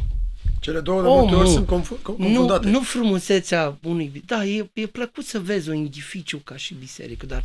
[0.59, 2.65] Cele două de multe ori sunt confundate.
[2.65, 4.23] Nu, nu frumusețea unui...
[4.25, 7.43] Da, e, e plăcut să vezi un edificiu ca și biserică, dar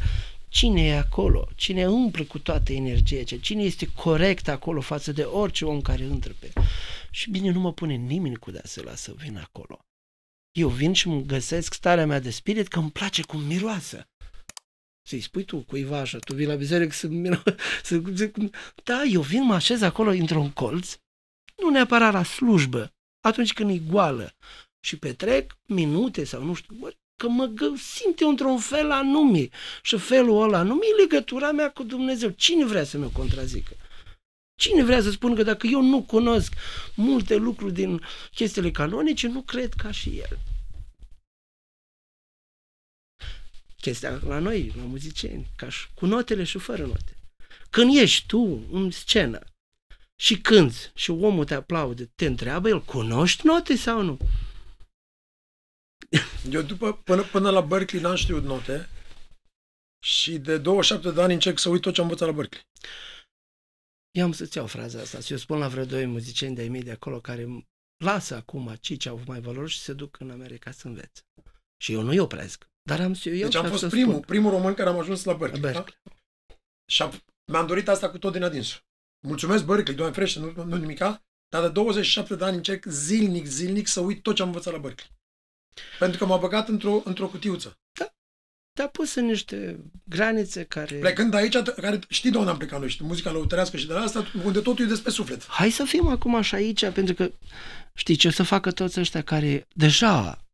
[0.55, 1.49] cine e acolo?
[1.55, 6.33] Cine umple cu toată energia Cine este corect acolo față de orice om care intră
[6.39, 6.53] pe...
[7.11, 9.85] Și bine, nu mă pune nimeni cu de să lasă vin acolo.
[10.53, 14.09] Eu vin și îmi găsesc starea mea de spirit că îmi place cum miroasă.
[15.09, 17.09] Să-i spui tu cuiva așa, tu vii la biserică să,
[17.83, 18.37] să zic,
[18.85, 20.97] da, eu vin, mă așez acolo într-un colț,
[21.57, 24.35] nu neapărat la slujbă, atunci când e goală
[24.81, 26.95] și petrec minute sau nu știu, bă,
[27.25, 29.49] că mă simt eu într-un fel anume
[29.83, 32.29] și felul ăla anume e legătura mea cu Dumnezeu.
[32.29, 33.77] Cine vrea să mă contrazică?
[34.57, 36.55] Cine vrea să spună că dacă eu nu cunosc
[36.95, 38.01] multe lucruri din
[38.35, 40.39] chestiile canonice, nu cred ca și el?
[43.81, 47.17] Chestia la noi, la muzicieni, ca și cu notele și fără note.
[47.71, 49.39] Când ești tu în scenă
[50.17, 54.19] și cânți și omul te aplaude, te întreabă el, cunoști note sau nu?
[56.51, 58.89] Eu după, până, până la Berkeley n-am știut note
[60.05, 62.67] și de 27 de ani încerc să uit tot ce am învățat la Berkeley.
[64.11, 66.83] Eu am să-ți iau fraza asta și eu spun la vreo doi muzicieni de-ai mei
[66.83, 67.67] de acolo care
[68.05, 71.23] lasă acum cei ce au mai valori și se duc în America să învețe.
[71.83, 72.69] Și eu nu-i opresc.
[72.83, 74.25] Dar am să eu Deci am fost primul, spun.
[74.25, 75.63] primul român care am ajuns la Berkeley.
[75.63, 76.01] La Berkeley.
[76.05, 76.15] Da?
[76.87, 77.23] Și am,
[77.53, 78.81] mi-am dorit asta cu tot din adinsul.
[79.27, 83.87] Mulțumesc Berkeley, doamne frește, nu, nu nimica, dar de 27 de ani încerc zilnic, zilnic
[83.87, 85.11] să uit tot ce am învățat la Berkeley.
[85.99, 87.79] Pentru că m-a băgat într-o, într-o cutiuță.
[87.99, 88.15] Da.
[88.73, 90.95] Te-a pus în niște granițe care...
[90.95, 93.93] Plecând de aici, care știi de unde am plecat noi, știi, muzica lăutărească și de
[93.93, 95.47] la asta, unde totul e despre suflet.
[95.47, 97.31] Hai să fim acum așa aici, pentru că
[97.95, 100.45] știi ce o să facă toți ăștia care deja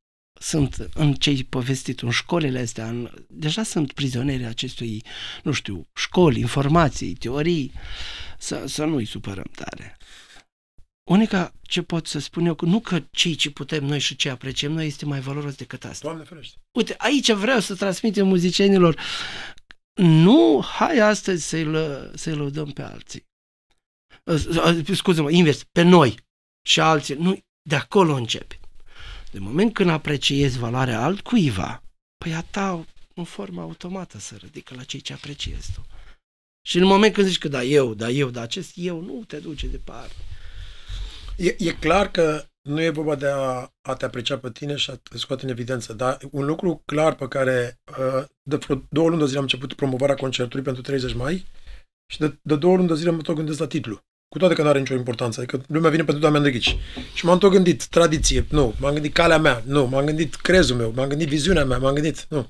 [0.40, 5.04] sunt în ce povestit, în școlile astea, în, deja sunt prizonieri acestui,
[5.42, 7.72] nu știu, școli, informații, teorii,
[8.38, 9.96] să, să nu-i supărăm tare.
[11.10, 14.72] Unica ce pot să spun eu, nu că cei ce putem noi și ce apreciem
[14.72, 16.06] noi este mai valoros decât asta.
[16.06, 16.58] Doamne ferește.
[16.72, 19.00] Uite, aici vreau să transmitem muzicienilor,
[19.94, 23.24] nu, hai astăzi să-i, lă, să-i lăudăm pe alții.
[24.94, 26.14] Scuze-mă, invers, pe noi
[26.66, 27.14] și alții.
[27.14, 28.60] Nu, de acolo începe.
[29.30, 31.82] De moment când apreciezi valoarea altcuiva,
[32.24, 32.84] păi a ta
[33.14, 35.86] în formă automată să ridică la cei ce apreciezi tu.
[36.66, 39.38] Și în moment când zici că da, eu, da, eu, da, acest eu nu te
[39.38, 40.14] duce departe.
[41.40, 44.90] E, e clar că nu e vorba de a, a te aprecia pe tine și
[44.90, 49.08] a te scoate în evidență, dar un lucru clar pe care uh, de vreo două
[49.08, 51.46] luni de zile am început promovarea concertului pentru 30 mai
[52.12, 54.00] și de, de două luni de zile mă tot gândesc la titlu.
[54.28, 56.76] Cu toate că nu are nicio importanță, adică lumea vine pentru Doamne Andrighici.
[57.14, 60.92] Și m-am tot gândit, tradiție, nu, m-am gândit calea mea, nu, m-am gândit crezul meu,
[60.92, 62.48] m-am gândit viziunea mea, m-am gândit, nu.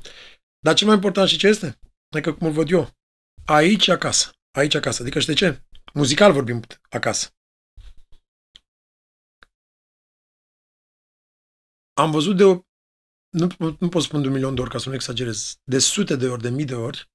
[0.64, 1.78] Dar cel mai important și ce este?
[2.14, 2.90] Adică cum îl văd eu,
[3.44, 5.62] aici acasă, aici acasă, adică știi ce?
[5.94, 7.28] Muzical vorbim acasă.
[12.00, 12.60] Am văzut de, o,
[13.28, 16.16] nu, nu pot spune de un milion de ori ca să nu exagerez, de sute
[16.16, 17.10] de ori, de mii de ori,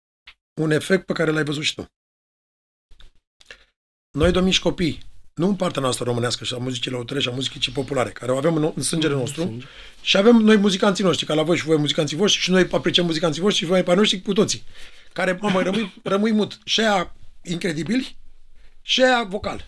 [0.61, 1.85] un efect pe care l-ai văzut și tu.
[4.11, 5.03] Noi, de mici copii,
[5.33, 8.37] nu în partea noastră românească și a muzicii lăutăre și a muzicii populare, care o
[8.37, 9.65] avem în, în sângele nostru, Sânge.
[10.01, 13.05] și avem noi muzicanții noștri, ca la voi și voi muzicanții voștri, și noi apreciem
[13.05, 14.63] muzicanții voștri și voi pe noștri cu toții,
[15.13, 16.59] care, mamă, rămâi, rămâi mut.
[16.63, 18.17] Și aia incredibili,
[18.81, 19.65] și aia vocal.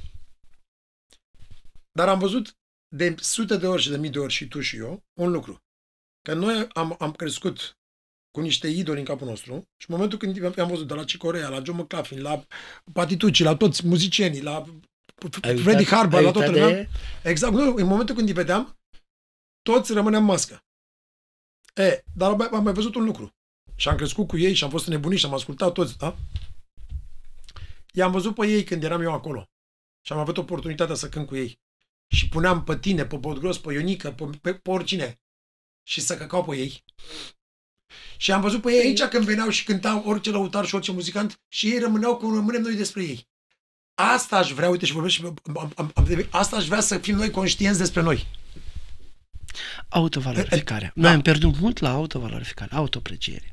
[1.91, 2.56] Dar am văzut
[2.95, 5.61] de sute de ori și de mii de ori și tu și eu un lucru.
[6.21, 7.77] Că noi am, am crescut
[8.31, 11.49] cu niște idoli în capul nostru și în momentul când am văzut de la Cicorea,
[11.49, 12.45] la John McLaughlin, la
[12.93, 14.63] Patitucci, la toți muzicienii, la
[15.41, 16.83] Ai Freddie uitat- Harbour, ai la toată uitat lumea,
[17.23, 18.77] de- Exact, nu, în momentul când îi vedeam,
[19.61, 20.63] toți rămâneam în mască.
[21.75, 23.35] E, dar am, am mai văzut un lucru.
[23.75, 26.17] Și am crescut cu ei și am fost nebunit și am ascultat toți, da?
[27.93, 29.49] I-am văzut pe ei când eram eu acolo.
[30.05, 31.59] Și am avut oportunitatea să cânt cu ei.
[32.07, 35.19] Și puneam pe tine, pe Bodgros, pe Ionică, pe, pe, pe oricine.
[35.83, 36.83] Și să căcau pe ei.
[38.17, 41.39] Și am văzut pe ei aici când veneau și cântau orice lăutar și orice muzicant
[41.47, 43.27] și ei rămâneau cum rămânem noi despre ei.
[43.93, 45.37] Asta aș vrea, uite și vorbesc și am,
[45.75, 45.93] am, am,
[46.29, 48.27] asta aș vrea să fim noi conștienți despre noi.
[49.89, 50.91] Autovalorificarea.
[50.95, 51.01] Da.
[51.01, 53.49] Noi am pierdut mult la autovalorificare, autopreciere.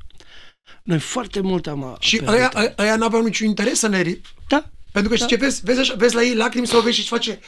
[0.83, 2.35] Noi foarte mult am Și pierdut.
[2.35, 4.01] ăia, ăia- ăia n-aveau niciun interes să ne...
[4.03, 5.25] ri- Da, Pentru că Da.
[5.25, 5.61] știi ce vezi?
[5.63, 7.39] Vezi, așa, vezi la ei lacrimi sau vezi și îți face...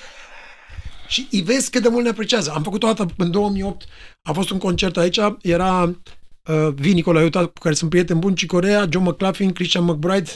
[1.08, 2.52] Și îi vezi cât de mult ne apreciază.
[2.52, 3.86] Am făcut o dată în 2008,
[4.22, 8.36] a fost un concert aici, era uh, Vin Nicolae Iuta, cu care sunt prieteni buni,
[8.36, 10.30] Cicorea, John McLaughlin, Christian McBride,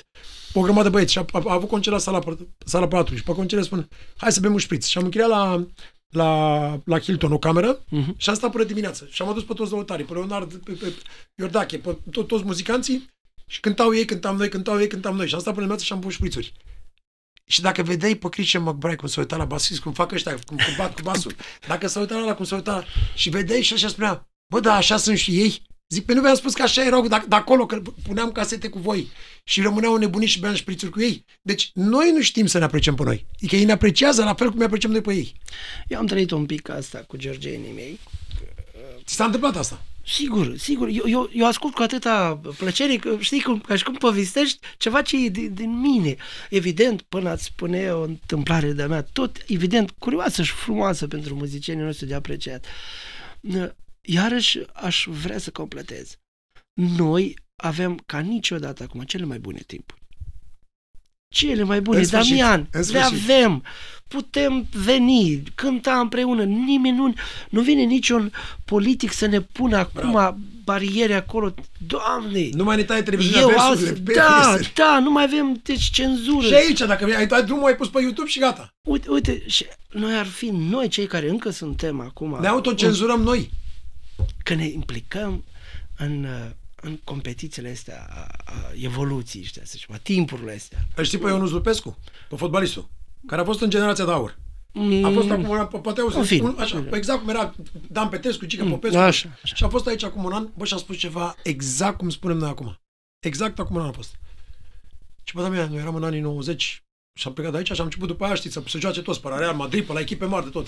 [0.54, 1.12] o grămadă de băieți.
[1.12, 2.20] Și a, a, a avut concert la sala,
[2.66, 3.18] sala Palatului.
[3.18, 3.88] Și pe concert spun,
[4.18, 4.88] hai să bem un șpriț.
[4.88, 5.66] Și am închiriat la,
[6.10, 8.14] la, la Hilton o cameră Mhm.
[8.18, 9.08] și am stat până dimineață.
[9.12, 10.94] Și am adus pe toți lăutarii, pe Leonard, pe, pe
[11.36, 13.10] Iordache, pe to- toți muzicanții
[13.48, 15.28] și cântau ei, cântam noi, cântau ei, cântam noi.
[15.28, 16.54] Și am stat până dimineață și am pus șprițuri.
[17.52, 20.58] Și dacă vedeai pe Christian McBride cum se uita la basist, cum fac ăștia, cum,
[20.58, 21.36] cum bat cu basul,
[21.68, 24.74] dacă se uita la ăla, cum se uita și vedeai și așa spunea, bă, da,
[24.74, 25.62] așa sunt și ei.
[25.90, 28.80] Zic, pe nu vi-am spus că așa erau de, de acolo, că puneam casete cu
[28.80, 29.12] voi
[29.44, 31.26] și rămâneau nebuniți și beam șprițuri cu ei.
[31.42, 33.26] Deci noi nu știm să ne apreciem pe noi.
[33.36, 35.34] Adică ei ne apreciază la fel cum ne apreciem noi pe ei.
[35.88, 38.00] eu am trăit un pic asta cu georgenii mei.
[39.06, 39.82] Ți s-a întâmplat asta?
[40.12, 40.88] Sigur, sigur.
[40.88, 45.02] Eu, eu, eu ascult cu atâta plăcere că știi cum, ca și cum povestești ceva
[45.02, 46.16] ce e din, din mine.
[46.50, 51.84] Evident, până ați spune o întâmplare de-a mea, tot evident curioasă și frumoasă pentru muzicienii
[51.84, 52.66] noștri de apreciat.
[54.02, 56.18] Iarăși aș vrea să completez.
[56.74, 60.01] Noi avem ca niciodată acum cele mai bune timpuri.
[61.34, 63.04] Cele mai bune, În sfârșit, Damian, în le sfârșit.
[63.32, 63.64] avem,
[64.08, 67.14] putem veni, cânta împreună, nimeni nu,
[67.50, 68.32] nu vine niciun
[68.66, 70.38] politic să ne pună acum Bravo.
[70.64, 71.54] bariere acolo.
[71.88, 74.72] Doamne, Nu mai ne taie televiziunea eu versurile, azi, pe da, versuri.
[74.76, 76.46] da, nu mai avem deci cenzură.
[76.48, 78.74] Și aici, dacă ai dat drumul, ai pus pe YouTube și gata.
[78.82, 83.50] Uite, uite, și noi ar fi noi cei care încă suntem acum, Ne autocenzurăm noi.
[84.44, 85.44] că ne implicăm
[85.98, 86.50] în, uh,
[86.82, 90.88] în competițiile astea, a, a evoluției, știa, să zicem, a timpurile astea.
[90.96, 91.98] Îl știi pe Ionuț Lupescu?
[92.30, 92.90] Pe fotbalistul.
[93.28, 94.40] Care a fost în generația de aur.
[94.74, 96.46] Mm, A fost acum un an, po- poate În auzi, film.
[96.46, 97.56] un, așa, exact cum era
[97.90, 98.98] Dan Petrescu, Gica Mm, Popescu.
[98.98, 99.56] așa, așa.
[99.56, 102.38] Și a fost aici acum un an, bă, și a spus ceva exact cum spunem
[102.38, 102.80] noi acum.
[103.26, 104.16] Exact acum un an a fost.
[105.24, 106.84] Și bă, da, mea, noi eram în anii 90
[107.20, 109.22] și am plecat de aici și am început după aia, știți, să se joace toți,
[109.22, 110.68] pe la Real Madrid, pe la echipe mari de tot.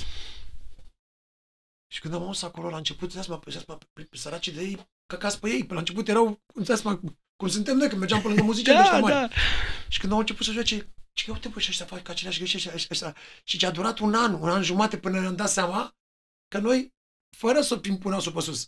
[1.94, 3.78] Și când am auzit acolo la început, dați mă, dați mă,
[4.12, 5.66] săracii de ei, căcați pe ei.
[5.66, 7.00] Pe la început erau, dați mă,
[7.36, 9.14] cum suntem noi, când mergeam pe lângă muzici de ăștia Da, mari.
[9.14, 9.28] da.
[9.88, 12.74] Și când au început să joace, și că uite, bă, și ăștia fac aceleași greșeli,
[12.74, 13.16] ăștia, ăștia.
[13.44, 15.96] Și ce a durat un an, un an jumate până ne-am dat seama
[16.48, 16.94] că noi,
[17.38, 18.68] fără să fim până sub pe sus,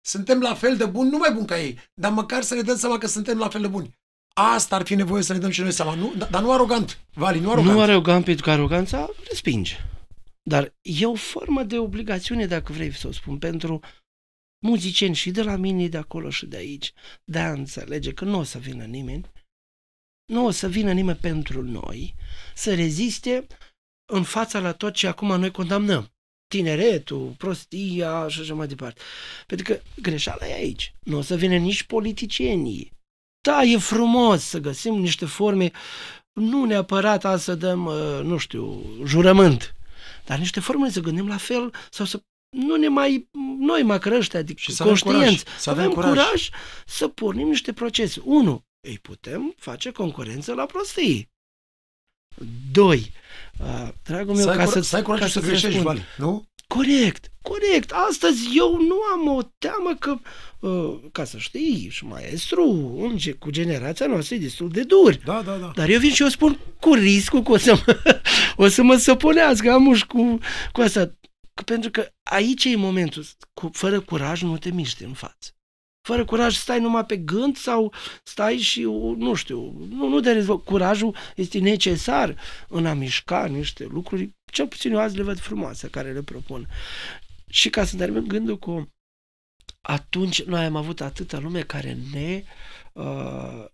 [0.00, 2.76] suntem la fel de buni, nu mai buni ca ei, dar măcar să ne dăm
[2.76, 3.98] seama că suntem la fel de buni.
[4.34, 7.40] Asta ar fi nevoie să ne dăm și noi seama, nu, dar nu arogant, Vali,
[7.40, 7.74] nu arogant.
[7.74, 9.76] Nu arogant pentru că aroganța respinge.
[10.42, 13.80] Dar e o formă de obligațiune, dacă vrei să o spun, pentru
[14.60, 16.92] muzicieni și de la mine, de acolo și de aici,
[17.24, 19.30] de a înțelege că nu o să vină nimeni,
[20.26, 22.14] nu o să vină nimeni pentru noi,
[22.54, 23.46] să reziste
[24.12, 26.12] în fața la tot ce acum noi condamnăm.
[26.48, 29.00] Tineretul, prostia și așa mai departe.
[29.46, 30.94] Pentru că greșeala e aici.
[31.00, 32.92] Nu o să vină nici politicienii.
[33.40, 35.70] Da, e frumos să găsim niște forme
[36.32, 39.74] nu neapărat a să dăm, uh, nu știu, jurământ,
[40.24, 43.28] dar niște forme să gândim la fel sau să nu ne mai,
[43.58, 46.10] noi măcar ăștia, adică Și să avem conștienți, curaj, să să avem avem curaj.
[46.10, 46.48] curaj
[46.86, 48.20] să pornim niște procese.
[48.24, 51.28] Unu, îi putem face concurență la prostii.
[52.72, 53.12] Doi,
[53.60, 55.50] uh, dragul meu, să ai, ca cura- să, să ai curaj ca și să să-ți
[55.50, 55.96] greșești, răspund.
[55.98, 56.44] Vali, nu?
[56.66, 57.90] Corect, corect.
[58.08, 60.16] Astăzi eu nu am o teamă că,
[60.68, 62.64] uh, ca să știi, și maestru
[63.02, 65.16] în ge- cu generația noastră e destul de dur.
[65.24, 65.72] Da, da, da.
[65.74, 67.96] Dar eu vin și eu spun cu riscul că o să mă,
[68.64, 70.38] o să mă săponească amuși cu,
[70.72, 71.14] cu asta.
[71.60, 73.24] Că- Pentru că aici e momentul.
[73.54, 75.50] Cu, fără curaj nu te miști în față.
[76.02, 77.92] Fără curaj stai numai pe gând sau
[78.24, 78.82] stai și,
[79.16, 80.64] nu știu, nu, nu de rezolv.
[80.64, 82.36] Curajul este necesar
[82.68, 86.68] în a mișca niște lucruri, cel puțin eu azi le văd frumoase, care le propun.
[87.48, 88.92] Și ca să termin gândul cu
[89.80, 92.44] atunci noi am avut atâta lume care ne
[92.92, 93.64] uh,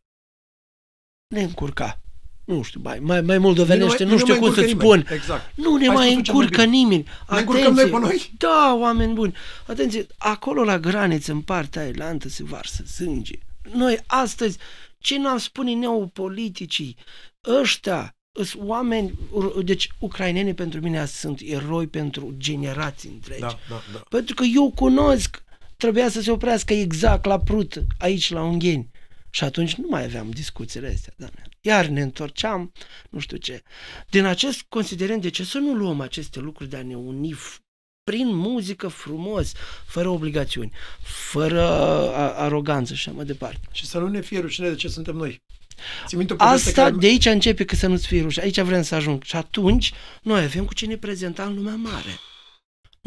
[1.35, 2.01] ne încurca.
[2.47, 5.03] Nu știu, mai, mai, mai moldovenește, nu, nu știu mai cum să-ți încurcă nimeni.
[5.05, 5.17] spun.
[5.17, 5.53] Exact.
[5.55, 6.77] Nu ne Ai mai spus-o cel mai încurcă bine.
[6.77, 7.05] nimeni.
[7.31, 8.33] Ne încurcăm noi pe noi.
[8.39, 9.35] Da, oameni buni.
[9.67, 13.39] Atenție, acolo la graniță, în partea ailantă, se varsă sânge.
[13.73, 14.59] Noi astăzi,
[14.99, 16.97] ce n-am spune neopoliticii,
[17.61, 19.19] ăștia sunt oameni,
[19.65, 23.41] deci ucrainenii pentru mine astăzi sunt eroi pentru generații întregi.
[23.41, 24.03] Da, da, da.
[24.09, 25.43] Pentru că eu cunosc,
[25.77, 28.91] trebuia să se oprească exact la Prut, aici la Ungheni.
[29.37, 31.13] Și atunci nu mai aveam discuțiile astea.
[31.17, 31.27] Da.
[31.61, 32.73] Iar ne întorceam,
[33.11, 33.63] nu știu ce.
[34.11, 37.59] Din acest considerent, de ce să nu luăm aceste lucruri de a ne uni f-
[38.05, 39.53] prin muzică frumos,
[39.87, 40.73] fără obligațiuni,
[41.03, 43.61] fără a- aroganță și așa mai departe.
[43.73, 45.43] Și să nu ne fie rușine de ce suntem noi.
[46.07, 46.97] Ți minte o poveste Asta, care...
[46.97, 48.45] de aici începe că să nu-ți fie rușine.
[48.45, 49.23] Aici vrem să ajung.
[49.23, 49.93] Și atunci,
[50.23, 52.19] noi avem cu ce ne prezenta în lumea mare.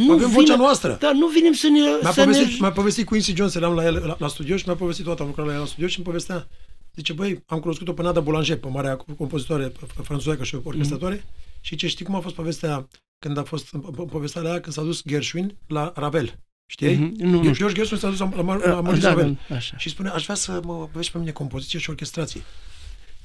[0.05, 0.97] Nu Avem vocea noastră.
[0.99, 1.79] Da, nu venim să ne...
[2.01, 2.55] Mi-a să povestit, ne...
[2.59, 5.27] mi-a povestit Quincy Jones, eram la el la, la studio și mi-a povestit toată, am
[5.27, 6.47] lucrat la el la studio și îmi povestea.
[6.95, 9.71] Zice, băi, am cunoscut-o pe Nada Boulanger, pe marea compozitoare
[10.03, 11.23] franțuză și orchestratoare Mhm.
[11.23, 11.61] mm-hmm.
[11.61, 12.87] și ce știi cum a fost povestea
[13.19, 16.39] când a fost în po- povestea aia când s-a dus Gershwin la Ravel.
[16.65, 16.95] Știi?
[16.95, 19.37] Mhm, nu, nu George Gershwin s-a dus la, la, la, la Ah, Maurice da, Ravel.
[19.49, 19.77] da, așa.
[19.77, 22.41] Și spune, aș vrea să mă vedeți pe mine compoziție și orchestrație.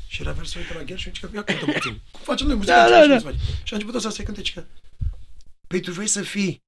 [0.09, 2.01] Și Ravel se uită la Gershwin și zice, ia cântă puțin.
[2.11, 2.89] Cum facem noi muzica?
[2.89, 3.31] Da, da, da.
[3.63, 4.65] Și a început să se cânte, zice că,
[5.67, 6.63] păi tu vrei să fii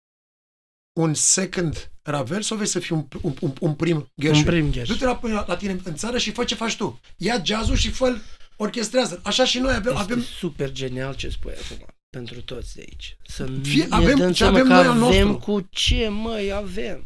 [0.97, 4.47] un second Ravel sau vrei să fii un, un, un, un prim Gershwin?
[4.47, 4.99] Un prim Gershwin.
[4.99, 7.01] Du-te la, la, la tine în țară și fă ce faci tu.
[7.17, 8.17] Ia jazzul și fă
[8.57, 9.21] orchestrează.
[9.25, 13.17] Așa și noi avem, Este avem super genial ce spui acum pentru toți de aici.
[13.27, 15.53] Să Fie- ne avem dăm ce seama avem că noi al avem nostru.
[15.53, 17.05] cu ce, măi, avem.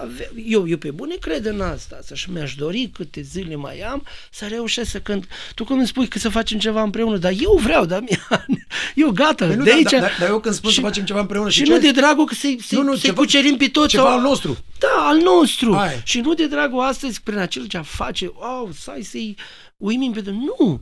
[0.00, 0.30] Avem.
[0.46, 4.02] Eu, eu pe bune cred în asta, să și mi-aș dori câte zile mai am
[4.30, 5.26] să reușesc să cânt.
[5.54, 8.18] Tu cum îmi spui că să facem ceva împreună, dar eu vreau, Damian.
[8.94, 9.90] Eu gata, Păi nu, de dar- aici.
[9.90, 11.72] dar, dar, dar eu când spun și- să facem ceva împreună și, și ce?
[11.72, 13.88] nu de dragul că să-i, să Nu, nu, să ceva- cucerim pe toți.
[13.88, 14.56] ceva sau- al nostru.
[14.78, 15.74] Da, al nostru.
[15.74, 16.00] Aia e.
[16.04, 19.36] Și nu de dragul astăzi, prin acel ce face, oh, să să-i
[19.76, 20.36] uimim pe toți.
[20.36, 20.80] Nu!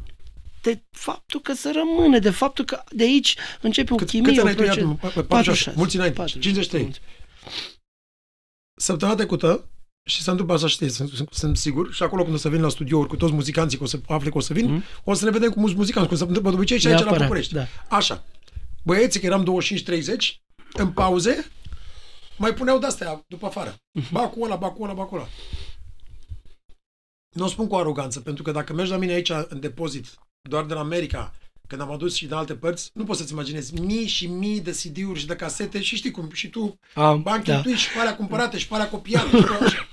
[0.63, 4.39] De faptul că să rămână, de faptul că de aici începe o Cât, chimie, câți
[4.39, 4.63] o ani ai tu?
[4.63, 4.99] procedură.
[5.03, 5.77] Iată, 46.
[5.79, 6.25] Mulți înainte.
[6.25, 6.91] 53.
[8.75, 9.69] Săptămâna trecută,
[10.09, 12.61] și se întâmplă asta, știi, sunt, sunt, sunt sigur, și acolo când o să vin
[12.61, 14.85] la studiouri cu toți muzicanții, că o să afle că o să vin, Mhm.
[15.05, 17.01] o să ne vedem cu mulți muzicanți, cum se întâmplă de obicei și aici la
[17.03, 17.55] Neapărat, București.
[17.55, 17.67] da.
[17.89, 18.25] Așa.
[18.83, 20.43] Băieții, că eram 25-30,
[20.73, 21.51] în pauze,
[22.39, 23.77] mai puneau de-astea după afară.
[23.93, 24.13] Mhm.
[24.13, 25.29] Ba cu ăla, ba cu ăla, ba cu ăla.
[27.37, 30.07] Nu o spun cu aroganță, pentru că dacă mergi la mine aici în depozit,
[30.49, 31.35] doar din America,
[31.67, 34.71] când am adus și din alte părți, nu poți să-ți imaginezi mii și mii de
[34.71, 37.53] CD-uri și de casete și știi cum, și tu Am, bani da.
[37.53, 39.37] cheltuiți și pe alea cumpărate și pe alea copiate.
[39.37, 39.89] și pe așa.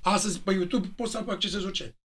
[0.00, 1.96] Astăzi pe YouTube poți să accesezi orice.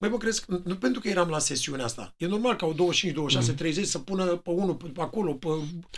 [0.00, 2.14] Băi, mă crezi, nu pentru că eram la sesiunea asta.
[2.16, 5.46] E normal ca o 25, 26, 30 să pună pe unul pe, pe acolo, pe...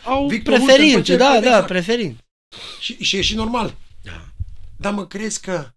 [0.05, 1.66] Au Victor Ulter, preferințe, pe da, ce- da, exact.
[1.66, 2.24] preferințe.
[2.81, 3.74] Și, și e și normal.
[4.02, 4.24] Da.
[4.77, 5.70] Dar mă crezi că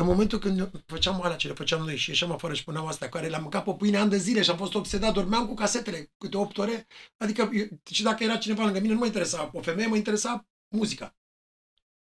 [0.00, 3.08] în momentul când făceam alea ce le făceam noi și ieșeam afară și puneam astea,
[3.08, 6.12] care le-am mâncat pe pâine ani de zile și am fost obsedat, dormeam cu casetele
[6.18, 6.86] câte 8 ore,
[7.16, 10.48] adică eu, și dacă era cineva lângă mine, nu mă interesa o femeie, mă interesa
[10.68, 11.16] muzica.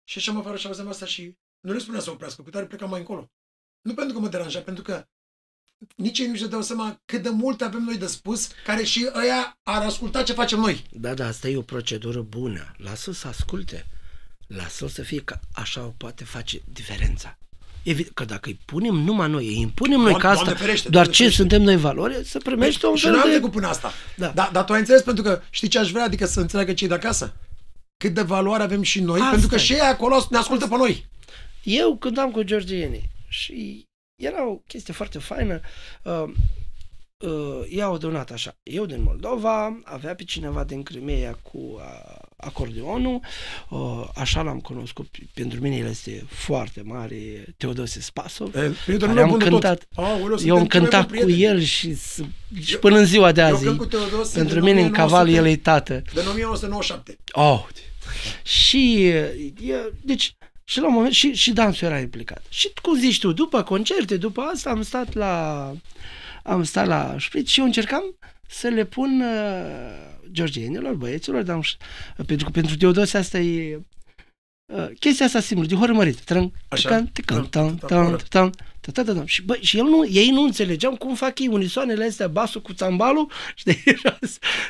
[0.04, 2.90] Și ieșeam afară și auzeam asta și nu le spunea să oprească, cu tare plecam
[2.90, 3.32] mai încolo.
[3.82, 5.08] Nu pentru că mă deranja, pentru că
[5.96, 9.10] nici ei nu și dau seama cât de mult avem noi de spus, care și
[9.14, 10.84] ăia ar asculta ce facem noi.
[10.92, 12.74] Da, da, asta e o procedură bună.
[12.78, 13.86] Lasă să asculte.
[14.48, 17.38] Lasă-l să fie că așa o poate face diferența.
[17.84, 20.90] Evident că dacă îi punem numai noi, îi impunem noi Doamne- ca asta, Doamne ferește,
[20.90, 21.42] doar Doamne ce ferește.
[21.42, 23.34] suntem noi valoare, să primești un și fel noi am de...
[23.34, 23.92] trecut până asta.
[24.16, 24.28] Da.
[24.28, 26.04] Da, dar tu ai înțeles pentru că știi ce aș vrea?
[26.04, 27.36] Adică să înțeleagă cei de acasă.
[27.98, 29.58] Cât de valoare avem și noi, Asta pentru că e.
[29.58, 31.06] și ei acolo ne ascultă pe noi.
[31.64, 33.86] Eu cântam cu George Ieni și
[34.22, 35.60] era o chestie foarte faină.
[36.04, 36.24] Uh,
[37.18, 38.56] uh, ea o donat așa.
[38.64, 42.13] Eu din Moldova, avea pe cineva din Crimea cu uh,
[42.46, 43.20] acordeonul,
[43.70, 43.80] uh,
[44.16, 45.08] așa l-am cunoscut.
[45.34, 47.16] Pentru mine el este foarte mare,
[47.58, 48.56] Teodose Spasov.
[48.56, 50.06] E, prietenul care meu am bun de cântat, tot.
[50.06, 51.44] Aoleu, eu suntem am cei mai cântat buni cu prieteni.
[51.58, 52.20] el și, s-
[52.62, 53.64] și Eu- până în ziua de Eu azi.
[53.66, 56.02] cânt cu Teodose Pentru din mine în caval 1900 el e tată.
[56.14, 57.18] Din 1997.
[57.32, 57.66] Oh.
[58.44, 62.44] Și, e, deci, și la un moment, și, și dansul era implicat.
[62.50, 65.72] Și cum zici tu, după concerte, după asta am stat la,
[66.44, 68.04] am stat la șpriț și eu încercam
[68.54, 71.78] să le pun uh, georgienilor, băieților, dar am, ș-
[72.26, 73.82] pentru că pentru Teodose asta e
[74.74, 76.20] uh, chestia asta simplă, de horămărit.
[76.20, 76.90] Trân, Așa.
[76.90, 78.50] tăcan, tăcan, Trân, tan, tan, tan, tan,
[78.82, 79.24] ta, ta, ta, ta.
[79.26, 82.74] Și, bă, și el nu, ei nu înțelegeau cum fac ei unisoanele astea, basul cu
[82.74, 83.84] țambalul, știi?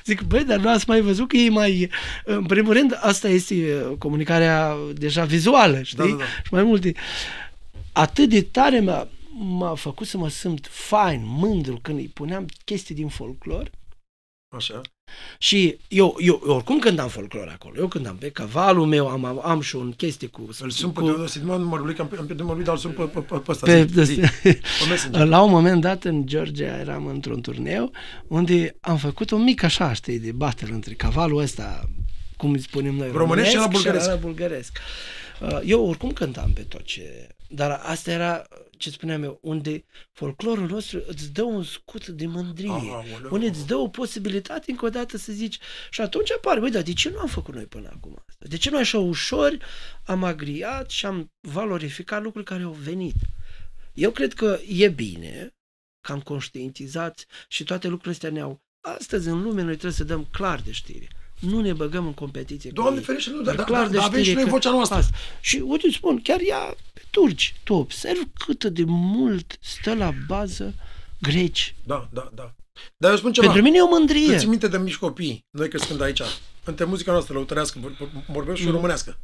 [0.05, 1.89] Zic, băi, dar nu ați mai văzut că ei mai...
[2.23, 5.97] În primul rând, asta este uh, comunicarea deja vizuală, știi?
[5.97, 6.23] Da, da, da.
[6.23, 6.93] Și mai multe.
[7.91, 12.95] Atât de tare m-a, m-a făcut să mă simt fain, mândru, când îi puneam chestii
[12.95, 13.71] din folclor,
[14.55, 14.81] Așa.
[15.37, 17.75] Și eu, eu, eu oricum cântam folclor acolo.
[17.77, 20.49] Eu cântam pe cavalul meu, am, am, am și un chestie cu...
[20.59, 22.73] Îl sun pe cu, Teodosie, nu numărul lui, că am, am pierdut numărul lui, dar
[22.73, 23.65] îl sun pe, pe, pe, pe ăsta.
[23.65, 25.25] pe, zi, zi, pe Messenger.
[25.25, 27.91] la un moment dat în Georgia eram într-un turneu
[28.27, 31.89] unde am făcut o mică așa, știi, de battle între cavalul ăsta,
[32.37, 34.07] cum îi spunem noi, Românesc și ăla bulgăresc.
[34.07, 34.77] ăla bulgăresc.
[35.41, 37.27] Uh, Eu oricum cântam pe tot ce...
[37.47, 38.43] Dar asta era,
[38.77, 42.69] ce spuneam eu, unde folclorul nostru îți dă un scut de mândrie.
[42.69, 43.29] Aoleu.
[43.31, 45.59] unde îți dă o posibilitate încă o dată să zici
[45.89, 48.45] și atunci apare, băi, dar de ce nu am făcut noi până acum asta?
[48.47, 49.57] De ce noi așa ușor
[50.05, 53.15] am agriat și am valorificat lucruri care au venit?
[53.93, 55.55] Eu cred că e bine
[56.01, 58.61] că am conștientizat și toate lucrurile astea ne-au...
[58.81, 61.07] Astăzi în lume noi trebuie să dăm clar de știre.
[61.49, 63.05] Nu ne băgăm în competiție cu Doamne ei.
[63.05, 64.97] ferește, nu, Dar dar, clar dar, de dar avem și știre noi că vocea noastră.
[64.97, 65.17] Asta.
[65.41, 70.13] Și uite, îți spun, chiar ea pe turci, tu observi cât de mult stă la
[70.27, 70.73] bază
[71.21, 71.75] greci.
[71.83, 72.55] Da, da, da.
[72.97, 73.45] Dar eu spun ceva.
[73.45, 74.37] Pentru mine e o Tu mândrie.
[74.37, 76.21] ții minte de mici copii, noi crescând aici,
[76.63, 78.73] între muzica noastră lăutărească, vor- vor- vorbesc și Mhm.
[78.73, 79.19] românească.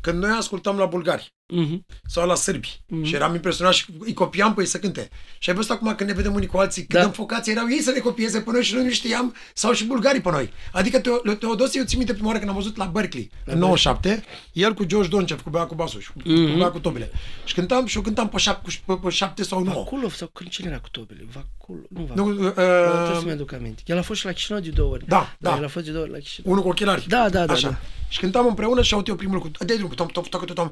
[0.00, 1.84] Când noi ascultam la bulgari Mhm.
[2.06, 3.04] sau la sârbi Mhm.
[3.04, 5.08] și eram impresionat și îi copiam pe ei să cânte.
[5.38, 7.06] Și ai văzut acum când ne vedem unii cu alții, când Da.
[7.08, 9.84] dăm focație, erau ei să ne copieze pe noi și noi nu știam, sau și
[9.84, 10.50] bulgarii pe noi.
[10.72, 14.24] Adică Teo- Teodosie, eu țin minte prima oară când am văzut la Berkeley, în 97,
[14.52, 16.52] el cu George Doncev, cu bea cu basul și cu, Mhm.
[16.52, 17.10] cu bea cu tobile.
[17.44, 19.82] Și cântam și eu cântam pe, șap, pe, pe șapte sau nouă.
[19.82, 21.26] Vaculov sau când cine era cu tobele?
[21.68, 21.84] Vaculov,
[22.16, 22.46] nu Nu, Vaculov.
[22.46, 22.52] uh,
[23.02, 23.82] Trebuie să-mi aduc aminte.
[23.86, 25.04] El a fost și la Chișinău de două ori.
[25.06, 25.56] Da, da.
[25.56, 26.50] El a fost de două ori la Chișinău.
[26.52, 27.04] unul cu ochelari.
[27.08, 27.68] Da, da, da, Așa.
[27.68, 27.76] da.
[28.08, 29.64] Și cântam împreună și aud eu primul lucru.
[29.64, 30.70] De drum, tom, tom, tom, tom,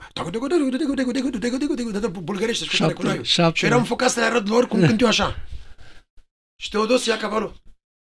[2.25, 3.21] bulgărește și Șapte, cu noi.
[3.25, 3.59] șapte.
[3.59, 5.37] Și eram înfocat să le arăt lor cum cânt eu așa.
[6.63, 7.55] Și Teodosie ia cavalul.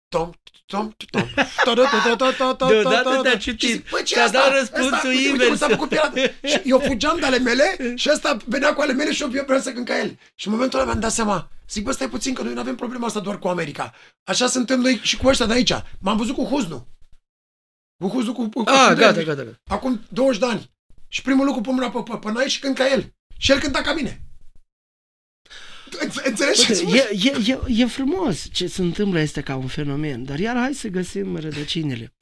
[0.09, 0.31] Tom,
[0.66, 2.69] tom, tom.
[2.69, 3.60] Deodată te-a citit.
[3.69, 4.39] Și zic, Băi, ce Ți-a asta?
[4.39, 5.59] dat răspunsul Asta, uite, uite, invers.
[5.60, 6.12] s-a făcut pirat.
[6.43, 9.43] Și eu fugeam de ale mele și ăsta venea cu ale mele și eu eu
[9.44, 10.19] vreau să cânt ca el.
[10.35, 11.48] Și în momentul ăla mi-am dat seama.
[11.69, 13.95] Zic, bă, stai puțin că noi nu avem problema asta doar cu America.
[14.24, 15.73] Așa suntem noi și cu ăștia de aici.
[16.01, 16.89] M-am văzut cu Huznu.
[18.03, 19.27] Cu Huznu cu, cu, cu Ah, cu gata, David.
[19.27, 19.61] gata, gata.
[19.66, 20.70] Acum 20 de ani.
[21.09, 23.15] Și primul lucru pun mâna pe, pe, pe nai și cânt ca el.
[23.39, 24.23] Și el cânta ca mine.
[26.01, 29.66] Înțe- Înțelegi ce Uite, e, e, e, e frumos ce se întâmplă este ca un
[29.66, 32.15] fenomen, dar iar hai să găsim rădăcinile.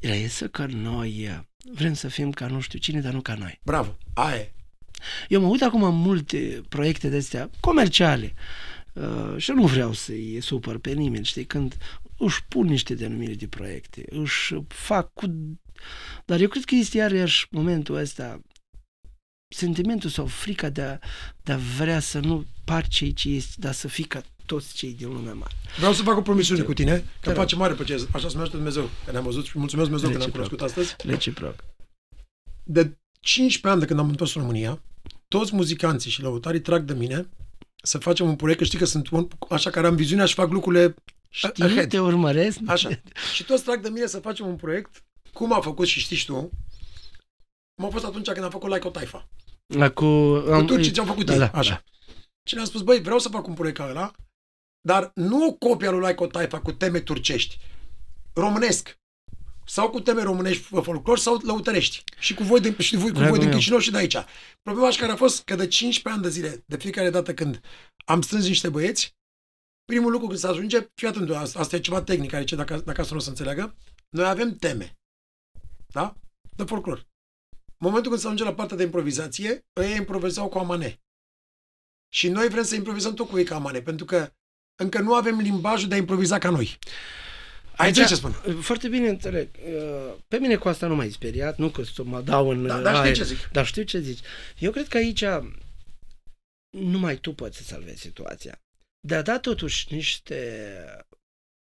[0.00, 1.38] Reiese că noi eh,
[1.72, 3.60] vrem să fim ca nu știu cine, dar nu ca noi.
[3.64, 4.52] Bravo, aia e.
[5.28, 8.42] Eu mă uit acum în multe proiecte de astea comerciale uh,
[9.36, 11.76] și nu vreau să-i supăr pe nimeni, știi, când
[12.18, 15.26] își pun niște denumiri de proiecte, își fac cu...
[16.24, 18.40] Dar eu cred că este iarăși momentul ăsta
[19.54, 20.98] sentimentul sau frica de a,
[21.42, 24.92] de a vrea să nu par cei ce este, dar să fii ca toți cei
[24.94, 25.52] din lumea mare.
[25.76, 27.34] Vreau să fac o promisiune cu tine, că Te îmi rog.
[27.34, 28.02] face mare plăcere.
[28.12, 30.58] Așa se numește Dumnezeu, că ne-am văzut și mulțumesc Dumnezeu că ne-am Reciproc.
[30.58, 31.08] cunoscut astăzi.
[31.10, 31.64] Reciproc.
[32.64, 34.82] De 15 ani de când am întors în România,
[35.28, 37.28] toți muzicanții și lăutarii trag de mine
[37.82, 40.50] să facem un proiect, că știi că sunt un, așa care am viziunea și fac
[40.50, 40.94] lucrurile
[41.30, 41.88] Știi, ahead.
[41.88, 42.58] te urmăresc?
[42.66, 42.88] Așa.
[43.34, 46.26] și toți trag de mine să facem un proiect, cum a făcut și știi și
[46.26, 46.50] tu,
[47.74, 49.28] cum a fost atunci când am făcut Like o Taifa.
[49.78, 50.04] Cu, Cu
[50.52, 51.38] am, turcii ce-au făcut da, ei.
[51.38, 51.70] da, Așa.
[51.70, 51.82] da.
[52.48, 54.10] Și le-am spus, băi, vreau să fac un proiect ca ăla,
[54.80, 57.58] dar nu o copia lui Like o Taifa cu teme turcești,
[58.32, 58.98] românesc.
[59.68, 62.04] Sau cu teme românești folclor sau lăutărești.
[62.18, 63.56] Și cu voi, de, și cu voi, cu Dragul voi din meu.
[63.56, 64.16] Chișinău și de aici.
[64.62, 67.60] Problema și care a fost că de 15 ani de zile, de fiecare dată când
[68.04, 69.16] am strâns niște băieți,
[69.84, 73.00] primul lucru când se ajunge, fii atent, asta, asta e ceva tehnic, aici, dacă, dacă
[73.00, 73.74] asta nu o să înțeleagă,
[74.08, 74.98] noi avem teme.
[75.86, 76.14] Da?
[76.56, 77.06] De folclor.
[77.50, 81.00] În momentul când se ajunge la partea de improvizație, ei improvizau cu amane.
[82.14, 84.32] Și noi vrem să improvizăm tot cu ei ca amane, pentru că
[84.80, 86.78] încă nu avem limbajul de a improviza ca noi.
[87.78, 88.60] Ai Aici- înțeles ce spun?
[88.62, 89.48] Foarte bine înțeleg.
[89.66, 92.76] Uh, Pe mine cu asta nu m-ai speriat, nu că să mă dau în Da,
[92.76, 93.16] uh, dar știi aer.
[93.16, 93.48] ce zic?
[93.52, 94.20] Dar știu ce zici.
[94.58, 95.24] Eu cred că aici
[96.70, 98.62] numai tu poți să salvezi situația.
[99.00, 101.06] De a da totuși niște,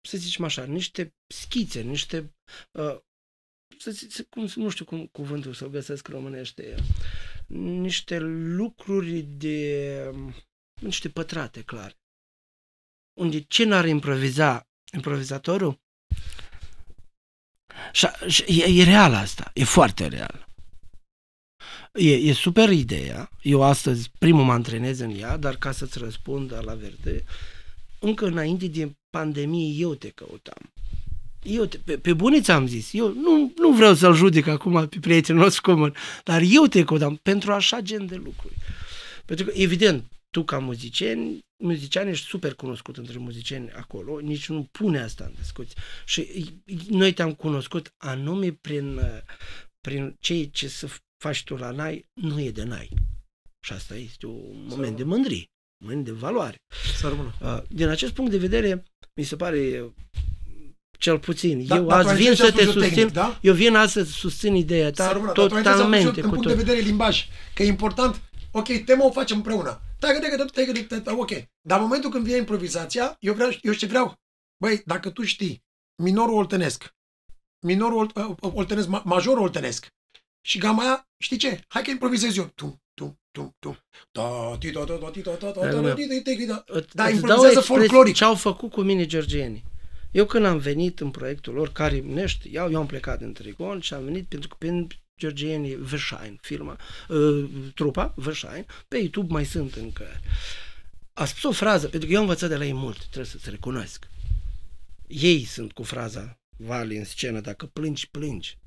[0.08, 2.34] să zicem așa, niște schițe, niște,
[2.70, 2.98] uh,
[3.78, 6.74] să zic, cum, nu știu cum cuvântul să o găsesc românește,
[7.46, 8.18] niște
[8.56, 10.10] lucruri de,
[10.80, 11.96] niște pătrate, clar.
[13.20, 15.82] Unde ce n-ar improviza improvizatorul?
[17.92, 20.46] Și, și e, e real asta, e foarte real.
[21.92, 23.30] E, e super ideea.
[23.42, 27.24] Eu astăzi primul mă antrenez în ea, dar ca să-ți răspund la verde,
[27.98, 30.72] încă înainte de pandemie eu te căutam.
[31.42, 34.96] Eu te, pe, pe bune ți-am zis, eu nu, nu vreau să-l judec acum pe
[35.00, 35.94] prietenul nostru comun,
[36.24, 38.54] dar eu te căutam pentru așa gen de lucruri.
[39.24, 44.68] Pentru că, evident, tu ca muzician, muzician ești super cunoscut între muzicieni acolo, nici nu
[44.72, 45.80] pune asta în discuție.
[46.04, 46.50] Și
[46.88, 49.20] noi te-am cunoscut anume prin, uh,
[49.80, 50.88] prin ceea ce să
[51.22, 52.88] faci tu la NAI, nu e de NAI.
[53.60, 55.44] Și asta este un moment de mândrie,
[55.80, 56.56] un moment de valoare.
[56.96, 57.34] Să rămână.
[57.40, 59.90] Uh, Din acest punct de vedere, mi se pare uh,
[60.98, 61.66] cel puțin.
[61.66, 63.38] Da, eu dar tu azi ai vin înțeles să te aspectul susțin, tehnic, da?
[63.40, 66.28] eu vin astăzi să susțin ideea ta Să rămână, dar tu ați înțeles totalmente în
[66.28, 66.56] cu punct tot.
[66.56, 68.20] de vedere limbaj, că e important,
[68.50, 69.80] ok, tema o facem împreună.
[70.06, 71.30] Tacă, tacă, tacă, tacă, tacă, tacă, ok.
[71.60, 74.14] Dar în momentul când vine improvizația, eu vreau, eu ce vreau,
[74.60, 75.64] băi, dacă tu știi
[76.02, 76.94] minorul oltenesc,
[77.66, 79.86] minorul olt- uh, oltenesc, ma- majorul oltenesc
[80.46, 81.60] și gama aia, știi ce?
[81.68, 82.44] Hai că improvizez eu.
[82.54, 83.76] Tum, tum, tum, tum.
[84.12, 86.64] Da, ti, da, da, da, ti, da, da, da, da, da, ti, ti, ti, da.
[86.66, 88.14] Îți- Da, îți improvizează dau expresie folcloric.
[88.14, 89.64] Ce au făcut cu mine georgienii.
[90.10, 93.80] Eu când am venit în proiectul lor, care ne știau, eu am plecat din Trigon
[93.80, 94.86] și am venit pentru că prin
[95.16, 96.78] georgienii Vershine, firma,
[97.08, 100.06] uh, trupa Vershine, pe YouTube mai sunt încă.
[101.12, 103.50] A spus o frază, pentru că eu am învățat de la ei mult, trebuie să-ți
[103.50, 104.08] recunosc.
[105.06, 108.58] Ei sunt cu fraza Vali în scenă, dacă plângi, plângi.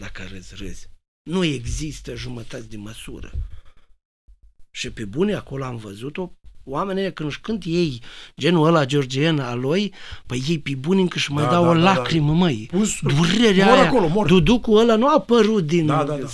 [0.00, 0.88] Dacă râzi, râzi.
[1.22, 3.32] Nu există jumătăți de măsură.
[4.70, 6.32] Și pe bune acolo am văzut-o,
[6.68, 8.00] oamenii ăia când își cânt ei
[8.38, 9.92] genul ăla georgien al lui,
[10.26, 11.94] păi ei pe bune încă își mai Da, dau da, o da, da.
[11.94, 12.68] lacrimă, măi.
[12.70, 14.26] Pus- Durerea mor aia, acolo, mor.
[14.26, 15.86] duducul ăla nu a apărut din...
[15.86, 16.26] Da, da, da.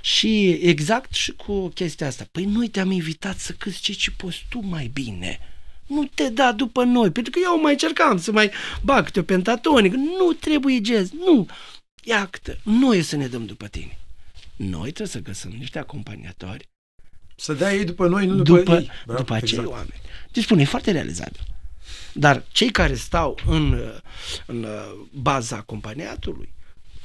[0.00, 2.24] Și exact și cu chestia asta.
[2.32, 5.38] Păi noi te-am invitat să câți ce ce poți tu mai bine.
[5.86, 8.50] Nu te da după noi, pentru că eu mai încercam să mai
[8.82, 9.92] bag câte o pentatonic.
[9.92, 11.46] Nu trebuie jazz, nu.
[12.04, 13.98] Iată, noi să ne dăm după tine.
[14.56, 16.68] Noi trebuie să găsim niște acompaniatori
[17.40, 18.90] Să dea ei după noi, nu după, după, ei.
[19.06, 19.68] Bravo, după acei exact.
[19.68, 20.00] oameni.
[20.32, 21.40] Deci spune, e foarte realizabil.
[22.12, 23.80] Dar cei care stau în,
[24.46, 24.66] în
[25.12, 26.54] baza acompaniatului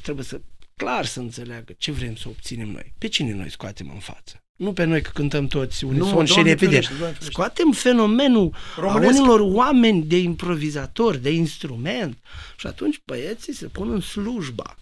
[0.02, 0.41] trebuie să
[0.76, 2.94] clar să înțeleagă ce vrem să obținem noi.
[2.98, 4.44] Pe cine noi scoatem în față?
[4.56, 6.70] Nu pe noi că cântăm toți unison și Doamne repede.
[6.72, 7.32] ferește, Doamne ferește.
[7.32, 9.18] Scoatem fenomenul Românesc.
[9.18, 12.18] a unilor oameni de improvizatori, de instrument
[12.57, 14.76] și atunci băieții se pun în slujba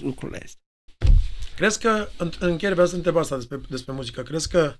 [0.00, 0.62] lucrurile astea.
[1.58, 4.76] Crezi că, în, în încheiere vreau să întreb asta despre, despre muzică, crezi că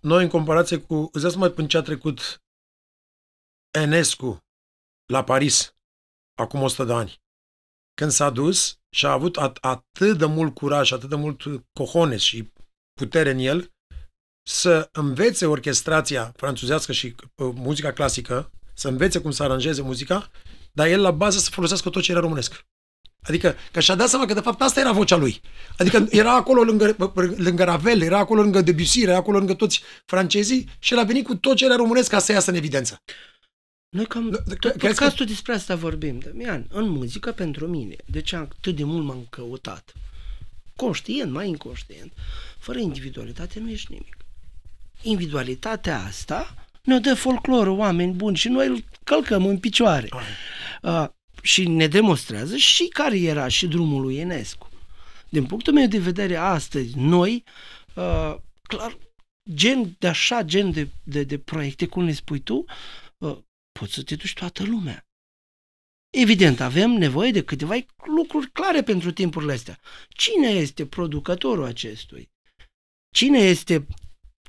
[0.00, 2.42] noi în comparație cu, îți dai seama până ce a trecut
[3.78, 4.44] Enescu
[5.12, 5.76] la Paris,
[6.34, 7.22] acum 100 de ani,
[7.94, 11.42] când s-a dus și a avut at, atât de mult curaj, atât de mult
[11.72, 12.52] cojones și
[12.92, 13.72] putere în el,
[14.46, 20.30] să învețe orchestrația franțuzească și uh, muzica clasică, să învețe cum să aranjeze muzica,
[20.72, 22.66] dar el la bază să folosească tot ce era românesc.
[23.26, 25.40] Adică că și-a dat seama că de fapt asta era vocea lui.
[25.78, 26.96] Adică era acolo lângă,
[27.36, 31.24] lângă Ravel, era acolo lângă Debussy, era acolo lângă toți francezii și el a venit
[31.24, 32.96] cu tot ce era românesc ca să iasă în evidență.
[33.88, 36.66] Noi cam Da, da, tot crezi că- podcastul despre asta vorbim, Damian.
[36.70, 39.92] În muzică, pentru mine, de ce atât de mult m-am căutat?
[40.76, 42.12] Conștient, mai inconștient.
[42.58, 44.16] Fără individualitate nu ești nimic.
[45.02, 50.08] Individualitatea asta ne dă folclorul, oameni buni și noi îl călcăm în picioare.
[50.82, 51.04] Uh,
[51.44, 54.68] și ne demonstrează și cariera și drumul lui Enescu.
[55.28, 57.44] Din punctul meu de vedere, astăzi, noi,
[57.94, 58.98] uh, clar,
[59.54, 62.64] gen de așa, gen de, de, de proiecte, cum le spui tu,
[63.18, 63.38] uh,
[63.78, 65.06] poți să te duci toată lumea.
[66.10, 67.74] Evident, avem nevoie de câteva
[68.16, 69.78] lucruri clare pentru timpurile astea.
[70.08, 72.30] Cine este producătorul acestui?
[73.14, 73.86] Cine este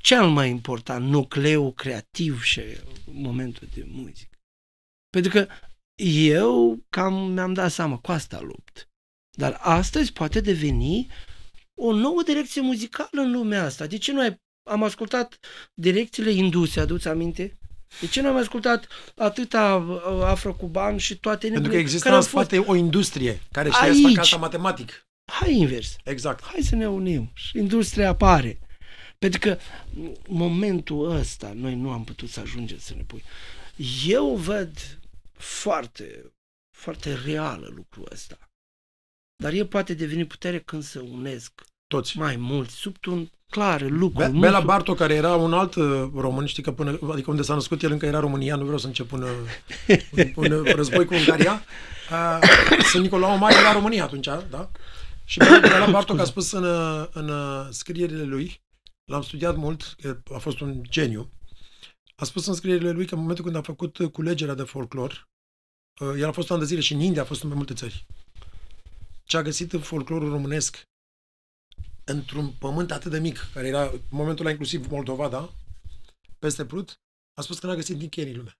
[0.01, 2.61] cel mai important nucleu creativ și
[3.05, 4.37] momentul de muzică?
[5.09, 5.47] Pentru că
[6.03, 8.89] eu cam mi-am dat seama, cu asta lupt.
[9.37, 11.07] Dar astăzi poate deveni
[11.73, 13.85] o nouă direcție muzicală în lumea asta.
[13.85, 15.39] De ce noi am ascultat
[15.73, 17.57] direcțiile induse, aduți aminte?
[17.99, 22.15] De ce nu am ascultat atâta uh, afrocuban și toate Pentru că nebunile există care
[22.15, 22.47] în au fost...
[22.47, 24.07] spate o industrie care știa să Aici.
[24.07, 25.07] facă asta matematic.
[25.31, 25.95] Hai invers.
[26.03, 26.43] Exact.
[26.43, 28.59] Hai să ne unim și industria apare.
[29.17, 29.57] Pentru că
[29.95, 33.23] în momentul ăsta noi nu am putut să ajungem să ne pui.
[34.07, 34.71] Eu văd
[35.37, 36.33] foarte,
[36.77, 38.37] foarte reală lucrul ăsta.
[39.43, 42.17] Dar el poate deveni putere când se unesc Toți.
[42.17, 44.17] mai mult, sub un clar lucru.
[44.17, 47.29] Be- nu Bela sub- Barto, care era un alt uh, român, știi că până, adică
[47.29, 49.97] unde s-a născut el încă era România, nu vreau să încep un, uh,
[50.35, 51.63] un, un război cu Ungaria.
[52.11, 52.39] Uh,
[52.89, 54.71] Sunt Nicolau Mare era România atunci, da?
[55.25, 58.61] Și Bela, Bela Bartok a spus în, uh, în uh, scrierile lui,
[59.05, 61.29] l-am studiat mult, că a fost un geniu,
[62.15, 65.29] a spus în scrierile lui că în momentul când a făcut uh, culegerea de folclor,
[66.01, 67.57] uh, el a fost un an de zile și în India a fost în mai
[67.57, 68.05] multe țări.
[69.23, 70.87] Ce a găsit în folclorul românesc
[72.03, 75.53] într-un pământ atât de mic, care era în momentul ăla inclusiv Moldova, da?
[76.39, 76.99] Peste Prut,
[77.33, 78.57] a spus că n-a găsit nicăieri în lume.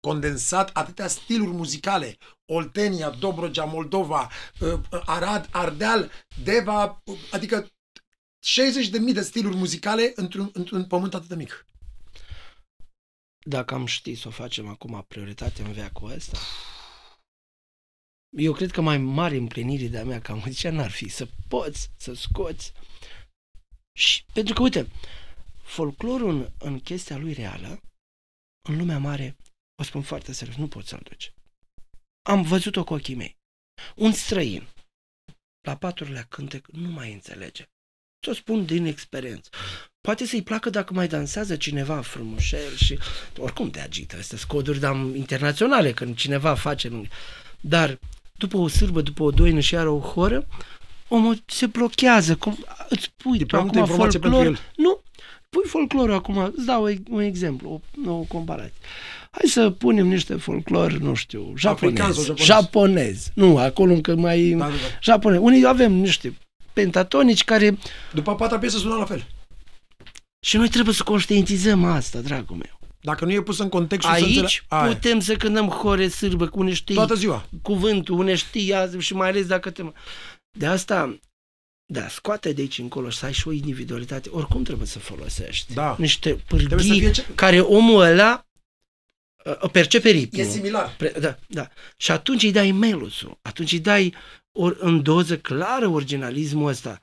[0.00, 6.10] Condensat atâtea stiluri muzicale, Oltenia, Dobrogea, Moldova, uh, Arad, Ardeal,
[6.42, 7.70] Deva, uh, adică
[8.38, 11.66] 60 de mii de stiluri muzicale într-un, într-un pământ atât de mic.
[13.48, 16.38] Dacă am ști să o facem acum prioritate în veacul ăsta,
[18.36, 22.14] eu cred că mai mare împlinire de-a mea ca muzician n-ar fi să poți să
[22.14, 22.72] scoți.
[23.98, 24.90] Și, pentru că, uite,
[25.62, 27.80] folclorul în, în chestia lui reală,
[28.68, 29.36] în lumea mare,
[29.80, 31.32] o spun foarte serios, nu poți să-l duci.
[32.22, 33.38] am văzut-o cu ochii mei.
[33.96, 34.68] Un străin,
[35.60, 37.64] la patrulea cântec, nu mai înțelege.
[38.26, 39.48] Ți-o spun din experiență.
[40.00, 42.98] Poate să-i placă dacă mai dansează cineva frumușel și
[43.38, 44.16] oricum te agită.
[44.18, 47.08] Astea sunt coduri dar, internaționale, când cineva face lângă.
[47.60, 47.98] Dar
[48.36, 50.46] după o sârbă, după o doină și are o horă,
[51.08, 52.36] omul se blochează.
[52.36, 54.60] Cum, îți pui tu acum folclor.
[54.76, 55.02] Nu,
[55.48, 58.80] pui folclorul acum, îți dau un exemplu, o, o comparație.
[59.30, 62.44] Hai să punem niște folclor, nu știu, japonez, japonez.
[62.44, 63.30] japonez.
[63.34, 64.48] Nu, acolo încă mai...
[64.48, 64.76] Da, da, da.
[65.00, 65.38] Japonez.
[65.42, 66.36] Unii avem niște
[66.76, 67.78] pentatonici care...
[68.12, 69.26] După a patra piesă sună la fel.
[70.40, 72.78] Și noi trebuie să conștientizăm asta, dragul meu.
[73.00, 76.74] Dacă nu e pus în context Aici să putem să cântăm hore sârbă, cu unde
[76.74, 77.48] știi Toată ziua.
[77.62, 79.82] cuvântul, unde știi azi și mai ales dacă te...
[80.58, 81.18] De asta,
[81.92, 84.28] da, scoate de aici încolo și să ai și o individualitate.
[84.28, 85.74] Oricum trebuie să folosești.
[85.74, 85.96] Da.
[85.98, 87.26] Niște pârghii ce...
[87.34, 88.46] care omul ăla
[89.44, 90.44] uh, percepe ritmul.
[90.44, 90.94] E similar.
[90.96, 91.68] Pre, da, da.
[91.96, 93.38] Și atunci îi dai melusul.
[93.42, 94.14] Atunci îi dai
[94.56, 97.00] or, în doză clară originalismul ăsta.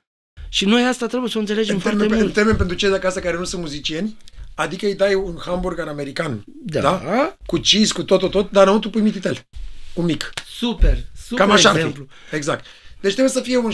[0.49, 2.29] Și noi asta trebuie să o înțelegem în foarte termen, mult.
[2.29, 4.17] În termen pentru cei de acasă care nu sunt muzicieni,
[4.55, 6.81] adică îi dai un hamburger american, da?
[6.81, 7.35] da?
[7.45, 9.45] Cu cheese, cu tot, tot, tot, dar înăuntru pui mititel.
[9.93, 10.33] Un mic.
[10.47, 12.05] Super, super Cam așa exemplu.
[12.31, 12.65] Exact.
[13.03, 13.71] Deci trebuie să fie un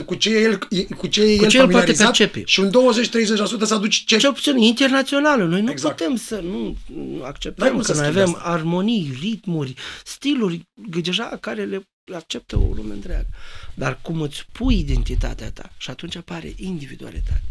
[0.00, 0.58] 70% cu ce e el,
[0.96, 2.42] cu ce e cu el ce familiarizat percepe.
[2.46, 2.70] și un 20-30%
[3.62, 4.16] să aduci ce...
[4.16, 5.44] Ce puțin internațională.
[5.44, 5.96] Noi nu exact.
[5.96, 6.76] putem să nu
[7.22, 8.48] acceptăm că noi avem asta.
[8.48, 10.68] armonii, ritmuri, stiluri
[11.02, 11.82] deja care le
[12.14, 13.26] acceptă o lume întreagă.
[13.74, 17.42] Dar cum îți pui identitatea ta și atunci apare individualitatea.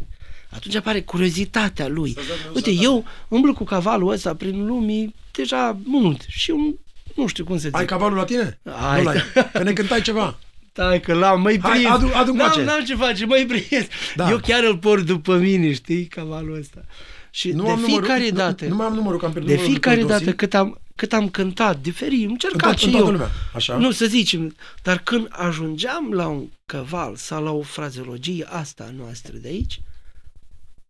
[0.49, 2.17] Atunci apare curiozitatea lui.
[2.53, 6.73] Uite, eu umblu cu cavalul ăsta prin lumii deja mult și un,
[7.15, 7.77] nu știu cum se zice.
[7.77, 8.59] Ai cavalul la tine?
[8.91, 9.03] Ai.
[9.03, 9.11] Nu
[9.51, 10.38] Că ne cântai ceva.
[10.71, 11.85] Stai că l-am, mai prins.
[11.85, 13.85] Hai, adu, adu n-am, n-am ce face, mai prins.
[14.15, 14.29] Da.
[14.29, 16.85] Eu chiar îl port după mine, știi, cavalul ăsta.
[17.31, 19.51] Și nu de am fiecare numărul, dată, nu, nu mai am numărul, că am pierdut
[19.55, 23.05] de fiecare dată cât am, cât am cântat, diferit, încercat și eu.
[23.05, 23.29] Lumea.
[23.57, 23.77] Așa?
[23.77, 29.38] Nu, să zicem, dar când ajungeam la un căval sau la o frazeologie asta noastră
[29.38, 29.81] de aici,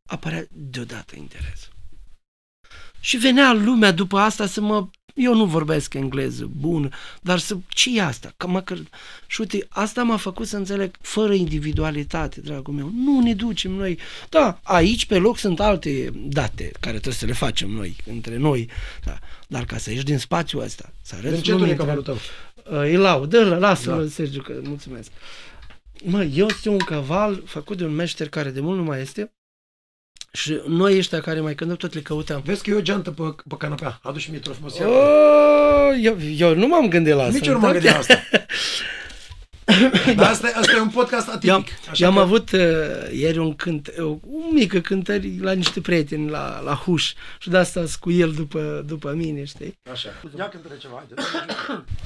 [0.06, 1.70] apărea deodată interes.
[3.00, 4.88] Și venea lumea după asta să mă
[5.18, 8.34] eu nu vorbesc engleză bun, dar să, ce e asta?
[8.38, 8.78] Că măcar,
[9.28, 12.92] și uite, asta m-a făcut să înțeleg fără individualitate, dragul meu.
[12.96, 14.00] Nu ne ducem noi.
[14.30, 18.70] Da, aici pe loc sunt alte date care trebuie să le facem noi, între noi.
[19.04, 19.20] Da.
[19.48, 21.76] Dar ca să ieși din spațiul ăsta, să arăți ce lumii...
[21.76, 22.14] cavalul tău?
[22.14, 24.10] Uh, îi laudă, lasă-mă, da.
[24.10, 25.12] Sergiu, că mulțumesc.
[26.04, 29.32] Mă, eu sunt un caval făcut de un meșter care de mult nu mai este,
[30.38, 32.42] și noi ăștia care mai cântăm tot le căutăm.
[32.46, 34.00] Vezi că e o geantă pe, pe canapea.
[34.04, 34.80] Adu-și mie frumos.
[34.80, 37.34] Oh, eu, eu nu m-am gândit la asta.
[37.34, 38.24] Nici eu nu m-am gândit la asta.
[40.16, 40.30] da.
[40.30, 41.50] asta, asta e un podcast atipic.
[41.50, 42.20] Eu, eu am că...
[42.20, 42.60] avut uh,
[43.12, 44.20] ieri un cânt, o, o
[44.52, 49.14] mică cântări la niște prieteni la, la Huș și de asta cu el după, după
[49.16, 49.80] mine, știi?
[49.92, 50.10] Așa.
[50.38, 51.22] Ia cântăre ceva, haide.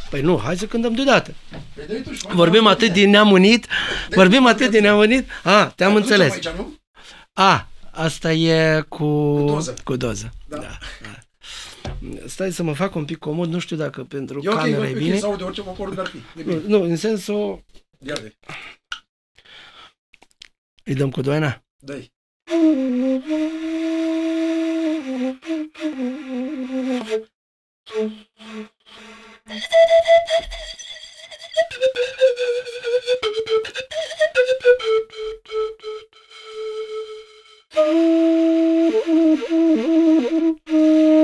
[0.09, 1.33] Păi nu, hai să cântăm deodată.
[1.75, 2.03] Păi
[2.33, 3.67] vorbim atât de neamunit,
[4.09, 5.29] vorbim atât de neamunit.
[5.43, 6.31] A, te-am înțeles.
[6.31, 6.79] Aici, nu?
[7.33, 7.70] A,
[8.01, 9.35] Asta e cu...
[9.35, 9.73] Cu doză.
[9.83, 10.29] Cu doză.
[10.47, 10.57] Da.
[10.57, 10.77] da.
[11.01, 11.19] da.
[12.27, 14.97] Stai să mă fac un pic comod, nu știu dacă pentru e camera okay, e
[14.97, 15.15] bine.
[15.15, 16.43] E sau de orice popor ar fi.
[16.43, 17.63] Nu, nu, în sensul...
[18.05, 18.35] Ia de.
[20.83, 21.63] Îi dăm cu doina?
[21.79, 22.05] da -i.
[37.73, 37.85] Thank
[40.67, 41.20] you.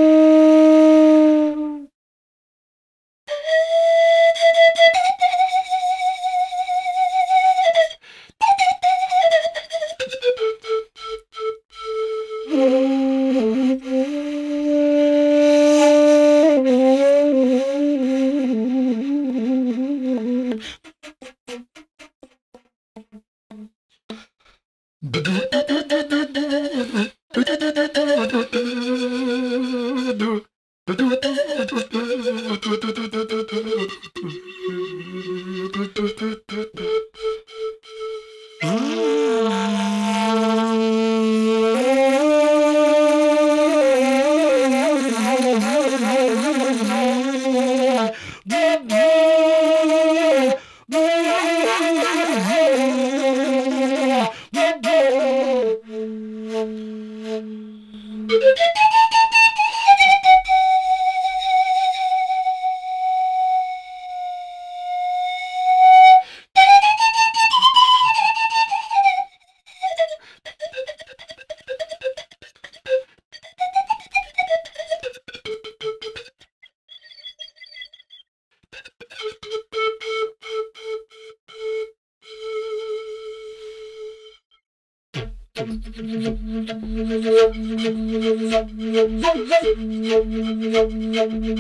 [91.18, 91.58] Dai.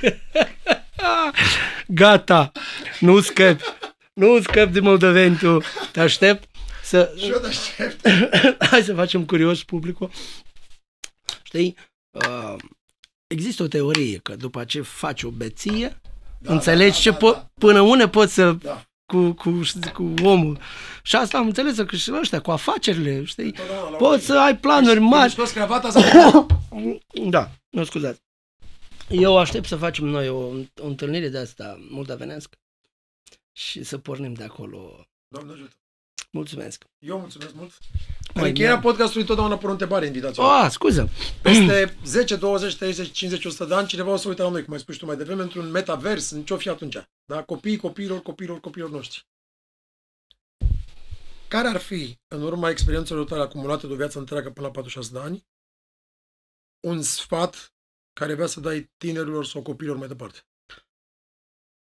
[1.86, 2.52] Gata,
[3.00, 3.64] nu scăpi,
[4.12, 5.62] nu scăpi de moldoveni tu,
[5.92, 6.48] te aștept
[6.82, 7.12] să...
[7.16, 8.08] Și eu te aștept.
[8.70, 10.10] Hai să facem curios publicul.
[11.42, 11.76] Știi,
[12.10, 12.54] uh,
[13.26, 16.00] există o teorie că după ce faci o beție,
[16.38, 17.50] da, înțelegi da, ce da, po- da.
[17.58, 18.84] până une poți să Da.
[19.10, 19.60] Cu, cu,
[19.94, 20.58] cu omul.
[21.02, 23.44] Și asta am înțeles că și ăștia, cu afacerile, știi?
[23.44, 24.22] Întotdeauna la Poți oameni.
[24.22, 25.24] să ai planuri Când mari.
[25.24, 26.46] îți scoți cravata sau
[27.30, 28.20] Da, nu scuzați.
[29.08, 30.38] Eu aștept să facem noi o,
[30.80, 32.56] o întâlnire de asta moldavenească
[33.52, 35.06] și să pornim de acolo.
[35.28, 35.74] Doamne ajută.
[36.30, 36.84] Mulțumesc.
[36.98, 37.72] Eu mulțumesc mult.
[38.34, 40.42] În Mai încheierea mi-am- podcastului totdeauna pun o întrebare invitația.
[40.64, 41.08] Oh, scuză.
[41.42, 44.72] Peste 10, 20, 30, 50, 100 de ani, cineva o să uite la noi, cum
[44.72, 46.96] ai spus tu mai devreme, într-un metavers, în ce-o fi atunci.
[47.24, 47.42] Da?
[47.42, 49.26] Copiii copiilor, copiilor, copiilor noștri.
[51.48, 55.12] Care ar fi, în urma experiențelor tale acumulate de o viață întreagă până la 46
[55.12, 55.46] de ani,
[56.80, 57.72] un sfat
[58.12, 60.38] care vrea să dai tinerilor sau copiilor mai departe?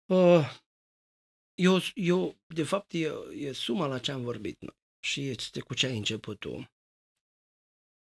[0.05, 0.59] Uh,
[1.59, 5.73] eu, eu, de fapt, e, e suma la ce am vorbit noi și este cu
[5.73, 6.71] ce ai început tu.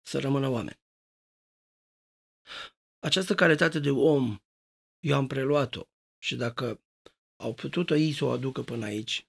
[0.06, 0.80] Să rămână oameni.
[2.98, 4.38] Această calitate de om,
[4.98, 5.82] eu am preluat-o
[6.18, 6.84] și dacă
[7.36, 9.28] au putut-o ei să o aducă până aici,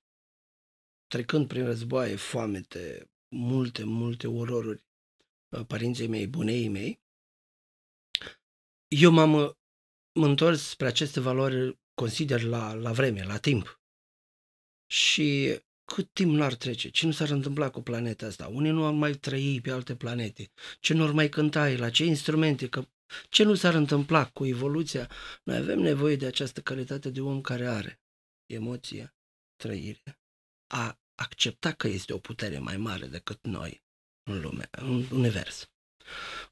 [1.08, 4.84] trecând prin războaie, foamete, multe, multe ororuri,
[5.50, 7.02] uh, părinții mei, bunei mei,
[8.88, 9.52] eu m-am uh,
[10.14, 13.85] m-am întors spre aceste valori, consider, la, la vreme, la timp.
[14.96, 16.90] Și cât timp n-ar trece?
[16.90, 18.48] Ce nu s-ar întâmpla cu planeta asta?
[18.48, 20.52] Unii nu ar mai trăi pe alte planete.
[20.80, 22.70] Ce nu ar mai cânta la ce instrumente?
[22.70, 22.88] Că
[23.30, 25.10] ce nu s-ar întâmpla cu evoluția?
[25.44, 28.02] Noi avem nevoie de această calitate de om care are
[28.46, 29.16] emoție,
[29.56, 30.20] trăire,
[30.74, 33.84] a accepta că este o putere mai mare decât noi
[34.30, 35.70] în lume, în univers.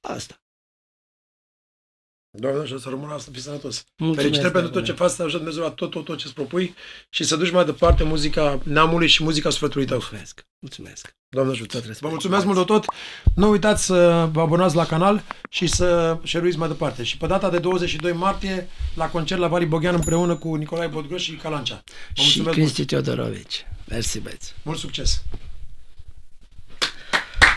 [0.01, 0.42] Asta.
[2.35, 3.83] Doamne, așa să rămână asta, fi sănătos.
[3.97, 5.07] Mulțumesc, Felicitări pentru tot ce dragule.
[5.07, 6.75] faci, să ajut Dumnezeu la tot, tot, tot ce îți propui
[7.09, 9.97] și să duci mai departe muzica neamului și muzica sufletului tău.
[9.97, 10.45] Mulțumesc.
[10.59, 11.15] Mulțumesc.
[11.29, 11.67] Doamne ajută.
[11.77, 12.01] Tot respect.
[12.01, 12.85] Vă mulțumesc mult de tot.
[13.35, 17.03] Nu uitați să vă abonați la canal și să share mai departe.
[17.03, 21.21] Și pe data de 22 martie, la concert la Vali Boghean împreună cu Nicolae Bodgros
[21.21, 21.83] și Calancea.
[21.85, 22.55] Vă Și mulțumesc mult.
[22.55, 23.65] Cristi Teodorovici.
[23.89, 24.53] Mersi, băieți.
[24.63, 25.23] Mult succes!